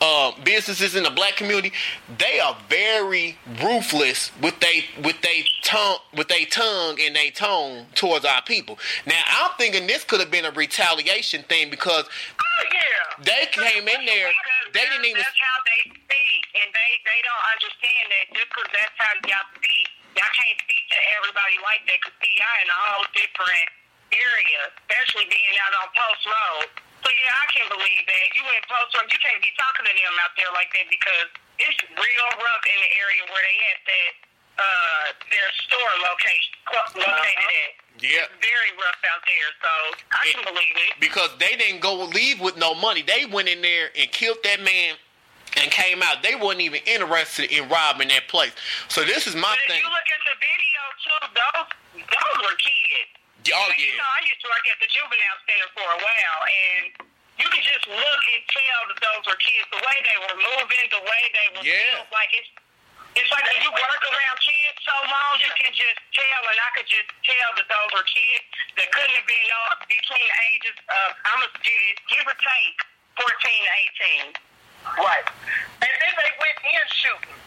[0.00, 1.72] uh, businesses in the black community.
[2.18, 7.86] They are very ruthless with they with they tongue with they tongue and they tone
[7.94, 8.78] towards our people.
[9.06, 13.24] Now, I'm thinking this could have been a retaliation thing because Oh yeah.
[13.24, 14.30] they came in there,
[14.74, 15.22] they didn't even.
[15.22, 19.48] That's how they speak, and they they don't understand that just because that's how y'all
[19.56, 19.86] speak,
[20.16, 21.98] y'all can't speak to everybody like that.
[22.04, 23.68] Cause see, y'all in a whole different
[24.12, 26.68] area, especially being out on Post Road.
[27.00, 28.24] So yeah, I can believe that.
[28.36, 31.28] You in Post Road, you can't be talking to them out there like that because
[31.58, 34.12] it's real rough in the area where they at that
[34.60, 36.52] uh their store location
[37.00, 37.72] located at.
[38.04, 38.28] Yeah.
[38.28, 39.70] It's very rough out there, so
[40.12, 41.00] I can believe it.
[41.00, 43.00] because they didn't go leave with no money.
[43.02, 44.96] They went in there and killed that man
[45.56, 46.22] and came out.
[46.22, 48.52] They weren't even interested in robbing that place.
[48.88, 49.82] So this is my But if thing.
[49.84, 51.68] you look at the video too, those
[52.08, 53.12] those were kids.
[53.48, 56.40] Oh Like, You know, I used to work at the juvenile center for a while,
[56.44, 56.82] and
[57.40, 59.64] you could just look and tell that those were kids.
[59.72, 62.04] The way they were moving, the way they were Yeah.
[62.04, 62.50] built, like it's
[63.18, 66.70] it's like when you work around kids so long, you can just tell, and I
[66.78, 68.44] could just tell that those were kids
[68.78, 72.78] that couldn't have been uh, between the ages of I'm gonna give, give or take
[73.18, 74.26] fourteen to eighteen.
[75.00, 75.26] Right.
[75.82, 77.38] And then they went in shooting.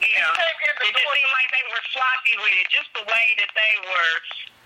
[0.00, 0.32] Yeah.
[0.32, 2.66] In the It just seemed like they were sloppy with it.
[2.72, 4.12] Just the way that they were,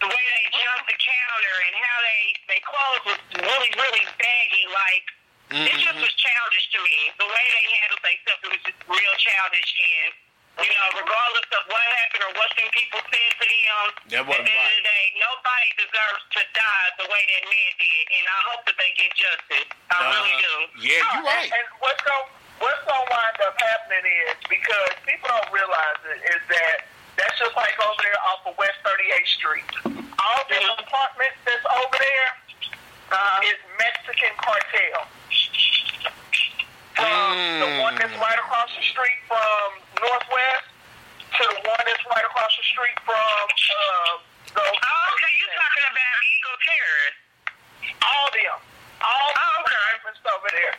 [0.05, 2.23] the way they jumped the counter and how they
[2.53, 4.65] they clothes was really really baggy.
[4.69, 5.07] Like
[5.55, 6.97] it just was childish to me.
[7.17, 9.71] The way they handled themselves it was just real childish.
[9.81, 10.13] And
[10.55, 14.27] you know, regardless of what happened or what some people said to them, That at
[14.31, 18.05] wasn't the end of the day, nobody deserves to die the way that man did.
[18.15, 19.67] And I hope that they get justice.
[19.91, 20.55] I really do.
[20.55, 20.87] Uh-huh.
[20.87, 21.51] Yeah, you And- right.
[21.51, 22.29] And what's going
[22.63, 27.39] what's going to wind up happening is because people don't realize it is that that's
[27.39, 29.65] just like over there off of West 38th Street.
[29.85, 30.79] All the Mhm.
[30.81, 32.31] apartments that's over there
[33.13, 35.07] Uh, is Mexican cartel.
[36.95, 37.83] From the Mm.
[37.83, 40.67] one that's right across the street from Northwest
[41.37, 44.19] to the one that's right across the street from uh,
[44.55, 47.15] the oh, okay, you're talking about Eagle Terrace.
[48.03, 48.59] all them.
[49.03, 49.75] All the Oh, okay.
[49.75, 50.75] apartments over there.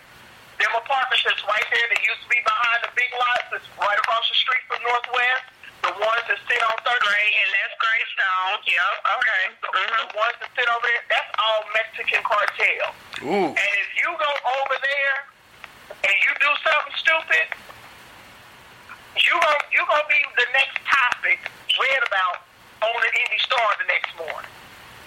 [0.60, 3.98] Them apartments that's right there that used to be behind the big lots that's right
[4.00, 5.44] across the street from Northwest.
[5.86, 8.58] The ones that sit on third Great, and that's Greystone.
[8.66, 8.94] Yep.
[9.06, 9.44] Okay.
[9.62, 10.10] the, Mhm.
[10.10, 12.88] the ones that sit over there, that's all Mexican cartel.
[13.22, 13.54] Ooh.
[13.54, 15.16] And if you go over there
[15.94, 17.48] and you do something stupid,
[19.22, 21.40] you gonna you gonna be the next topic
[21.80, 22.42] read about
[22.82, 24.52] on the Indy Star the next morning.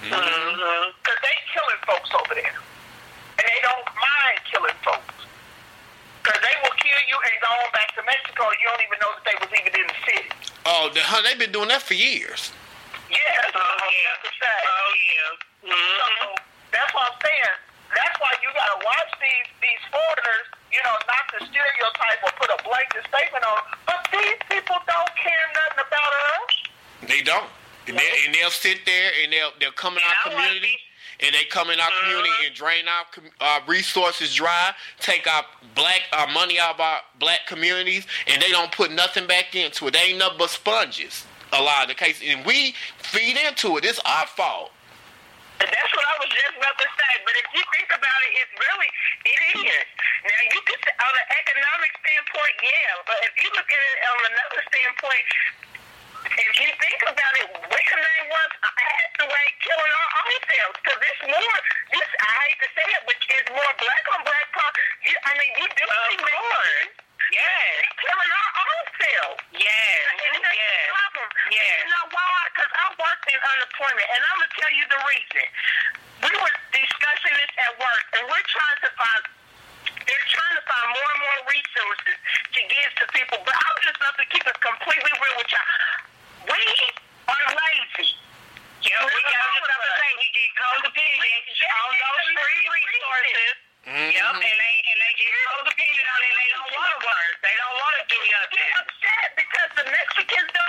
[0.03, 2.55] Because they killing folks over there.
[3.39, 5.15] And they don't mind killing folks.
[6.29, 8.53] Because they will kill you and go on back to Mexico.
[8.61, 10.29] You don't even know that they was even in the city.
[10.69, 12.53] Oh, the, huh, they've been doing that for years.
[13.09, 14.29] Yeah, that's Oh, what I'm yeah.
[14.29, 14.59] to say.
[14.69, 15.73] Oh, yeah.
[15.73, 15.97] Mhm.
[16.05, 16.29] So
[16.69, 17.57] that's what I'm saying.
[17.97, 22.53] That's why you gotta watch these these foreigners, you know, not to stereotype or put
[22.53, 26.53] a blanket statement on, but these people don't care nothing about us.
[27.09, 27.49] They don't.
[27.89, 30.45] And, they, and they'll sit there and they'll they'll come in Yeah, our I like
[30.53, 30.88] community these-
[31.21, 33.05] and they come in our community and drain our
[33.41, 38.51] uh, resources dry, take our black our money out of our black communities, and they
[38.51, 39.95] don't put nothing back into it.
[39.95, 41.25] They ain't nothing but sponges.
[41.53, 43.85] A lot of the cases, and we feed into it.
[43.85, 44.71] It's our fault.
[45.59, 47.13] That's what I was just about to say.
[47.25, 48.91] But if you think about it, it's really,
[49.27, 49.87] it is.
[50.23, 53.03] Now, you could, on an economic standpoint, yeah.
[53.09, 55.25] But if you look at it on another standpoint,
[56.29, 58.51] if you think about it, what's her name was?
[58.61, 61.59] I had to wait killing our own selves because it's more,
[61.95, 64.73] this, I hate to say it, but it's more black on black pop.
[65.09, 67.09] You, I mean, you do of see course.
[67.33, 67.81] Yes.
[68.01, 69.41] Killing our own selves.
[69.57, 70.01] Yes.
[70.29, 70.69] And that's yes.
[70.69, 71.29] the problem.
[71.49, 71.65] Yes.
[71.65, 72.37] And you know why?
[72.53, 75.47] Because I worked in unemployment, and I'm going to tell you the reason.
[76.29, 79.23] We were discussing this at work, and we're trying to find
[80.09, 83.39] they're trying to find more and more resources to give to people.
[83.45, 85.69] But I'm just love to keep it completely real with y'all.
[86.49, 86.61] We
[87.29, 88.09] are lazy.
[88.85, 90.15] Yeah, we got to stop the thing.
[90.19, 93.55] We get codependent on those free resources.
[93.89, 94.11] Mhm.
[94.17, 96.29] Yep, and they and they get codependent on it.
[96.29, 97.35] and They don't want to work.
[97.43, 98.71] They don't want to do They nothing.
[98.81, 100.68] upset because the Mexicans don't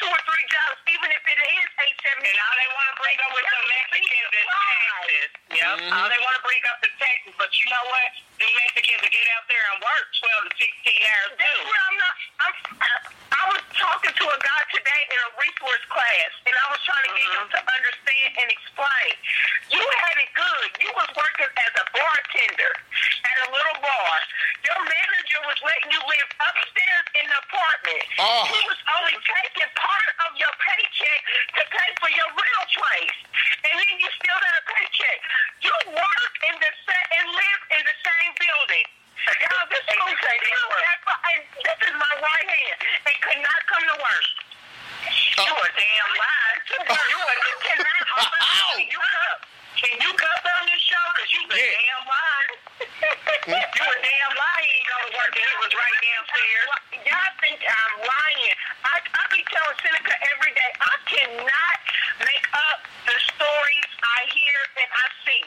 [0.00, 2.28] two or three jobs, even if it is eight seventy.
[2.28, 5.30] And all they want to bring up with the Mexicans is taxes.
[5.56, 5.76] Yep.
[5.80, 5.90] Mhm.
[5.96, 7.34] All they want to bring up is taxes.
[7.38, 8.08] But you know what?
[8.36, 11.40] The Mexicans will get out there and work 12 to 16 hours too.
[11.40, 12.14] That's where I'm not.
[12.36, 12.54] I'm,
[13.36, 17.04] I was talking to a guy today in a resource class, and I was trying
[17.08, 19.12] to get him to understand and explain.
[19.72, 20.68] You had it good.
[20.84, 22.72] You was working as a bartender
[23.24, 24.14] at a little bar.
[24.64, 28.02] Your manager was letting you live upstairs in the apartment.
[28.18, 28.44] Oh.
[28.50, 31.20] He was only taking part of your paycheck
[31.54, 33.18] to pay for your rental place,
[33.70, 35.18] and then you still got a paycheck.
[35.62, 38.86] You work in the sa- and live in the same building.
[39.26, 42.78] Y'all, this fool say and this is my right hand
[43.10, 44.26] and could not come to work.
[45.42, 46.56] You a damn lie.
[46.70, 48.78] You a you cannot Ow.
[48.78, 49.38] You cup.
[49.76, 51.06] Can you cup on this show?
[51.18, 51.74] Cause you a Yeah.
[51.74, 52.50] damn lie.
[52.80, 54.60] You a damn lie.
[54.60, 56.66] He ain't gonna work and he was right downstairs.
[57.08, 58.56] Y'all think I'm lying.
[58.84, 61.78] I, I be telling Senica every day, I cannot
[62.20, 65.42] make up the stories I hear and I see.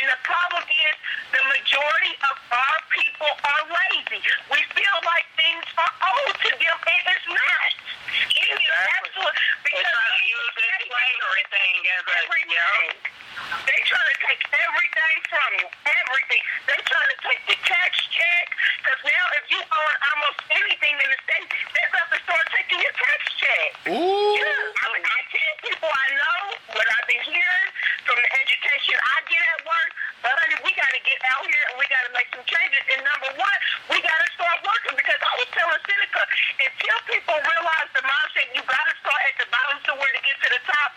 [0.00, 0.94] And the problem is
[1.30, 4.20] the majority of our people are lazy.
[4.50, 7.70] We feel like things are owed to them and it's not.
[8.12, 12.76] It is absolute They because try to use this slavery thing as a, you know.
[13.64, 15.66] they trying to take everything from you.
[15.88, 16.42] Everything.
[16.68, 18.46] They trying to take the tax check.
[18.84, 22.80] Because now if you own almost anything in the state, they have to start taking
[22.84, 23.68] your tax check.
[23.88, 24.36] Ooh.
[24.36, 26.40] Yeah, I mean, I tell people I know
[26.76, 27.68] what I've been hearing
[28.04, 29.71] from the education I get at work.
[30.22, 32.82] But honey, we got to get out here and we got to make some changes.
[32.94, 33.58] And number one,
[33.90, 36.22] we got to start working because I was telling Senica,
[36.62, 40.38] until people realize the mindset, you got to start at the bottom somewhere to get
[40.46, 40.90] to the top.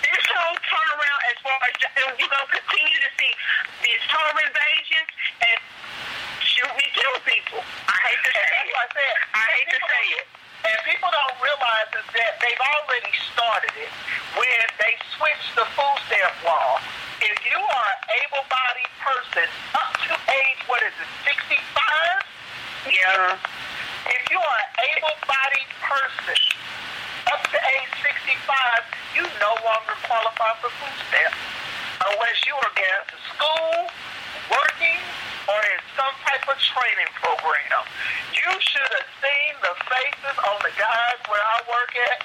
[0.00, 1.74] This whole turnaround, as far as
[2.16, 3.32] you're gonna continue to see
[3.84, 5.08] these home invasions
[5.44, 5.58] and
[6.40, 7.60] shoot me, kill people.
[7.60, 8.72] I hate to say it.
[8.72, 10.26] I said, I hate to say it.
[10.66, 13.92] and people don't realize is that they've already started it
[14.34, 16.80] when they switched the food stamp law.
[17.20, 21.56] If you are an able-bodied person up to age, what is it, 65?
[22.92, 23.40] Yeah.
[24.12, 26.40] If you are an able-bodied person
[27.32, 28.36] up to age 65,
[29.16, 31.40] you no longer qualify for food stamps
[32.04, 33.88] unless you are going to school,
[34.52, 35.00] working,
[35.48, 37.80] or in some type of training program.
[38.36, 42.20] You should have seen the faces on the guys where I work at.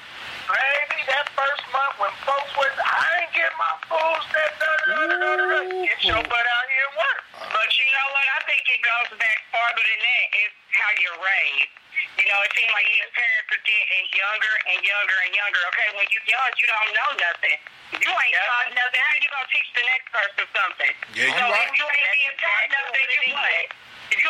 [0.50, 4.58] Baby, that first month when folks was, I ain't getting my food stamps.
[4.58, 5.60] Da, da, da, da, da, da.
[5.86, 7.20] Get your butt out here and work.
[7.52, 8.26] But you know what?
[8.26, 10.26] I think it goes back farther than that.
[10.42, 11.72] It's how you're raised.
[12.18, 15.60] You know, it seems like these parents are getting younger and younger and younger.
[15.70, 17.58] Okay, when you're young, you don't know nothing.
[18.02, 20.92] You ain't taught nothing, how you gonna teach the next person something?
[21.12, 21.68] Yeah, you so right.
[21.68, 23.68] if you ain't being taught nothing, you what?
[24.12, 24.20] If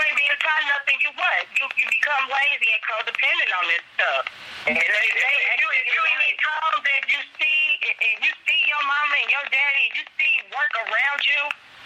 [0.52, 1.40] you taught nothing, you what?
[1.56, 4.24] You you become lazy and codependent on this stuff.
[4.68, 8.32] And they, they, if you if you in these homes that you see and you
[8.44, 11.40] see your mama and your daddy, and you see work around you.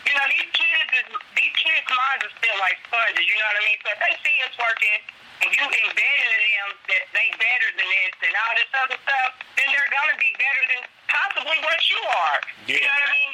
[0.06, 3.58] You know, these kids is these kids' minds are still like sponges, you know what
[3.58, 3.78] I mean?
[3.82, 4.98] So if they see us working
[5.42, 9.30] and you embedded in them that they better than this and all this other stuff,
[9.58, 12.38] then they're gonna be better than possibly what you are.
[12.70, 12.86] You Yeah.
[12.86, 13.25] know what I mean?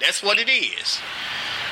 [0.00, 1.00] That's what it is.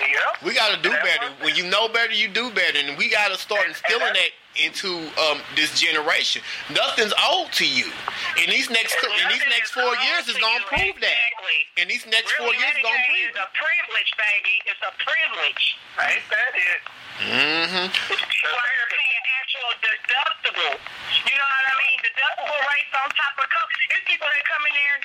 [0.01, 0.47] Yeah.
[0.47, 1.33] We got to do better.
[1.43, 5.09] When you know better, you do better, and we got to start instilling that into
[5.17, 6.43] um, this generation.
[6.69, 7.89] Nothing's old to you.
[8.37, 11.57] In these next in these next four years is gonna prove exactly.
[11.73, 11.83] that.
[11.83, 13.33] In these next really, four years is gonna prove it.
[13.33, 14.55] It's a privilege, baby.
[14.69, 15.65] It's a privilege.
[16.05, 16.83] Ain't that it?
[17.23, 17.87] Mm-hmm.
[18.13, 19.12] You're paying actual
[19.81, 20.75] deductible.
[20.77, 21.97] You know what I mean?
[22.05, 23.73] Deductible rates on top of coke.
[23.89, 24.97] There's people that come in there,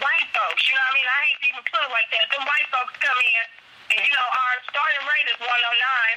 [0.00, 0.64] white folks.
[0.64, 1.08] You know what I mean?
[1.08, 2.24] I hate to even put it like that.
[2.32, 3.44] Them white folks come in
[3.92, 5.52] and you know, our starting rate is 109.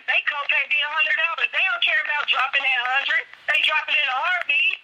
[0.07, 1.51] They copay be $100.
[1.51, 2.79] They don't care about dropping that
[3.11, 3.21] 100
[3.51, 4.77] They drop it in a heartbeat.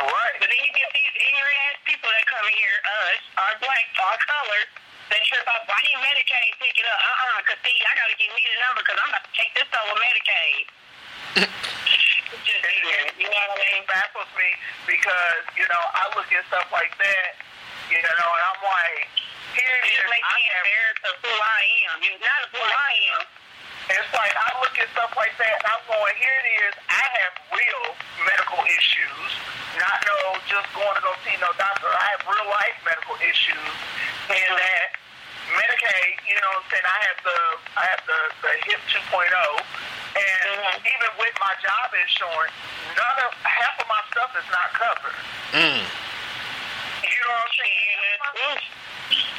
[0.00, 0.34] Right.
[0.40, 3.84] But then you get these ignorant ass people that come in here, us, our black,
[3.98, 4.62] our color,
[5.10, 6.98] that trip out, why didn't Medicaid pick it up?
[7.02, 9.52] Uh-uh, because see, I got to give me the number because I'm about to take
[9.58, 10.64] this over Medicaid.
[13.20, 13.82] you know what I mean?
[13.88, 14.50] baffles me
[14.86, 17.30] because, you know, I look at stuff like that,
[17.92, 19.08] you know, and I'm like,
[19.56, 20.06] here it is.
[20.06, 21.94] Make me embarrassed of who I am.
[22.06, 23.22] You're not who I am.
[23.90, 26.72] It's like I look at stuff like that and I'm going, here it is.
[26.86, 27.84] I have real
[28.22, 29.30] medical issues,
[29.82, 31.90] not no just going to go see no doctor.
[31.90, 33.74] I have real life medical issues,
[34.30, 34.62] and mm-hmm.
[34.62, 34.94] that
[35.50, 36.86] Medicaid, you know what I'm saying?
[36.86, 37.38] I have the
[37.74, 39.99] I have the, the HIP 2.0, and
[40.50, 40.92] mm-hmm.
[40.94, 42.54] even with my job insurance,
[42.96, 45.18] none of half of my stuff is not covered.
[45.54, 45.82] Mm.
[47.06, 48.80] You know what I'm saying?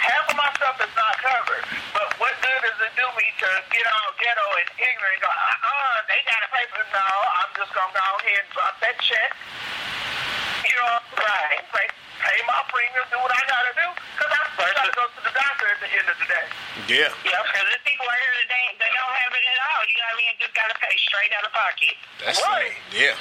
[0.02, 1.64] half of my stuff is not covered.
[1.94, 5.30] But what good does it do me to get all ghetto and ignorant and go,
[5.30, 7.08] uh-uh, they got to pay for No,
[7.40, 9.30] I'm just going to go ahead and drop that check.
[10.66, 11.62] You know, right.
[11.72, 11.88] Pay,
[12.20, 15.22] pay my premium, do what I got to do, because I'm got to go to
[15.22, 16.46] the doctor at the end of the day.
[16.90, 17.14] Yeah.
[17.22, 18.66] Yeah, because there's people out here today,
[19.32, 19.84] they have it at all.
[19.88, 20.34] You know what I mean?
[20.40, 21.96] Just got to pay straight out of pocket.
[22.20, 22.76] That's right.
[22.92, 23.16] Yeah.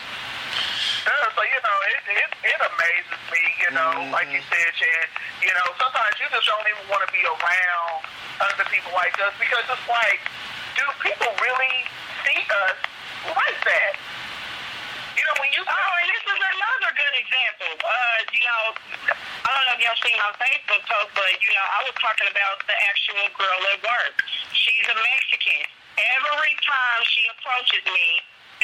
[1.06, 4.12] Yeah, so you know, it it, it amazes me, you know, mm-hmm.
[4.12, 5.08] like you said, Chad.
[5.40, 8.04] You know, sometimes you just don't even want to be around
[8.42, 10.20] other people like us because it's like,
[10.76, 11.74] do people really
[12.26, 12.78] see us
[13.32, 13.94] like that?
[15.16, 17.72] You know, when you oh, and this is another good example.
[17.80, 18.62] Uh, you know,
[19.16, 22.28] I don't know if y'all seen my Facebook post, but you know, I was talking
[22.28, 24.20] about the actual girl at work.
[24.52, 25.79] She's a Mexican.
[26.00, 28.08] Every time she approaches me,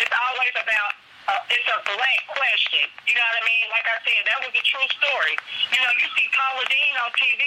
[0.00, 0.92] it's always about
[1.26, 2.86] uh, it's a black question.
[3.04, 3.66] You know what I mean?
[3.74, 5.34] Like I said, that was a true story.
[5.74, 7.42] You know, you see Paula Deen on TV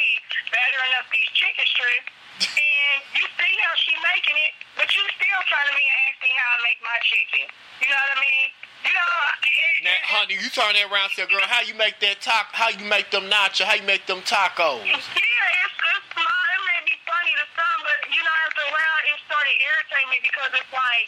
[0.52, 2.12] battering up these chicken strips,
[2.44, 6.50] and you see how she making it, but you still trying to be asking how
[6.54, 7.46] I make my chicken.
[7.80, 8.48] You know what I mean?
[8.84, 9.12] You know,
[9.44, 12.52] it, now, it, honey, you turn that around, say, girl, how you make that taco?
[12.56, 13.68] How you make them nachos?
[13.68, 14.84] How you make them tacos?
[14.84, 16.44] Yeah, it's, it's small.
[16.56, 20.10] It may be funny to some, but you know, after a while, it started irritating
[20.12, 21.08] me because it's like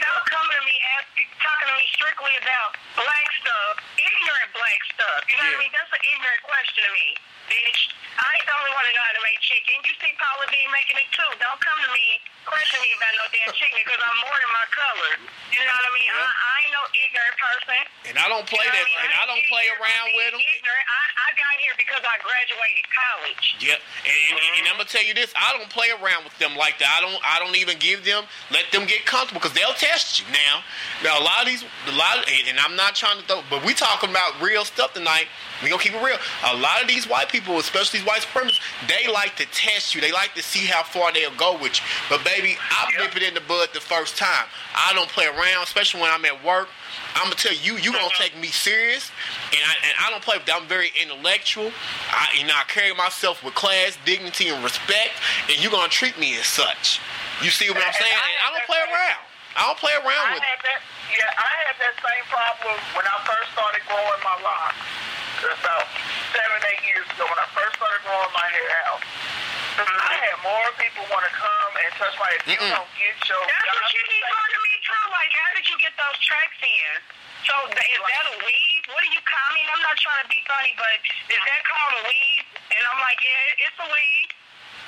[0.00, 5.20] don't coming to me asking, talking to me strictly about black stuff, ignorant black stuff.
[5.28, 5.52] You know yeah.
[5.52, 5.74] what I mean?
[5.76, 7.06] That's an ignorant question to me,
[7.52, 7.80] bitch.
[8.18, 9.76] I ain't the only one that know how to make chicken.
[9.84, 11.30] You see Paula Deen making it too.
[11.40, 14.66] Don't come to me question me about no damn chicken because I'm more than my
[14.74, 15.12] color.
[15.54, 16.10] You know what I mean?
[16.10, 16.26] Yeah.
[16.26, 17.80] I, I ain't no ignorant person.
[18.10, 18.86] And I don't play you know that.
[18.86, 19.02] I mean?
[19.06, 20.42] And I, I don't play around with them.
[20.42, 20.86] Ignorant.
[20.90, 23.44] I, I got here because I graduated college.
[23.62, 26.34] Yep, and, and, and, and I'm gonna tell you this: I don't play around with
[26.42, 26.90] them like that.
[26.90, 27.18] I don't.
[27.22, 28.26] I don't even give them.
[28.50, 30.26] Let them get comfortable because they'll test you.
[30.34, 30.66] Now,
[31.06, 33.62] now a lot of these, a lot, of, and I'm not trying to throw, but
[33.62, 35.30] we talking about real stuff tonight.
[35.62, 36.18] We gonna keep it real.
[36.50, 40.00] A lot of these white people, especially these white supremacists, they like to test you.
[40.00, 41.86] They like to see how far they'll go with you.
[42.08, 43.14] But baby, I yep.
[43.14, 44.46] nip it in the bud the first time.
[44.74, 46.68] I don't play around, especially when I'm at work.
[47.14, 48.24] I'm gonna tell you, you gonna uh-huh.
[48.24, 49.10] take me serious,
[49.52, 50.36] and I, and I don't play.
[50.52, 51.70] I'm very intellectual.
[52.10, 55.12] I, you know, I carry myself with class, dignity, and respect,
[55.48, 57.00] and you gonna treat me as such.
[57.44, 58.12] You see what I'm saying?
[58.12, 59.22] I, I don't play around.
[59.52, 60.80] I don't play around with that,
[61.12, 65.11] Yeah, I had that same problem when I first started growing my locks.
[65.42, 65.90] About
[66.30, 69.02] seven, eight years ago, when I first started growing my hair out.
[69.02, 69.90] Mm-hmm.
[69.90, 72.46] I had more people want to come and touch my hair.
[72.46, 73.42] You don't get your.
[73.42, 75.02] That's what you keep talking to me too.
[75.10, 76.94] Like, how did you get those tracks in?
[77.42, 78.84] So is that a weave?
[78.94, 79.42] What are you call?
[79.42, 80.94] I mean, I'm not trying to be funny, but
[81.26, 82.46] is that called a weave?
[82.70, 84.30] And I'm like, yeah, it's a weave.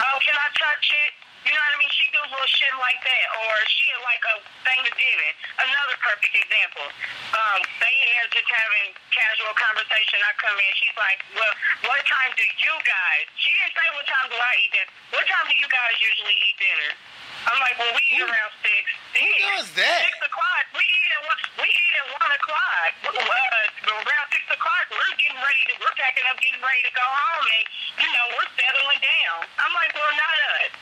[0.06, 1.12] Oh, can I touch it?
[1.44, 1.92] You know what I mean?
[1.92, 4.34] She do little shit like that, or she like a
[4.64, 5.34] Thanksgiving.
[5.60, 6.88] Another perfect example.
[7.36, 10.24] Um, they are just having casual conversation.
[10.24, 11.54] I come in, she's like, "Well,
[11.84, 14.92] what time do you guys?" She didn't say what time do I eat dinner.
[15.12, 16.90] What time do you guys usually eat dinner?
[17.44, 18.84] I'm like, "Well, we eat around six.
[19.20, 20.00] Who does that?
[20.08, 20.64] Six o'clock.
[20.72, 22.90] We eat at one, we eat at one o'clock.
[23.04, 27.04] Uh, around six o'clock, we're getting ready to we're packing up, getting ready to go
[27.04, 27.64] home, and
[28.00, 29.44] you know we're settling down
[29.74, 30.72] like, "Well, not us."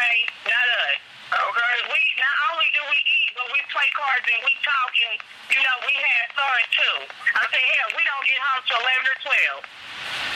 [0.00, 0.96] Okay, not us.
[1.28, 1.76] Okay.
[1.92, 5.20] We not only do we eat, but we play cards and we talk and
[5.52, 7.04] you know we had fun too.
[7.36, 9.60] I say, hell, we don't get home till eleven or twelve.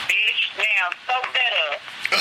[0.04, 1.80] Bitch, now soak that up.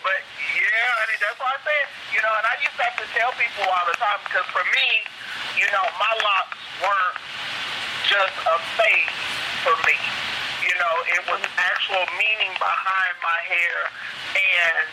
[0.00, 0.20] but
[0.56, 1.86] yeah, I mean that's what I said.
[2.16, 4.64] You know, and I used to have to tell people all the time because for
[4.64, 5.04] me,
[5.60, 7.20] you know, my locks weren't
[8.08, 9.12] just a phase
[9.60, 9.92] for me.
[10.64, 13.91] You know, it was actual meaning behind my hair
[14.62, 14.86] and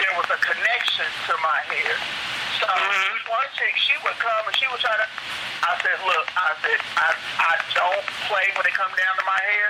[0.00, 1.94] there was a connection to my hair.
[2.60, 3.28] So mm-hmm.
[3.28, 5.06] one chick, she would come and she would try to.
[5.62, 7.08] I said, look, I said, I
[7.38, 9.68] I don't play when it comes down to my hair.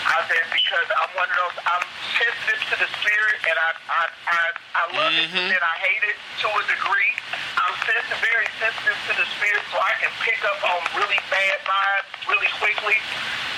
[0.00, 1.56] I said because I'm one of those.
[1.62, 1.84] I'm
[2.16, 4.42] sensitive to the spirit, and I I I,
[4.74, 5.46] I love mm-hmm.
[5.46, 7.12] it, and I hate it to a degree.
[7.60, 11.58] I'm sensitive, very sensitive to the spirit, so I can pick up on really bad
[11.68, 12.98] vibes really quickly.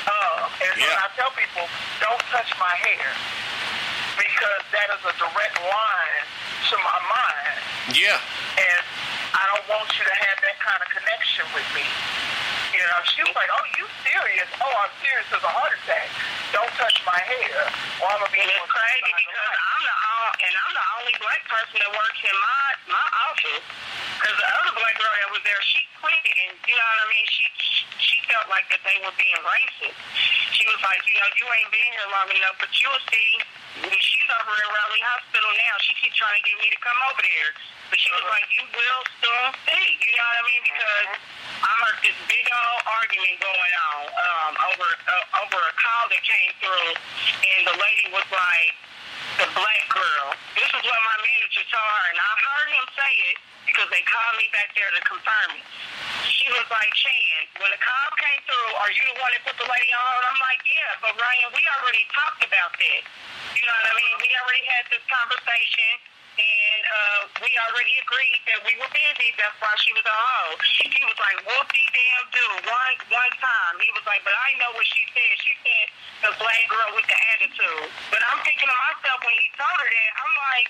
[0.05, 0.85] Uh, and yeah.
[0.85, 1.65] so I tell people,
[2.03, 3.13] don't touch my hair
[4.43, 6.25] because that is a direct line
[6.67, 7.59] to my mind.
[7.95, 8.19] Yeah.
[8.59, 8.83] And
[9.39, 11.87] I don't want you to have that kind of connection with me.
[12.75, 14.51] You know, she was like, "Oh, you serious?
[14.59, 16.11] Oh, I'm serious as a heart attack.
[16.51, 17.71] Don't touch my hair,
[18.03, 19.95] or I'm gonna be." And it's crazy because I'm the
[20.43, 23.67] and I'm the only black person that works in my my office.
[24.19, 27.09] Because the other black girl that was there, she quit, and you know what I
[27.15, 27.27] mean.
[27.31, 27.47] She
[28.03, 29.99] she felt like that they were being racist.
[30.51, 33.31] She was like, you know, you ain't been here long enough, but you'll see.
[33.81, 35.75] She's over at Riley Hospital now.
[35.81, 37.51] She keeps trying to get me to come over there.
[37.89, 39.89] But she was like, you will soon see.
[39.97, 40.63] You know what I mean?
[40.65, 41.09] Because
[41.65, 46.23] I heard this big old argument going on um, over uh, over a call that
[46.25, 48.77] came through, and the lady was like,
[49.41, 50.37] the black girl.
[50.57, 54.05] This is what my manager told her, and I heard him say it because they
[54.05, 55.65] called me back there to confirm it.
[56.29, 59.57] She was like, Chan, when the call came through, are you the one that put
[59.57, 60.19] the lady on?
[60.29, 63.03] I'm like, yeah, but Ryan, we already talked about that.
[63.63, 64.15] You know what I mean?
[64.19, 65.95] We already had this conversation
[66.35, 69.31] and uh, we already agreed that we were busy.
[69.39, 70.59] That's why she was on hold.
[70.67, 73.75] He was like, whoopty damn do one one time.
[73.79, 75.31] He was like, but I know what she said.
[75.47, 75.87] She said
[76.27, 77.87] the black girl with the attitude.
[78.11, 80.67] But I'm thinking to myself when he told her that, I'm like,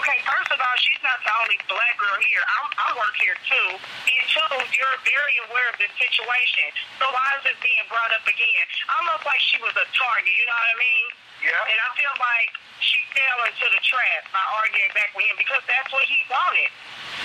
[0.00, 2.40] okay, first of all, she's not the only black girl here.
[2.56, 3.68] I'm, I work here too.
[3.76, 4.48] And two,
[4.80, 6.72] you're very aware of the situation.
[6.96, 8.64] So why is this being brought up again?
[8.88, 10.32] I'm almost like she was a target.
[10.32, 11.06] You know what I mean?
[11.40, 11.72] Yeah.
[11.72, 12.52] And I feel like
[12.84, 16.68] she fell into the trap by arguing back with him because that's what he wanted.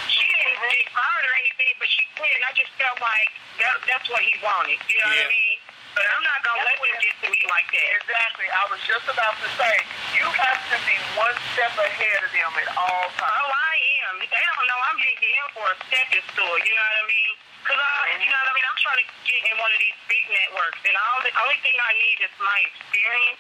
[0.08, 0.72] She didn't mm-hmm.
[0.72, 3.30] get fired or anything, but she quit, and I just felt like
[3.60, 4.80] that, that's what he wanted.
[4.88, 5.28] You know yeah.
[5.28, 5.58] what I mean?
[5.96, 7.88] But I'm not gonna let him get to me like that.
[8.04, 8.48] Exactly.
[8.52, 9.74] I was just about to say
[10.12, 13.32] you have to be one step ahead of them at all times.
[13.32, 13.76] Oh, I
[14.12, 14.20] am.
[14.20, 16.56] They don't know I'm using him for a stepping stool.
[16.68, 17.32] You know what I mean?
[17.64, 18.68] Cause I, you know what I mean.
[18.68, 21.80] I'm trying to get in one of these big networks, and all the only thing
[21.80, 23.40] I need is my experience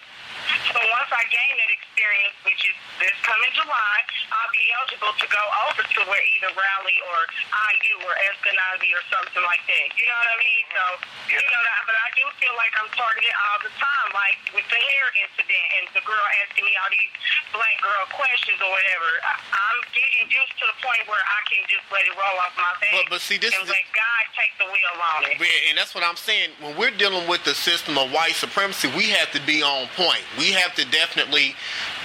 [0.73, 3.97] so once I gain that experience, which is this coming July,
[4.33, 7.19] I'll be eligible to go over to where either Riley or
[7.53, 9.87] IU or Eskenazi or something like that.
[9.95, 10.63] You know what I mean?
[10.73, 11.29] So, mm-hmm.
[11.31, 11.43] yeah.
[11.45, 14.67] you know, that but I do feel like I'm targeted all the time, like with
[14.73, 17.13] the hair incident and the girl asking me all these
[17.53, 19.09] black girl questions or whatever.
[19.21, 22.57] I, I'm getting used to the point where I can just let it roll off
[22.57, 25.37] my back but, but see, this and is let God take the wheel on it.
[25.69, 26.57] And that's what I'm saying.
[26.59, 30.24] When we're dealing with the system of white supremacy, we have to be on point.
[30.37, 31.55] We have to definitely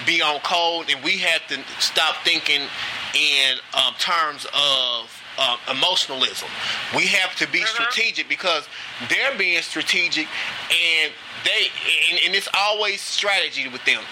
[0.05, 2.61] be on code, and we have to stop thinking
[3.13, 6.47] in um, terms of uh, emotionalism.
[6.95, 7.83] We have to be mm-hmm.
[7.83, 8.67] strategic because
[9.09, 10.27] they're being strategic,
[10.69, 11.11] and
[11.43, 11.67] they
[12.11, 14.03] and, and, it's always strategy with them.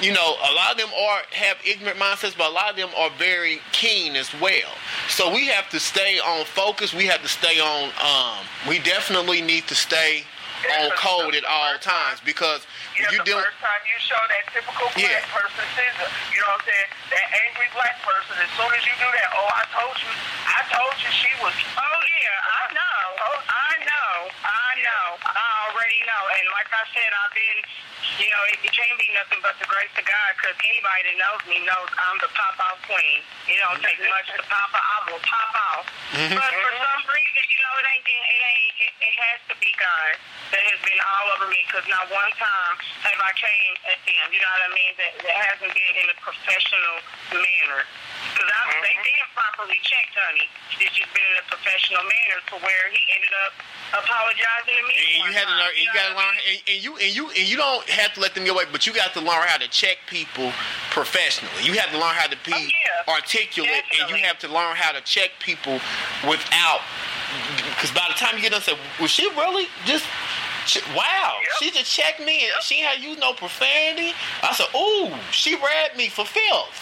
[0.00, 2.90] You know, a lot of them are have ignorant mindsets, but a lot of them
[2.96, 4.72] are very keen as well.
[5.08, 6.94] So we have to stay on focus.
[6.94, 7.90] We have to stay on.
[8.02, 10.24] Um, we definitely need to stay
[10.66, 12.66] on code at all times because
[12.98, 15.34] yeah, you the deal- first time you show that typical black yeah.
[15.34, 16.88] person scissor, you know what I'm saying?
[17.14, 20.10] That angry black person, as soon as you do that, oh, I told you,
[20.50, 21.54] I told you she was.
[21.78, 23.02] Oh yeah, I know,
[23.46, 24.12] I know,
[24.42, 26.22] I know, I already know.
[26.34, 27.58] And like I said, I've been,
[28.18, 31.16] you know, it, it can't be nothing but the grace of God, because anybody that
[31.22, 33.22] knows me knows I'm the pop out queen.
[33.46, 34.82] It don't take much to pop out.
[34.82, 35.84] I will pop out.
[36.18, 36.34] Mm-hmm.
[36.34, 39.70] But for some reason, you know, it ain't, it ain't, it, it has to be
[39.78, 40.18] God
[40.50, 42.74] that has been all over me, because not one time
[43.06, 44.26] have I came at them.
[44.34, 44.92] You know what I mean?
[44.98, 46.98] That, that hasn't been in a professional
[47.30, 47.86] manner.
[48.34, 48.82] Because mm-hmm.
[48.82, 50.50] they did properly checked, honey.
[50.82, 53.52] It's just been in a professional manner to where he ended up
[53.94, 54.98] apologizing to me.
[54.98, 55.70] And you had to learn.
[55.78, 56.34] You, you got to learn.
[56.50, 58.82] And, and you and you and you don't have to let them get away, but
[58.82, 60.50] you got to learn how to check people
[60.90, 61.62] professionally.
[61.62, 63.14] You have to learn how to be oh, yeah.
[63.14, 64.02] articulate, Definitely.
[64.02, 65.78] and you have to learn how to check people
[66.26, 66.82] without.
[67.70, 70.02] Because by the time you get done, say, was she really just
[70.94, 71.50] wow, yep.
[71.58, 72.62] she just checked me and yep.
[72.62, 74.12] she had used no profanity.
[74.42, 76.76] I said, ooh, she read me for filth.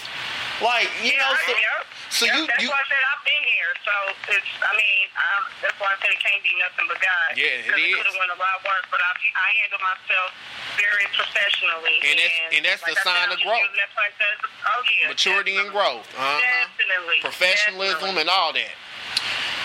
[0.65, 1.83] Like, you yeah, know, so, yep.
[2.09, 3.73] so you, that's you, why I said I've been here.
[3.85, 3.95] So
[4.33, 7.37] it's, I mean, um, that's why I said it can't be nothing but God.
[7.37, 7.93] Yeah, it is.
[7.93, 10.33] it could have went a lot worse, but I, I handle myself
[10.81, 12.01] very professionally.
[12.09, 13.69] And that's, and, and that's like the sign of growth.
[13.77, 15.13] That oh, yeah.
[15.13, 15.61] Maturity definitely.
[15.61, 16.09] and growth.
[16.17, 16.41] Uh-huh.
[16.41, 17.19] Definitely.
[17.21, 18.25] Professionalism definitely.
[18.25, 18.73] and all that.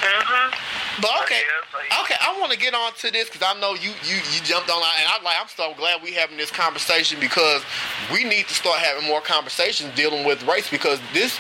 [0.02, 1.02] Mm-hmm.
[1.02, 1.42] But okay,
[2.04, 4.70] okay, I want to get on to this because I know you you you jumped
[4.70, 7.64] on, and I like I'm so glad we having this conversation because
[8.12, 11.40] we need to start having more conversations dealing with race because this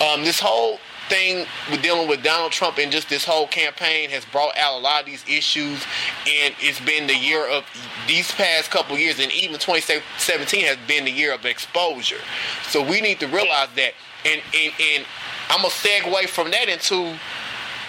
[0.00, 0.78] um, this whole
[1.08, 4.80] thing with dealing with Donald Trump and just this whole campaign has brought out a
[4.80, 5.82] lot of these issues,
[6.26, 7.64] and it's been the year of
[8.06, 12.20] these past couple years, and even 2017 has been the year of exposure.
[12.68, 13.92] So we need to realize that,
[14.24, 15.04] and and, and
[15.48, 17.18] I'm gonna segue from that into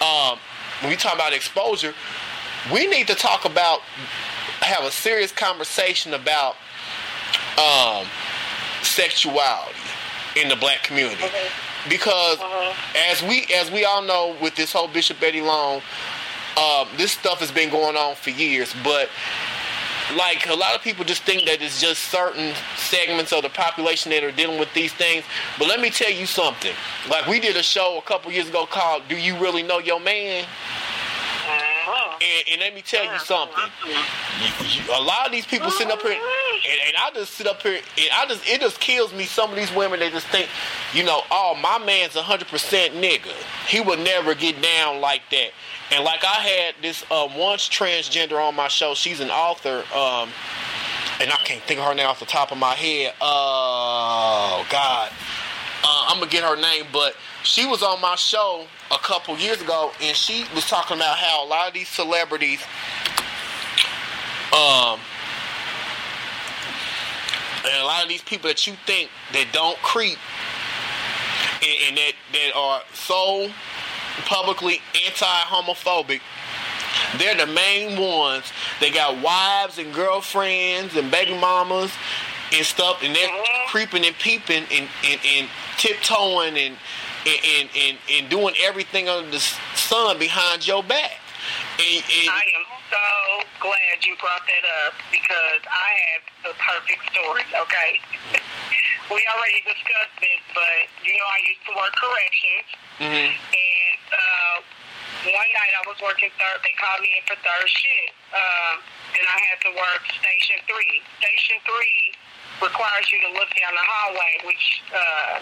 [0.00, 0.38] um,
[0.80, 1.94] when we talk about exposure,
[2.72, 3.80] we need to talk about
[4.60, 6.56] have a serious conversation about
[7.58, 8.06] um,
[8.82, 9.76] sexuality
[10.40, 11.22] in the black community.
[11.24, 11.48] Okay.
[11.88, 12.74] Because uh-huh.
[13.10, 15.80] as we as we all know with this whole Bishop Eddie Long,
[16.56, 19.08] um, this stuff has been going on for years, but
[20.14, 24.10] like a lot of people just think that it's just certain segments of the population
[24.10, 25.24] that are dealing with these things.
[25.58, 26.74] But let me tell you something.
[27.10, 30.00] Like we did a show a couple years ago called "Do You Really Know Your
[30.00, 31.75] Man?" Mm-hmm.
[31.86, 32.18] Uh-huh.
[32.20, 33.62] And, and, let me tell you something.
[33.86, 33.94] You,
[34.66, 37.62] you, a lot of these people sitting up here, and, and, I just sit up
[37.62, 39.24] here, and I just it just kills me.
[39.24, 40.48] Some of these women they just think,
[40.92, 43.32] you know, oh my man's hundred percent nigga.
[43.68, 45.50] He would never get down like that.
[45.92, 48.94] And like I had this um, once transgender on my show.
[48.94, 50.30] She's an author, um,
[51.20, 53.14] and I can't think of her name off the top of my head.
[53.20, 55.12] Oh God,
[55.84, 59.60] uh, I'm gonna get her name, but she was on my show a couple years
[59.60, 62.60] ago, and she was talking about how a lot of these celebrities,
[64.52, 64.98] um,
[67.64, 70.18] and a lot of these people that you think that don't creep,
[71.62, 73.50] and, and that that are so
[74.24, 76.20] publicly anti-homophobic.
[77.18, 78.44] They're the main ones.
[78.80, 81.92] They got wives and girlfriends and baby mamas
[82.52, 83.68] and stuff, and they're mm-hmm.
[83.68, 85.48] creeping and peeping and, and, and
[85.78, 86.76] tiptoeing and,
[87.26, 89.40] and, and, and doing everything under the
[89.74, 91.18] sun behind your back.
[91.78, 93.06] And, and I am so
[93.60, 98.00] glad you brought that up because I have the perfect story, okay?
[99.12, 102.66] we already discussed this, but you know I used to work corrections,
[102.98, 103.30] mm-hmm.
[103.30, 104.56] and uh,
[105.30, 106.58] one night I was working third.
[106.64, 108.82] They called me in for third shift, um,
[109.14, 111.02] and I had to work station three.
[111.20, 112.15] Station three
[112.62, 115.40] requires you to look down the hallway, which uh,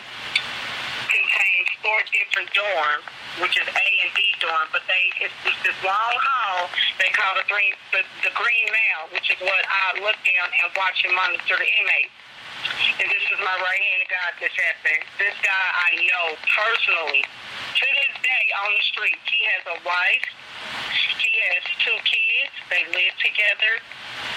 [1.07, 3.07] contains four different dorms,
[3.39, 4.66] which is A and B dorm.
[4.74, 9.31] But they it's, this long hall they call the green the, the green mile, which
[9.31, 12.15] is what I look down and watch and monitor the inmates
[12.65, 15.05] and this is my right hand God that's happened.
[15.19, 17.23] This guy I know personally.
[17.24, 20.27] To this day on the street, he has a wife.
[21.19, 22.55] He has two kids.
[22.70, 23.82] They live together.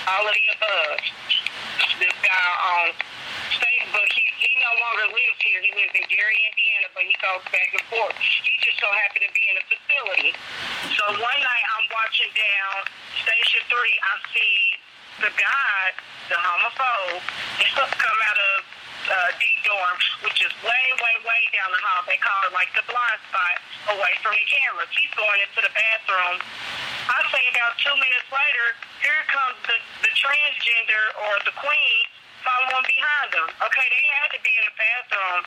[0.09, 0.99] All of the above.
[1.77, 2.89] This guy on
[3.53, 5.61] Facebook, he, he no longer lives here.
[5.61, 8.17] He lives in Gary, Indiana, but he goes back and forth.
[8.17, 10.31] He just so happened to be in a facility.
[10.97, 12.89] So one night I'm watching down
[13.21, 14.57] Station 3, I see
[15.21, 15.77] the guy,
[16.33, 17.21] the homophobe,
[18.01, 18.57] come out of
[19.07, 22.03] uh, D dorm, which is way, way, way down the hall.
[22.09, 23.57] They call it like the blind spot
[23.95, 24.91] away from the cameras.
[24.91, 26.41] He's going into the bathroom.
[27.07, 28.67] I say about two minutes later,
[28.99, 32.03] here comes the, the transgender or the queen
[32.43, 33.47] following behind them.
[33.63, 35.41] Okay, they had to be in the bathroom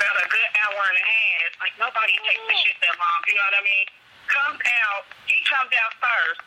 [0.00, 1.48] about a good hour and a half.
[1.60, 3.20] Like nobody takes the shit that long.
[3.28, 3.86] You know what I mean?
[4.32, 5.02] Comes out.
[5.28, 6.40] He comes out first,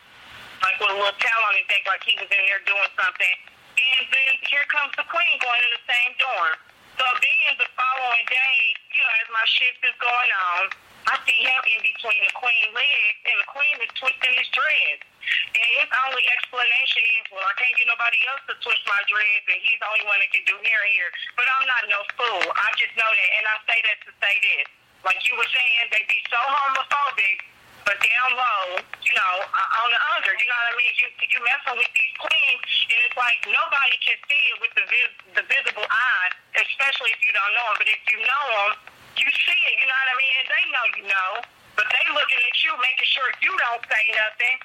[0.66, 3.36] like with a little towel on his neck, like he was in there doing something.
[3.76, 6.58] And then here comes the queen going in the same dorm.
[6.98, 8.56] So then the following day,
[8.90, 10.62] you know, as my shift is going on,
[11.06, 15.06] I see him in between the queen legs, and the queen is twisting his dreads.
[15.54, 19.46] And his only explanation is, well, I can't get nobody else to twist my dreads,
[19.46, 21.10] and he's the only one that can do hair here.
[21.38, 22.46] But I'm not no fool.
[22.50, 24.66] I just know that, and I say that to say this.
[25.06, 27.38] Like you were saying, they be so homophobic,
[27.86, 30.90] but down low, you know, uh, on the under, you know what I mean?
[30.98, 34.82] You you messing with these queens, and it's like nobody can see it with the
[34.90, 36.28] vis- the visible eye,
[36.58, 37.78] especially if you don't know them.
[37.78, 38.70] But if you know them,
[39.18, 39.74] you see it.
[39.80, 40.34] You know what I mean?
[40.40, 41.30] And they know you know,
[41.76, 44.56] but they looking at you, making sure you don't say nothing.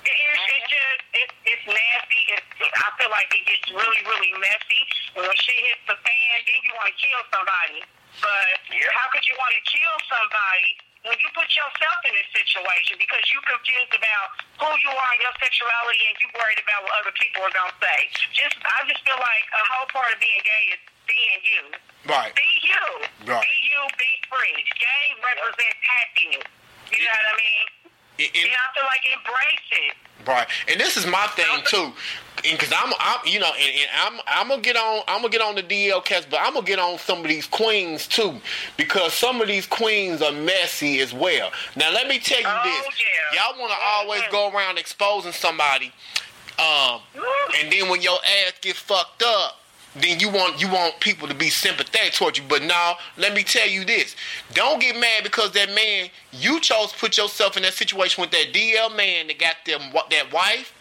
[0.00, 2.20] It, it's, it's just it's it's nasty.
[2.32, 4.82] It's, it, I feel like it gets really really messy.
[5.16, 7.84] And when shit hits the fan, then you want to kill somebody.
[8.24, 8.88] But Yeah.
[8.96, 10.70] how could you want to kill somebody
[11.04, 14.26] when you put yourself in this situation because you're confused about
[14.60, 17.72] who you are and your sexuality and you're worried about what other people are gonna
[17.80, 18.12] say?
[18.36, 21.62] Just I just feel like a whole part of being gay is being you.
[22.04, 22.32] Right.
[22.36, 22.84] Be you.
[23.24, 23.40] Right.
[23.40, 24.56] Be you, be free.
[24.76, 26.48] Gay represents happiness.
[26.92, 27.79] You know what I mean?
[28.20, 29.96] And- and- And I feel like embrace it.
[30.26, 31.94] Right, and this is my thing too,
[32.42, 35.40] because I'm, I'm, you know, and, and I'm, I'm gonna get on, I'm gonna get
[35.40, 38.38] on the DL cast, but I'm gonna get on some of these queens too,
[38.76, 41.50] because some of these queens are messy as well.
[41.74, 43.00] Now, let me tell you Oh, this:
[43.32, 43.40] yeah.
[43.48, 44.30] y'all want to always Mhm.
[44.30, 45.90] go around exposing somebody,
[46.58, 47.00] um,
[47.58, 49.58] and then when your ass get fucked up,
[49.94, 52.44] then you want you want people to be sympathetic towards you.
[52.48, 54.14] But now, let me tell you this:
[54.54, 58.52] don't get mad because that man you chose put yourself in that situation with that
[58.52, 59.80] DL man that got them
[60.10, 60.74] that wife.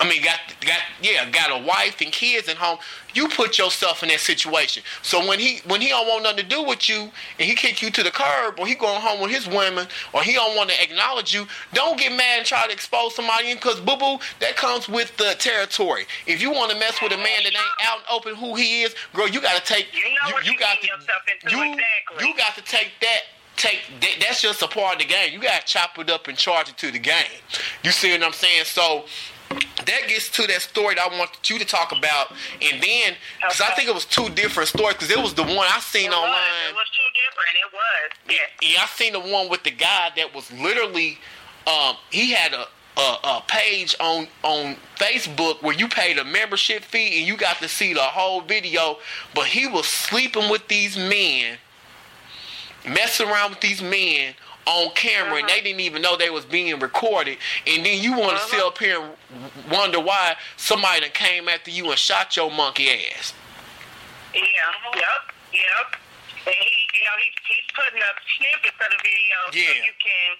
[0.00, 2.78] I mean, got got yeah, got a wife and kids at home.
[3.14, 4.84] You put yourself in that situation.
[5.02, 7.82] So when he when he don't want nothing to do with you and he kick
[7.82, 10.70] you to the curb or he going home with his women or he don't want
[10.70, 14.56] to acknowledge you, don't get mad and try to expose somebody because boo boo that
[14.56, 16.06] comes with the territory.
[16.26, 18.82] If you want to mess with a man that ain't out and open who he
[18.82, 21.72] is, girl, you got to take You know what you got getting yourself into, you
[21.72, 22.28] exactly.
[22.28, 23.22] you got to take that
[23.56, 25.32] take that, that's just a part of the game.
[25.32, 27.42] You got to chop it up and charge it to the game.
[27.82, 28.64] You see what I'm saying?
[28.64, 29.04] So
[29.50, 33.60] that gets to that story that I want you to talk about, and then because
[33.60, 34.94] I think it was two different stories.
[34.94, 36.16] Because it was the one I seen It was.
[36.16, 36.68] online.
[36.70, 37.56] It was two different.
[37.64, 38.38] It was.
[38.62, 38.68] Yeah.
[38.74, 41.18] Yeah, I seen the one with the guy that was literally,
[41.66, 42.66] um, he had a,
[43.00, 47.56] a a page on on Facebook where you paid a membership fee and you got
[47.58, 48.98] to see the whole video.
[49.34, 51.56] But he was sleeping with these men,
[52.86, 54.34] messing around with these men
[54.68, 55.56] on camera, and uh-huh.
[55.56, 57.38] they didn't even know they was being recorded.
[57.66, 58.46] And then you want to uh-huh.
[58.48, 62.88] sit up here and wonder why somebody done came after you and shot your monkey
[62.90, 63.32] ass.
[64.34, 64.42] Yeah.
[64.94, 65.22] Yep.
[65.52, 65.88] Yep.
[66.46, 70.30] And he, you know, he's he's putting up snippets of the video so you can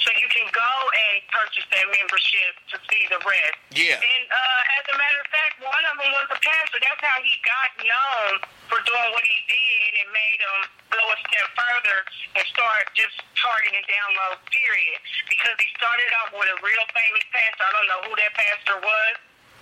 [0.00, 3.56] so you can go and purchase that membership to see the rest.
[3.76, 3.98] Yeah.
[4.00, 6.78] And uh, as a matter of fact, one of them was a pastor.
[6.80, 8.30] That's how he got known
[8.72, 10.58] for doing what he did and made him
[10.90, 11.98] go a step further
[12.38, 14.98] and start just targeting downloads, period.
[15.28, 17.62] Because he started off with a real famous pastor.
[17.62, 19.14] I don't know who that pastor was,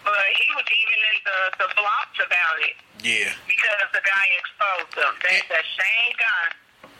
[0.07, 2.74] but he was even in the, the blogs about it
[3.05, 3.31] Yeah.
[3.44, 5.12] because the guy exposed him.
[5.20, 6.47] That's the same guy.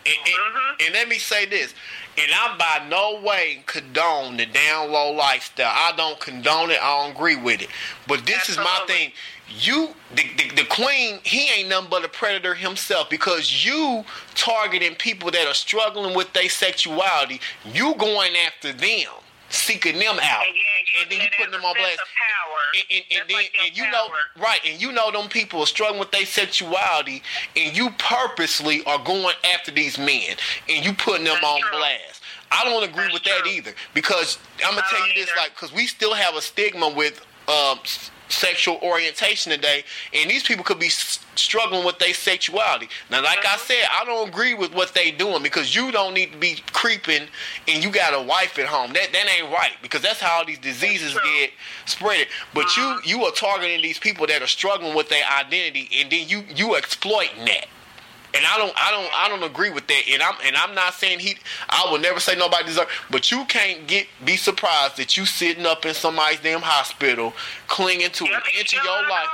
[0.07, 0.87] And, and, Mhm.
[0.87, 1.75] and let me say this,
[2.17, 5.73] and I by no way condone the down low lifestyle.
[5.73, 6.81] I don't condone it.
[6.83, 7.69] I don't agree with it.
[8.07, 9.13] But this is my thing.
[9.49, 14.05] You, the, the, the queen, he ain't nothing but a predator himself because you
[14.35, 17.41] targeting people that are struggling with their sexuality.
[17.65, 19.09] You going after them,
[19.49, 20.63] seeking them out, yeah,
[21.01, 22.01] and then you putting them on blast.
[22.75, 24.09] And, and, and then like and you know
[24.41, 27.23] right, and you know them people are struggling with their sexuality,
[27.57, 30.37] and you purposely are going after these men,
[30.69, 31.79] and you putting them That's on true.
[31.79, 32.23] blast.
[32.53, 35.41] I don't agree That's with that either because I'm gonna I tell you this, either.
[35.41, 37.79] like, because we still have a stigma with um,
[38.31, 39.85] sexual orientation today,
[40.15, 42.89] and these people could be s- struggling with their sexuality.
[43.11, 46.33] Now, like I said, I don't agree with what they doing because you don't need
[46.33, 47.27] to be creeping,
[47.69, 48.93] and you got a wife at home.
[48.93, 51.51] That that ain't right because that's how all these diseases get
[51.87, 52.29] spread.
[52.55, 53.01] But Uh-huh.
[53.05, 56.45] you you are targeting these people that are struggling with their identity, and then you
[56.55, 57.67] you exploiting that.
[58.33, 60.03] And I don't, I don't, I don't agree with that.
[60.11, 61.37] And I'm, and I'm not saying he.
[61.69, 62.89] I will never say nobody deserve.
[63.11, 67.33] But you can't get be surprised that you sitting up in somebody's damn hospital,
[67.67, 69.27] clinging to Yep, an inch of your life.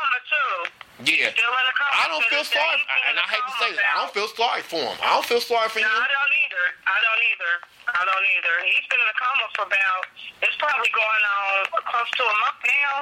[1.05, 1.29] Yeah.
[1.29, 3.55] Still in a coma I don't feel sorry, He's and in I a hate to
[3.61, 3.85] say this.
[3.85, 4.97] I don't feel sorry for him.
[5.05, 5.93] I don't feel sorry for No, him.
[5.93, 6.65] I don't either.
[6.89, 7.53] I don't either.
[7.93, 8.55] I don't either.
[8.65, 10.03] He's been in a coma for about,
[10.41, 12.93] it's probably going on close to a month now.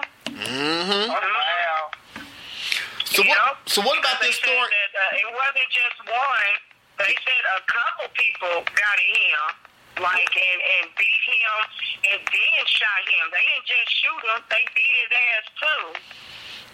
[0.43, 1.07] Mm-hmm.
[1.07, 1.81] Oh, wow.
[3.05, 3.37] So You what?
[3.39, 3.53] know?
[3.67, 4.57] So what about this story?
[4.57, 6.53] That, uh, it wasn't just one.
[6.99, 11.59] They said a couple people got him, like, and, and beat him
[12.13, 13.25] and then shot him.
[13.35, 15.85] They didn't just shoot him, they beat his ass too.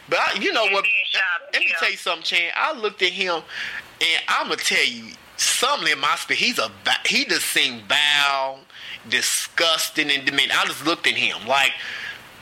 [0.08, 0.84] But I, you know and what?
[0.84, 0.92] him,
[1.52, 2.52] Let me tell you something, Chan.
[2.56, 3.42] I looked at him,
[4.00, 6.40] and I'm gonna tell you something in my spirit.
[6.40, 6.70] He's a
[7.06, 8.60] he just seemed foul,
[9.08, 10.50] disgusting, and demeaning.
[10.52, 11.72] I just looked at him like.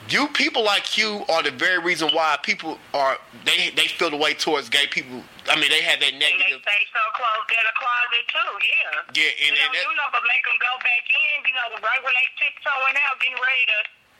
[0.09, 4.16] You people like you are the very reason why people are they they feel the
[4.16, 5.20] way towards gay people.
[5.51, 6.64] I mean, they have that And they negative.
[6.64, 9.16] stay so close in the closet too, yeah.
[9.16, 11.66] Yeah, and, you and know, you know, but make them go back in, you know,
[11.85, 13.78] right when they tiptoeing out, getting ready to,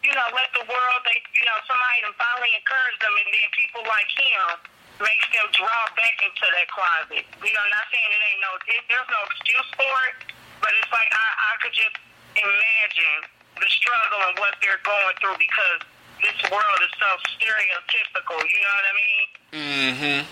[0.09, 3.49] you know, let the world, they, you know, somebody to finally encourage them, and then
[3.57, 4.45] people like him
[5.05, 7.25] makes them draw back into that closet.
[7.45, 10.17] You know, not saying it ain't no, it, there's no excuse for it,
[10.65, 11.97] but it's like I, I could just
[12.37, 13.21] imagine
[13.61, 15.81] the struggle and what they're going through because
[16.23, 18.39] this world is so stereotypical.
[18.43, 19.27] You know what I mean?
[19.53, 20.27] mm-hmm.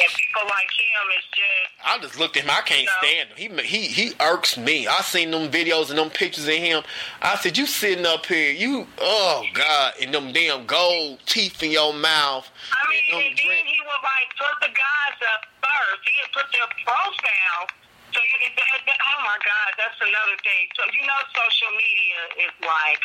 [0.00, 1.70] And people like him is just.
[1.84, 2.50] I just looked at him.
[2.50, 2.92] I can't No.
[3.06, 3.58] stand him.
[3.58, 4.86] He he he irks me.
[4.86, 6.82] I seen them videos and them pictures of him.
[7.22, 11.70] I said, "You sitting up here, you oh God, and them damn gold teeth in
[11.70, 15.46] your mouth." I mean, and and then drink- he would like put the guys up
[15.62, 16.08] first.
[16.08, 17.68] He would put their profile.
[18.14, 20.64] So you, that, that, oh my God, that's another thing.
[20.78, 23.02] So you know, social media is like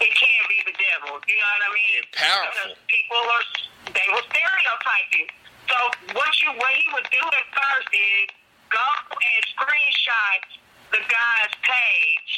[0.00, 1.20] it can be the devil.
[1.28, 1.92] You know what I mean?
[2.00, 2.50] It's powerful.
[2.50, 3.46] Because people are
[3.92, 5.28] they were stereotyping.
[5.68, 5.76] So
[6.16, 8.26] what you what he would do at first is
[8.72, 10.42] go and screenshot
[10.90, 12.32] the guy's page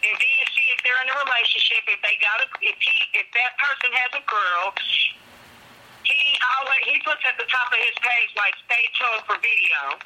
[0.00, 1.84] and then see if they're in a relationship.
[1.88, 4.64] If they got a if he if that person has a girl,
[6.08, 6.20] he
[6.56, 10.00] always he puts at the top of his page like stay tuned for video.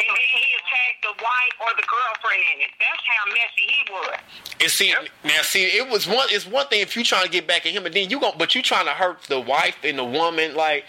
[0.00, 2.72] And then he tagged the wife or the girlfriend in it.
[2.80, 4.16] That's how messy he was.
[4.64, 4.94] And see
[5.24, 6.28] now, see it was one.
[6.32, 8.40] It's one thing if you trying to get back at him, and then you gon'
[8.40, 10.84] but you trying to hurt the wife and the woman like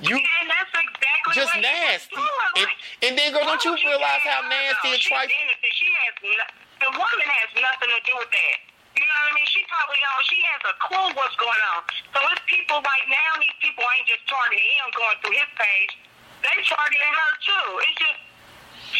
[0.00, 0.16] you.
[0.16, 2.20] and that's exactly Just what he was nasty.
[2.60, 2.68] And,
[3.08, 4.92] and then, girl, don't you realize how nasty though?
[4.92, 5.56] and trifling?
[5.72, 6.44] She has no,
[6.84, 8.56] the woman has nothing to do with that.
[8.96, 9.48] You know what I mean?
[9.48, 10.24] She probably don't.
[10.28, 11.80] She has a clue what's going on.
[12.12, 13.30] So it's people right now.
[13.40, 15.92] These people ain't just targeting him going through his page.
[16.44, 17.68] They targeting her too.
[17.88, 18.20] It's just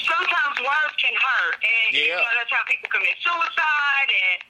[0.07, 2.23] sometimes words can hurt, and you Yeah.
[2.23, 4.41] know that's how people commit suicide and.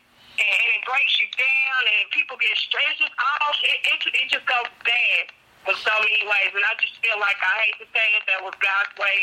[0.40, 2.96] And, and it breaks you down, and people get stressed.
[2.96, 5.28] It's just all it, it, it just goes bad
[5.68, 6.48] in so many ways.
[6.56, 9.18] And I just feel like I hate to say it, that was God's way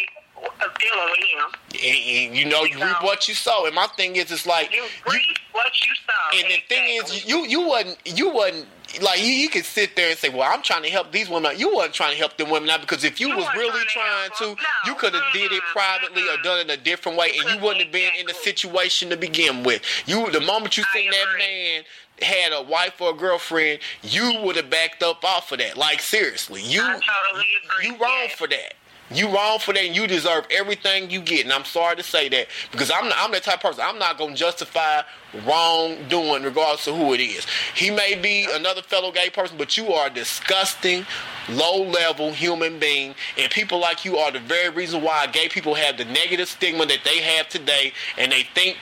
[0.61, 1.49] of dealing with him.
[1.73, 3.65] And, and you know, you reap what you sow.
[3.65, 6.37] And my thing is, it's like You you, reap what you sow.
[6.37, 8.67] And the thing is, you you wasn't you wasn't
[9.01, 11.51] like you, you could sit there and say, "Well, I'm trying to help these women."
[11.51, 11.59] out.
[11.59, 14.29] You wasn't trying to help them women out because if you, You was really trying
[14.29, 14.65] trying to to, help them.
[14.85, 17.83] you could have did it privately or done it a different way, and you wouldn't
[17.83, 19.81] have been in the situation to begin with.
[20.05, 21.83] You the moment you seen that man
[22.21, 25.77] had a wife or a girlfriend, you would have backed up off of that.
[25.77, 27.87] Like seriously, you totally agree.
[27.87, 28.73] you wrong for that.
[29.09, 31.45] You wrong for that, and you deserve everything you get.
[31.45, 33.83] And I'm sorry to say that because I'm I'm that type of person.
[33.85, 35.01] I'm not gonna justify
[35.45, 37.45] wrongdoing regardless of who it is.
[37.75, 41.05] He may be another fellow gay person, but you are a disgusting,
[41.49, 45.97] low-level human being, and people like you are the very reason why gay people have
[45.97, 48.77] the negative stigma that they have today, and they think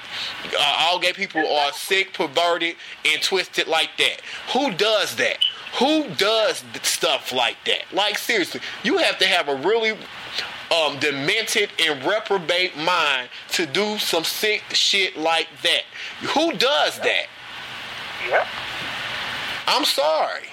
[0.58, 2.76] uh, all gay people are sick, perverted,
[3.06, 4.22] and twisted like that.
[4.54, 5.38] Who does that?
[5.80, 7.84] Who does stuff like that?
[7.92, 9.98] Like seriously, you have to have a really
[10.72, 15.84] um, demented and reprobate mind to do some sick shit like that.
[16.34, 17.28] Who does that?
[18.30, 18.48] Yep.
[19.68, 20.48] I'm sorry.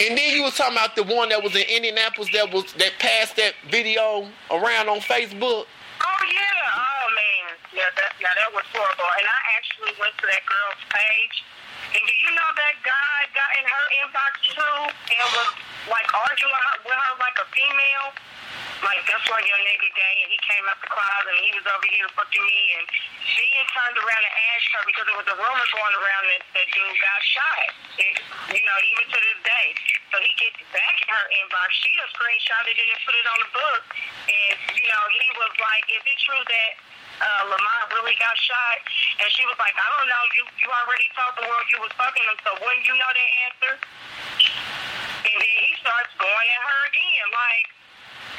[0.00, 2.92] And then you was talking about the one that was in Indianapolis that was that
[2.98, 5.66] passed that video around on Facebook.
[5.66, 6.78] Oh yeah.
[6.78, 7.54] Oh man.
[7.74, 7.90] Yeah.
[7.96, 9.10] That now that was horrible.
[9.18, 11.42] And I actually went to that girl's page.
[11.88, 15.50] And do you know that guy got in her inbox too and was
[15.88, 18.12] like arguing with her, like a female?
[18.84, 21.66] Like that's why your nigga gay and he came out the closet and he was
[21.66, 25.36] over here fucking me and then turned around and asked her because there was a
[25.38, 27.68] rumor going around that that dude got shot.
[27.98, 28.14] And,
[28.54, 29.66] you know, even to this day.
[30.14, 31.68] So he gets back in her inbox.
[31.74, 33.82] She just screenshotted it and put it on the book.
[34.30, 36.70] And, you know, he was like, Is it true that
[37.18, 38.78] uh, Lamont really got shot?
[39.22, 40.22] And she was like, I don't know.
[40.34, 43.26] You you already told the world you was fucking him, so wouldn't you know the
[43.50, 43.72] answer?
[45.28, 47.66] And then he starts going at her again, like,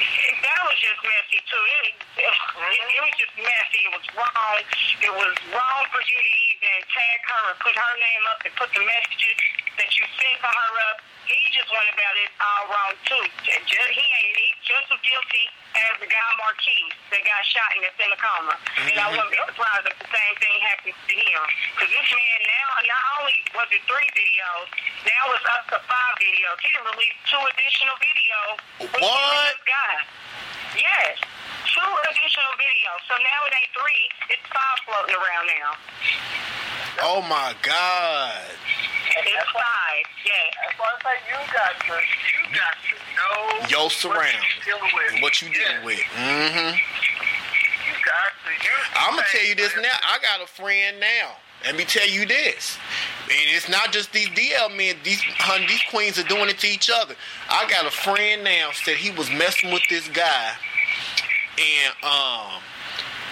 [0.00, 1.60] that was just messy too.
[1.60, 1.92] It,
[2.24, 3.80] it, it was just messy.
[3.84, 4.56] It was wrong.
[4.96, 8.52] It was wrong for you to even tag her or put her name up and
[8.56, 9.36] put the messages
[9.76, 11.04] that you sent for her up.
[11.28, 13.24] He just went about it all wrong too.
[13.44, 15.44] Just, he ain't he just as guilty
[15.76, 18.54] as the guy Marquis that got shot in the in a coma.
[18.80, 19.52] And I wouldn't be mm-hmm.
[19.54, 21.42] surprised if the same thing happens to him.
[21.76, 24.66] Because this man now, not only was it three videos,
[25.06, 26.56] now it's up to five videos.
[26.64, 28.56] He released two additional videos.
[28.82, 29.52] with What?
[29.52, 29.94] This guy.
[30.76, 31.18] Yes.
[31.70, 33.00] Two additional videos.
[33.08, 34.02] So now it ain't three,
[34.34, 35.70] it's five floating around now.
[37.02, 38.42] Oh my God.
[39.10, 40.50] It's five, yes.
[40.62, 44.44] That's why I say you got to, you got to know Your what surroundings.
[44.66, 45.22] you're dealing with.
[45.22, 45.84] What you dealing Yeah.
[45.84, 45.98] with?
[46.14, 46.72] Mm-hmm.
[46.78, 48.50] You got to.
[48.62, 49.96] You, I'm gonna tell you this now.
[50.06, 51.36] I got a friend now.
[51.64, 52.78] Let me tell you this.
[53.24, 54.96] And it's not just these DL men.
[55.04, 57.14] These hun, these queens are doing it to each other.
[57.48, 60.52] I got a friend now said he was messing with this guy,
[61.58, 62.62] and um,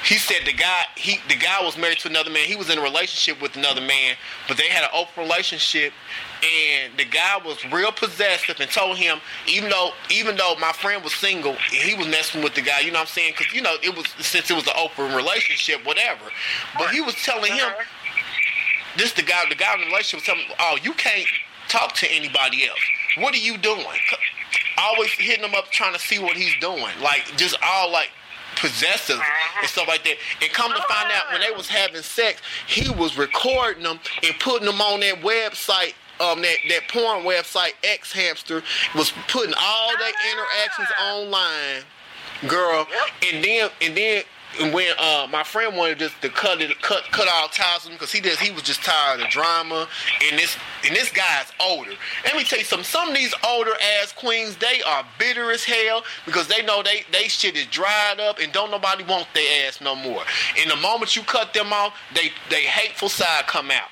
[0.05, 2.45] he said the guy he the guy was married to another man.
[2.45, 5.93] He was in a relationship with another man, but they had an open relationship.
[6.41, 9.19] And the guy was real possessive and told him,
[9.49, 12.81] even though even though my friend was single, he was messing with the guy.
[12.81, 13.35] You know what I'm saying?
[13.37, 16.27] Because you know it was since it was an open relationship, whatever.
[16.79, 17.69] But he was telling him,
[18.99, 21.27] this the guy, the guy in the relationship was telling him, oh, you can't
[21.69, 22.81] talk to anybody else.
[23.19, 23.87] What are you doing?
[24.77, 26.93] Always hitting him up trying to see what he's doing.
[27.03, 28.11] Like just all like
[28.57, 29.21] possessive
[29.61, 30.17] and stuff like that.
[30.43, 34.35] And come to find out when they was having sex, he was recording them and
[34.41, 35.95] putting them on that website.
[36.21, 38.61] Um, that, that porn website X Hamster
[38.97, 41.85] was putting all their interactions online,
[42.49, 42.89] girl.
[43.33, 44.25] And then and then
[44.61, 47.95] when uh, my friend wanted just to cut it, cut cut all ties with him
[47.95, 49.89] because he just he was just tired of drama.
[50.29, 50.57] And this
[50.87, 51.93] and this guy's older.
[52.25, 52.85] Let me tell you something.
[52.85, 57.05] Some of these older ass queens, they are bitter as hell because they know they
[57.13, 60.23] they shit is dried up and don't nobody want their ass no more.
[60.59, 63.89] And the moment you cut them off, they they hateful side come out.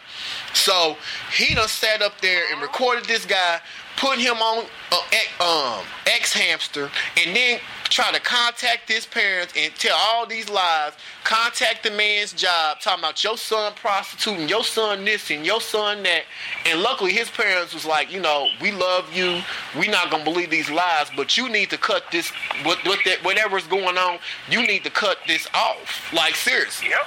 [0.54, 0.96] So
[1.32, 3.60] he done sat up there and recorded this guy,
[3.96, 9.74] put him on uh, um, X Hamster, and then try to contact his parents and
[9.74, 10.92] tell all these lies.
[11.24, 16.02] Contact the man's job, talking about your son prostituting, your son this and your son
[16.02, 16.22] that.
[16.64, 19.40] And luckily, his parents was like, you know, we love you.
[19.78, 22.32] We not gonna believe these lies, but you need to cut this.
[22.64, 24.18] With, with that, whatever's going on,
[24.50, 26.12] you need to cut this off.
[26.12, 26.88] Like seriously.
[26.90, 27.06] Yep.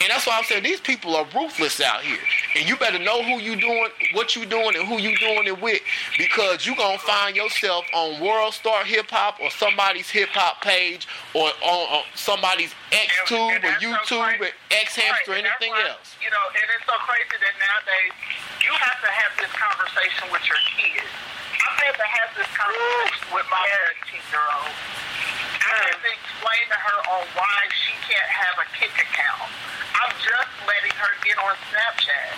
[0.00, 2.18] And that's why I'm saying these people are ruthless out here.
[2.56, 5.60] And you better know who you doing, what you doing, and who you doing it
[5.60, 5.80] with,
[6.18, 11.06] because you gonna find yourself on World Star Hip Hop or somebody's hip hop page
[11.34, 14.50] or on, on somebody's XTube And- and or that's so YouTube or.
[14.70, 16.16] X Hamster or Right, that's anything why, else.
[16.22, 18.12] You know, and it's so crazy that nowadays
[18.64, 21.06] you have to have this conversation with your kids.
[21.66, 23.64] I've to have this conversation with my
[24.06, 24.70] 13 year old.
[24.70, 29.50] I had to explain to her on why she can't have a Kik account.
[29.98, 32.34] I'm just letting her get on Snapchat.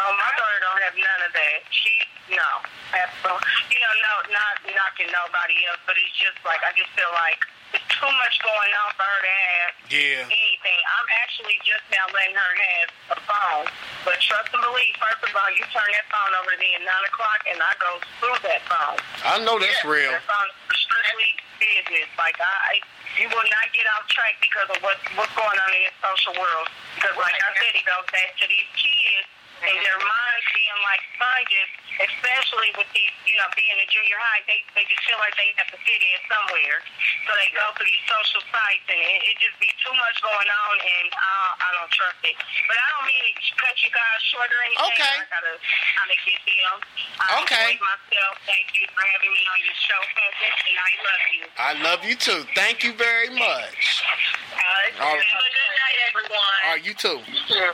[0.00, 1.60] Oh, my daughter don't have none of that.
[1.68, 1.92] She
[2.32, 2.48] no,
[2.96, 3.44] absolutely.
[3.68, 7.42] You know, no, not knocking nobody else, but it's just like I just feel like
[7.94, 10.24] too much going on for her to have Yeah.
[10.26, 10.80] anything.
[10.98, 13.66] I'm actually just now letting her have a phone.
[14.04, 16.82] But trust and believe, first of all, you turn that phone over to me at
[16.82, 18.98] nine o'clock, and I go through that phone.
[19.26, 20.12] I know that's Yeah, real.
[20.16, 21.30] That phone is strictly
[21.60, 22.08] business.
[22.16, 22.80] Like I,
[23.20, 26.32] you will not get off track because of what what's going on in this social
[26.40, 26.66] world.
[26.96, 29.28] Because, like I said, it goes back to these kids
[29.60, 31.68] and their minds being like sponges,
[32.00, 35.52] especially with these, you know, being in junior high, they they just feel like they
[35.60, 36.80] have to fit in somewhere.
[37.28, 40.48] So they go to these social sites, and it, it just be too much going
[40.48, 42.36] on, and I, I don't trust it.
[42.66, 44.96] But I don't mean to cut you guys short or anything.
[44.96, 45.16] Okay.
[45.20, 46.76] I gotta kind of get them.
[47.20, 47.68] I Okay.
[47.80, 48.34] myself.
[48.48, 51.44] Thank you for having me on your show, Pheasant, and I love you.
[51.60, 52.40] I love you too.
[52.56, 54.02] Thank you very much.
[54.56, 54.94] All right.
[55.00, 55.24] All right.
[55.24, 56.56] Have a good night, everyone.
[56.64, 57.18] All right, you too.
[57.48, 57.70] Yeah.
[57.70, 57.72] Yeah,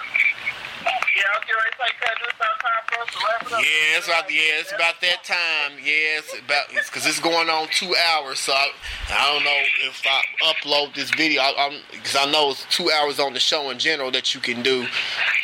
[3.50, 5.78] Yeah, it's about yeah, it's about that time.
[5.82, 8.38] Yeah, it's about because it's going on two hours.
[8.40, 8.70] So I,
[9.10, 10.22] I don't know if I
[10.52, 13.78] upload this video I, am because I, know it's two hours on the show in
[13.78, 14.86] general that you can do.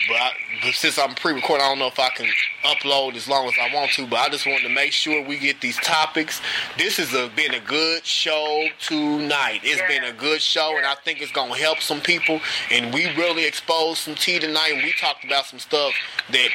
[0.09, 0.33] But, I,
[0.65, 2.29] but since I'm pre-recording, I don't know if I can
[2.65, 4.07] upload as long as I want to.
[4.07, 6.41] But I just wanted to make sure we get these topics.
[6.77, 9.61] This has a, been a good show tonight.
[9.63, 9.89] It's Yeah.
[9.89, 12.41] been a good show, and I think it's gonna help some people.
[12.71, 15.97] And we really exposed some tea tonight, and we talked about some stuff
[16.29, 16.51] that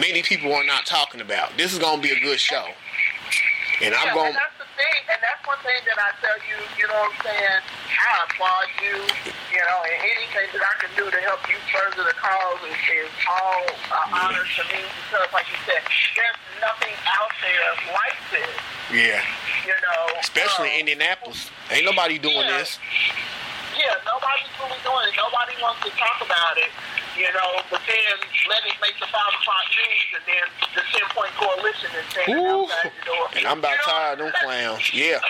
[0.00, 1.52] many people are not talking about.
[1.60, 2.64] This is gonna be a good show.
[3.84, 4.32] And I'm Yeah, going.
[4.32, 6.56] and that's the thing, and that's one thing that I tell you.
[6.80, 7.60] You know what I'm saying?
[8.00, 8.96] I applaud you.
[9.52, 12.80] You know, and anything that I can do to help you further the cause is,
[12.96, 15.84] is all uh, honor to me because, like you said,
[16.16, 18.56] there's nothing out there like this.
[18.90, 19.20] Yeah.
[19.68, 21.50] You know, Especially um, Indianapolis.
[21.70, 22.58] Ain't nobody doing Yeah.
[22.58, 22.78] this.
[23.74, 25.14] Yeah, nobody's really doing it.
[25.18, 26.70] Nobody wants to talk about it,
[27.18, 28.16] you know, but then
[28.48, 30.46] let it make the 5 o'clock news and then
[30.78, 32.64] the 10 point coalition is standing Ooh.
[32.70, 33.24] outside your door.
[33.36, 33.92] And I'm about You know?
[33.92, 34.86] tired of them clowns.
[34.94, 35.18] Yeah.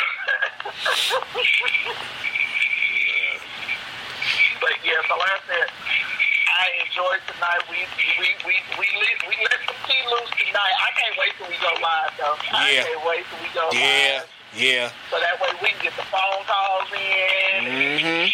[4.61, 7.61] But yeah, so like I said, I enjoyed tonight.
[7.69, 7.85] We
[8.17, 10.75] we we we let, we let some tea loose tonight.
[10.81, 12.37] I can't wait till we go live though.
[12.55, 12.85] I Yeah.
[12.89, 14.25] can't wait till we go Yeah.
[14.25, 14.29] live.
[14.57, 14.91] Yeah.
[15.11, 18.25] So that way we can get the phone calls in, Mm-hmm.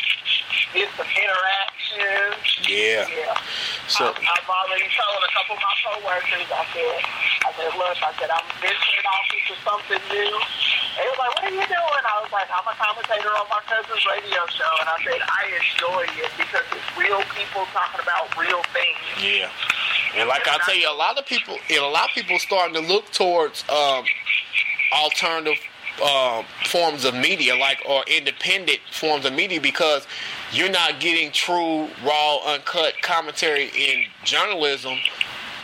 [0.76, 2.36] get some interaction.
[2.68, 3.09] Yeah.
[3.09, 3.34] Yeah.
[3.88, 6.47] So I'm, I'm already telling a couple of my coworkers.
[6.52, 6.97] I said,
[7.44, 10.32] I said, look, I said I'm venturing off into something new.
[11.01, 12.02] They was like, what are you doing?
[12.05, 15.42] I was like, I'm a commentator on my cousin's radio show, and I said I
[15.56, 19.01] enjoy it because it's real people talking about real things.
[19.18, 19.48] Yeah.
[20.20, 22.74] And like I tell you, a lot of people, and a lot of people starting
[22.74, 24.05] to look towards um,
[24.92, 25.59] alternative
[26.02, 30.06] um, forms of media, like or independent forms of media, because
[30.52, 34.96] you're not getting true, raw, uncut commentary in journalism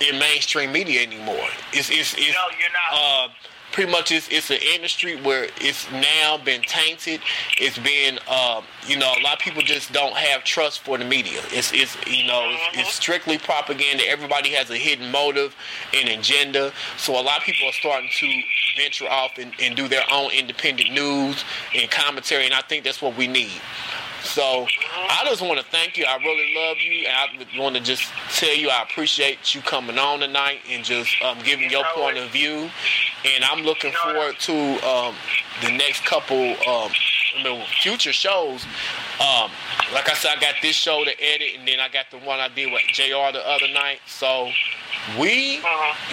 [0.01, 1.49] in mainstream media anymore.
[1.73, 2.93] It's it's, it's No, you're not.
[2.93, 3.29] uh,
[3.77, 7.21] pretty much it's, it's an industry where it's now been tainted.
[7.59, 11.05] It's been, um, you know, a lot of people just don't have trust for the
[11.05, 11.43] media.
[11.51, 12.41] It's, it's you know,
[12.73, 14.03] it's, it's strictly propaganda.
[14.09, 15.55] Everybody has a hidden motive
[15.95, 16.73] and agenda.
[16.97, 18.43] So a lot of people are starting to
[18.79, 21.45] venture off and, and do their own independent news
[21.75, 23.61] and commentary, and I think that's what we need.
[24.27, 26.05] So I just want to thank you.
[26.05, 29.99] I really love you, and I want to just tell you I appreciate you coming
[29.99, 32.69] on tonight and just um, giving your point of view.
[33.25, 34.53] And I'm looking forward to
[34.87, 35.15] um,
[35.63, 36.91] the next couple um,
[37.39, 38.65] I mean, future shows.
[39.21, 39.51] Um,
[39.95, 42.39] like I said, I got this show to edit, and then I got the one
[42.39, 43.33] I did with Jr.
[43.33, 44.01] the other night.
[44.07, 44.51] So
[45.19, 45.63] we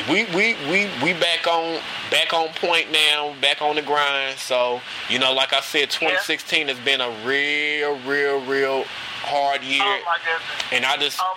[0.10, 4.38] we we we we back on back on point now, back on the grind.
[4.38, 8.86] So you know, like I said, 2016 has been a real, real, real
[9.24, 11.34] hard year, Oh my and I just Oh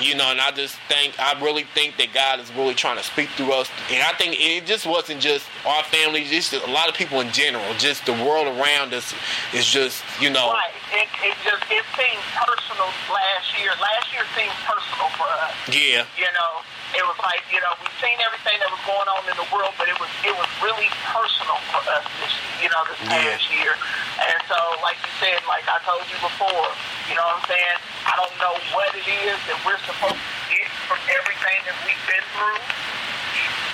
[0.00, 3.04] you know, and I just think I really think that God is really trying to
[3.04, 6.88] speak through us, and I think it just wasn't just our family, just a lot
[6.88, 9.14] of people in general, just the world around us
[9.54, 11.05] is just you know, Right.
[11.06, 13.70] It, it just it seemed personal last year.
[13.78, 15.54] Last year seemed personal for us.
[15.70, 16.52] yeah, You know,
[16.98, 19.70] it was like you know we've seen everything that was going on in the world,
[19.78, 23.22] but it was it was really personal for us this you know this Yeah.
[23.38, 23.72] past year.
[24.18, 26.66] And so, like you said, like I told you before,
[27.06, 27.78] you know what I'm saying?
[28.08, 32.04] I don't know what it is that we're supposed to get from everything that we've
[32.08, 32.58] been through,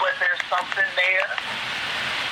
[0.03, 1.31] but there's something there.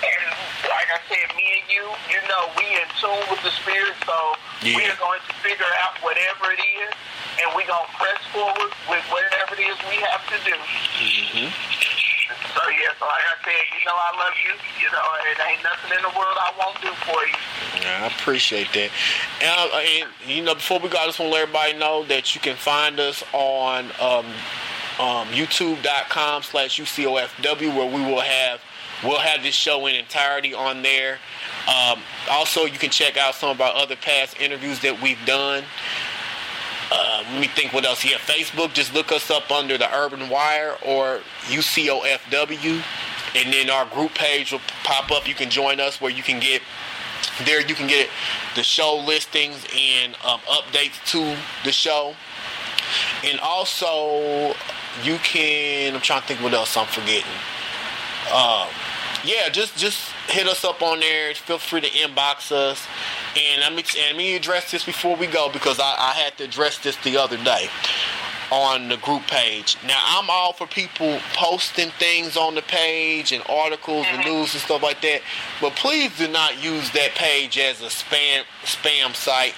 [0.00, 0.26] And
[0.64, 4.16] like I said, me and you, you know, we in tune with the spirit, so
[4.64, 6.92] we are going to figure out whatever it is,
[7.40, 10.56] and we're going to press forward with whatever it is we have to do.
[10.56, 11.48] Mm-hmm.
[12.54, 14.54] So, yeah, so like I said, you know I love you.
[14.80, 17.82] You know, it ain't nothing in the world I won't do for you.
[17.82, 18.90] Yeah, I appreciate that.
[19.42, 22.04] And, uh, and you know, before we go, I just want to let everybody know
[22.04, 24.26] that you can find us on um,
[24.98, 28.60] um, YouTube.com slash UCOFW, where we will have
[29.02, 31.18] we'll have this show in entirety on there.
[31.68, 32.00] Um,
[32.30, 35.64] also, you can check out some of our other past interviews that we've done.
[36.92, 38.04] Uh, let me think what else.
[38.04, 38.72] Yeah, Facebook.
[38.72, 42.82] Just look us up under the Urban Wire or UCOFW,
[43.36, 45.28] and then our group page will pop up.
[45.28, 46.62] You can join us where you can get
[47.44, 47.60] there.
[47.60, 48.08] You can get
[48.56, 52.14] the show listings and um, updates to the show,
[53.24, 54.54] and also
[55.04, 55.94] you can.
[55.94, 57.22] I'm trying to think what else I'm forgetting.
[58.34, 58.66] Um,
[59.24, 61.34] yeah, just just hit us up on there.
[61.34, 62.86] Feel free to inbox us.
[63.36, 66.36] And let me and let me address this before we go because I, I had
[66.38, 67.68] to address this the other day
[68.50, 69.76] on the group page.
[69.86, 74.62] Now I'm all for people posting things on the page and articles and news and
[74.62, 75.20] stuff like that,
[75.60, 79.54] but please do not use that page as a spam spam site.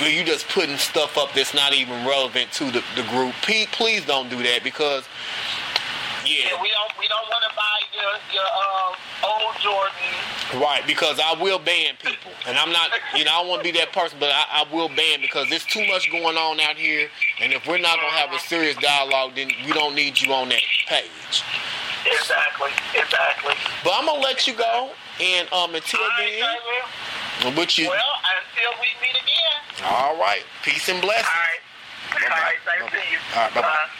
[0.00, 3.34] Where you just putting stuff up that's not even relevant to the, the group.
[3.42, 5.04] Please don't do that because
[6.26, 8.92] yeah, And we don't we don't want to buy your your um,
[9.24, 9.92] old Jordan.
[10.60, 13.72] Right, because I will ban people, and I'm not, you know, I don't want to
[13.72, 16.76] be that person, but I, I will ban because there's too much going on out
[16.76, 17.08] here,
[17.40, 20.48] and if we're not gonna have a serious dialogue, then we don't need you on
[20.48, 21.44] that page.
[22.04, 23.54] Exactly, exactly.
[23.84, 24.90] But I'm gonna let you go,
[25.20, 26.58] and um, until right, then,
[27.42, 27.60] Trevor.
[27.60, 27.88] with you.
[27.88, 29.86] Well, until we meet again.
[29.86, 31.28] All right, peace and blessings.
[31.28, 31.60] All right.
[32.12, 32.56] All right.
[32.64, 33.18] Thanks to you.
[33.36, 33.62] All right, bye-bye.
[33.62, 33.99] Bye.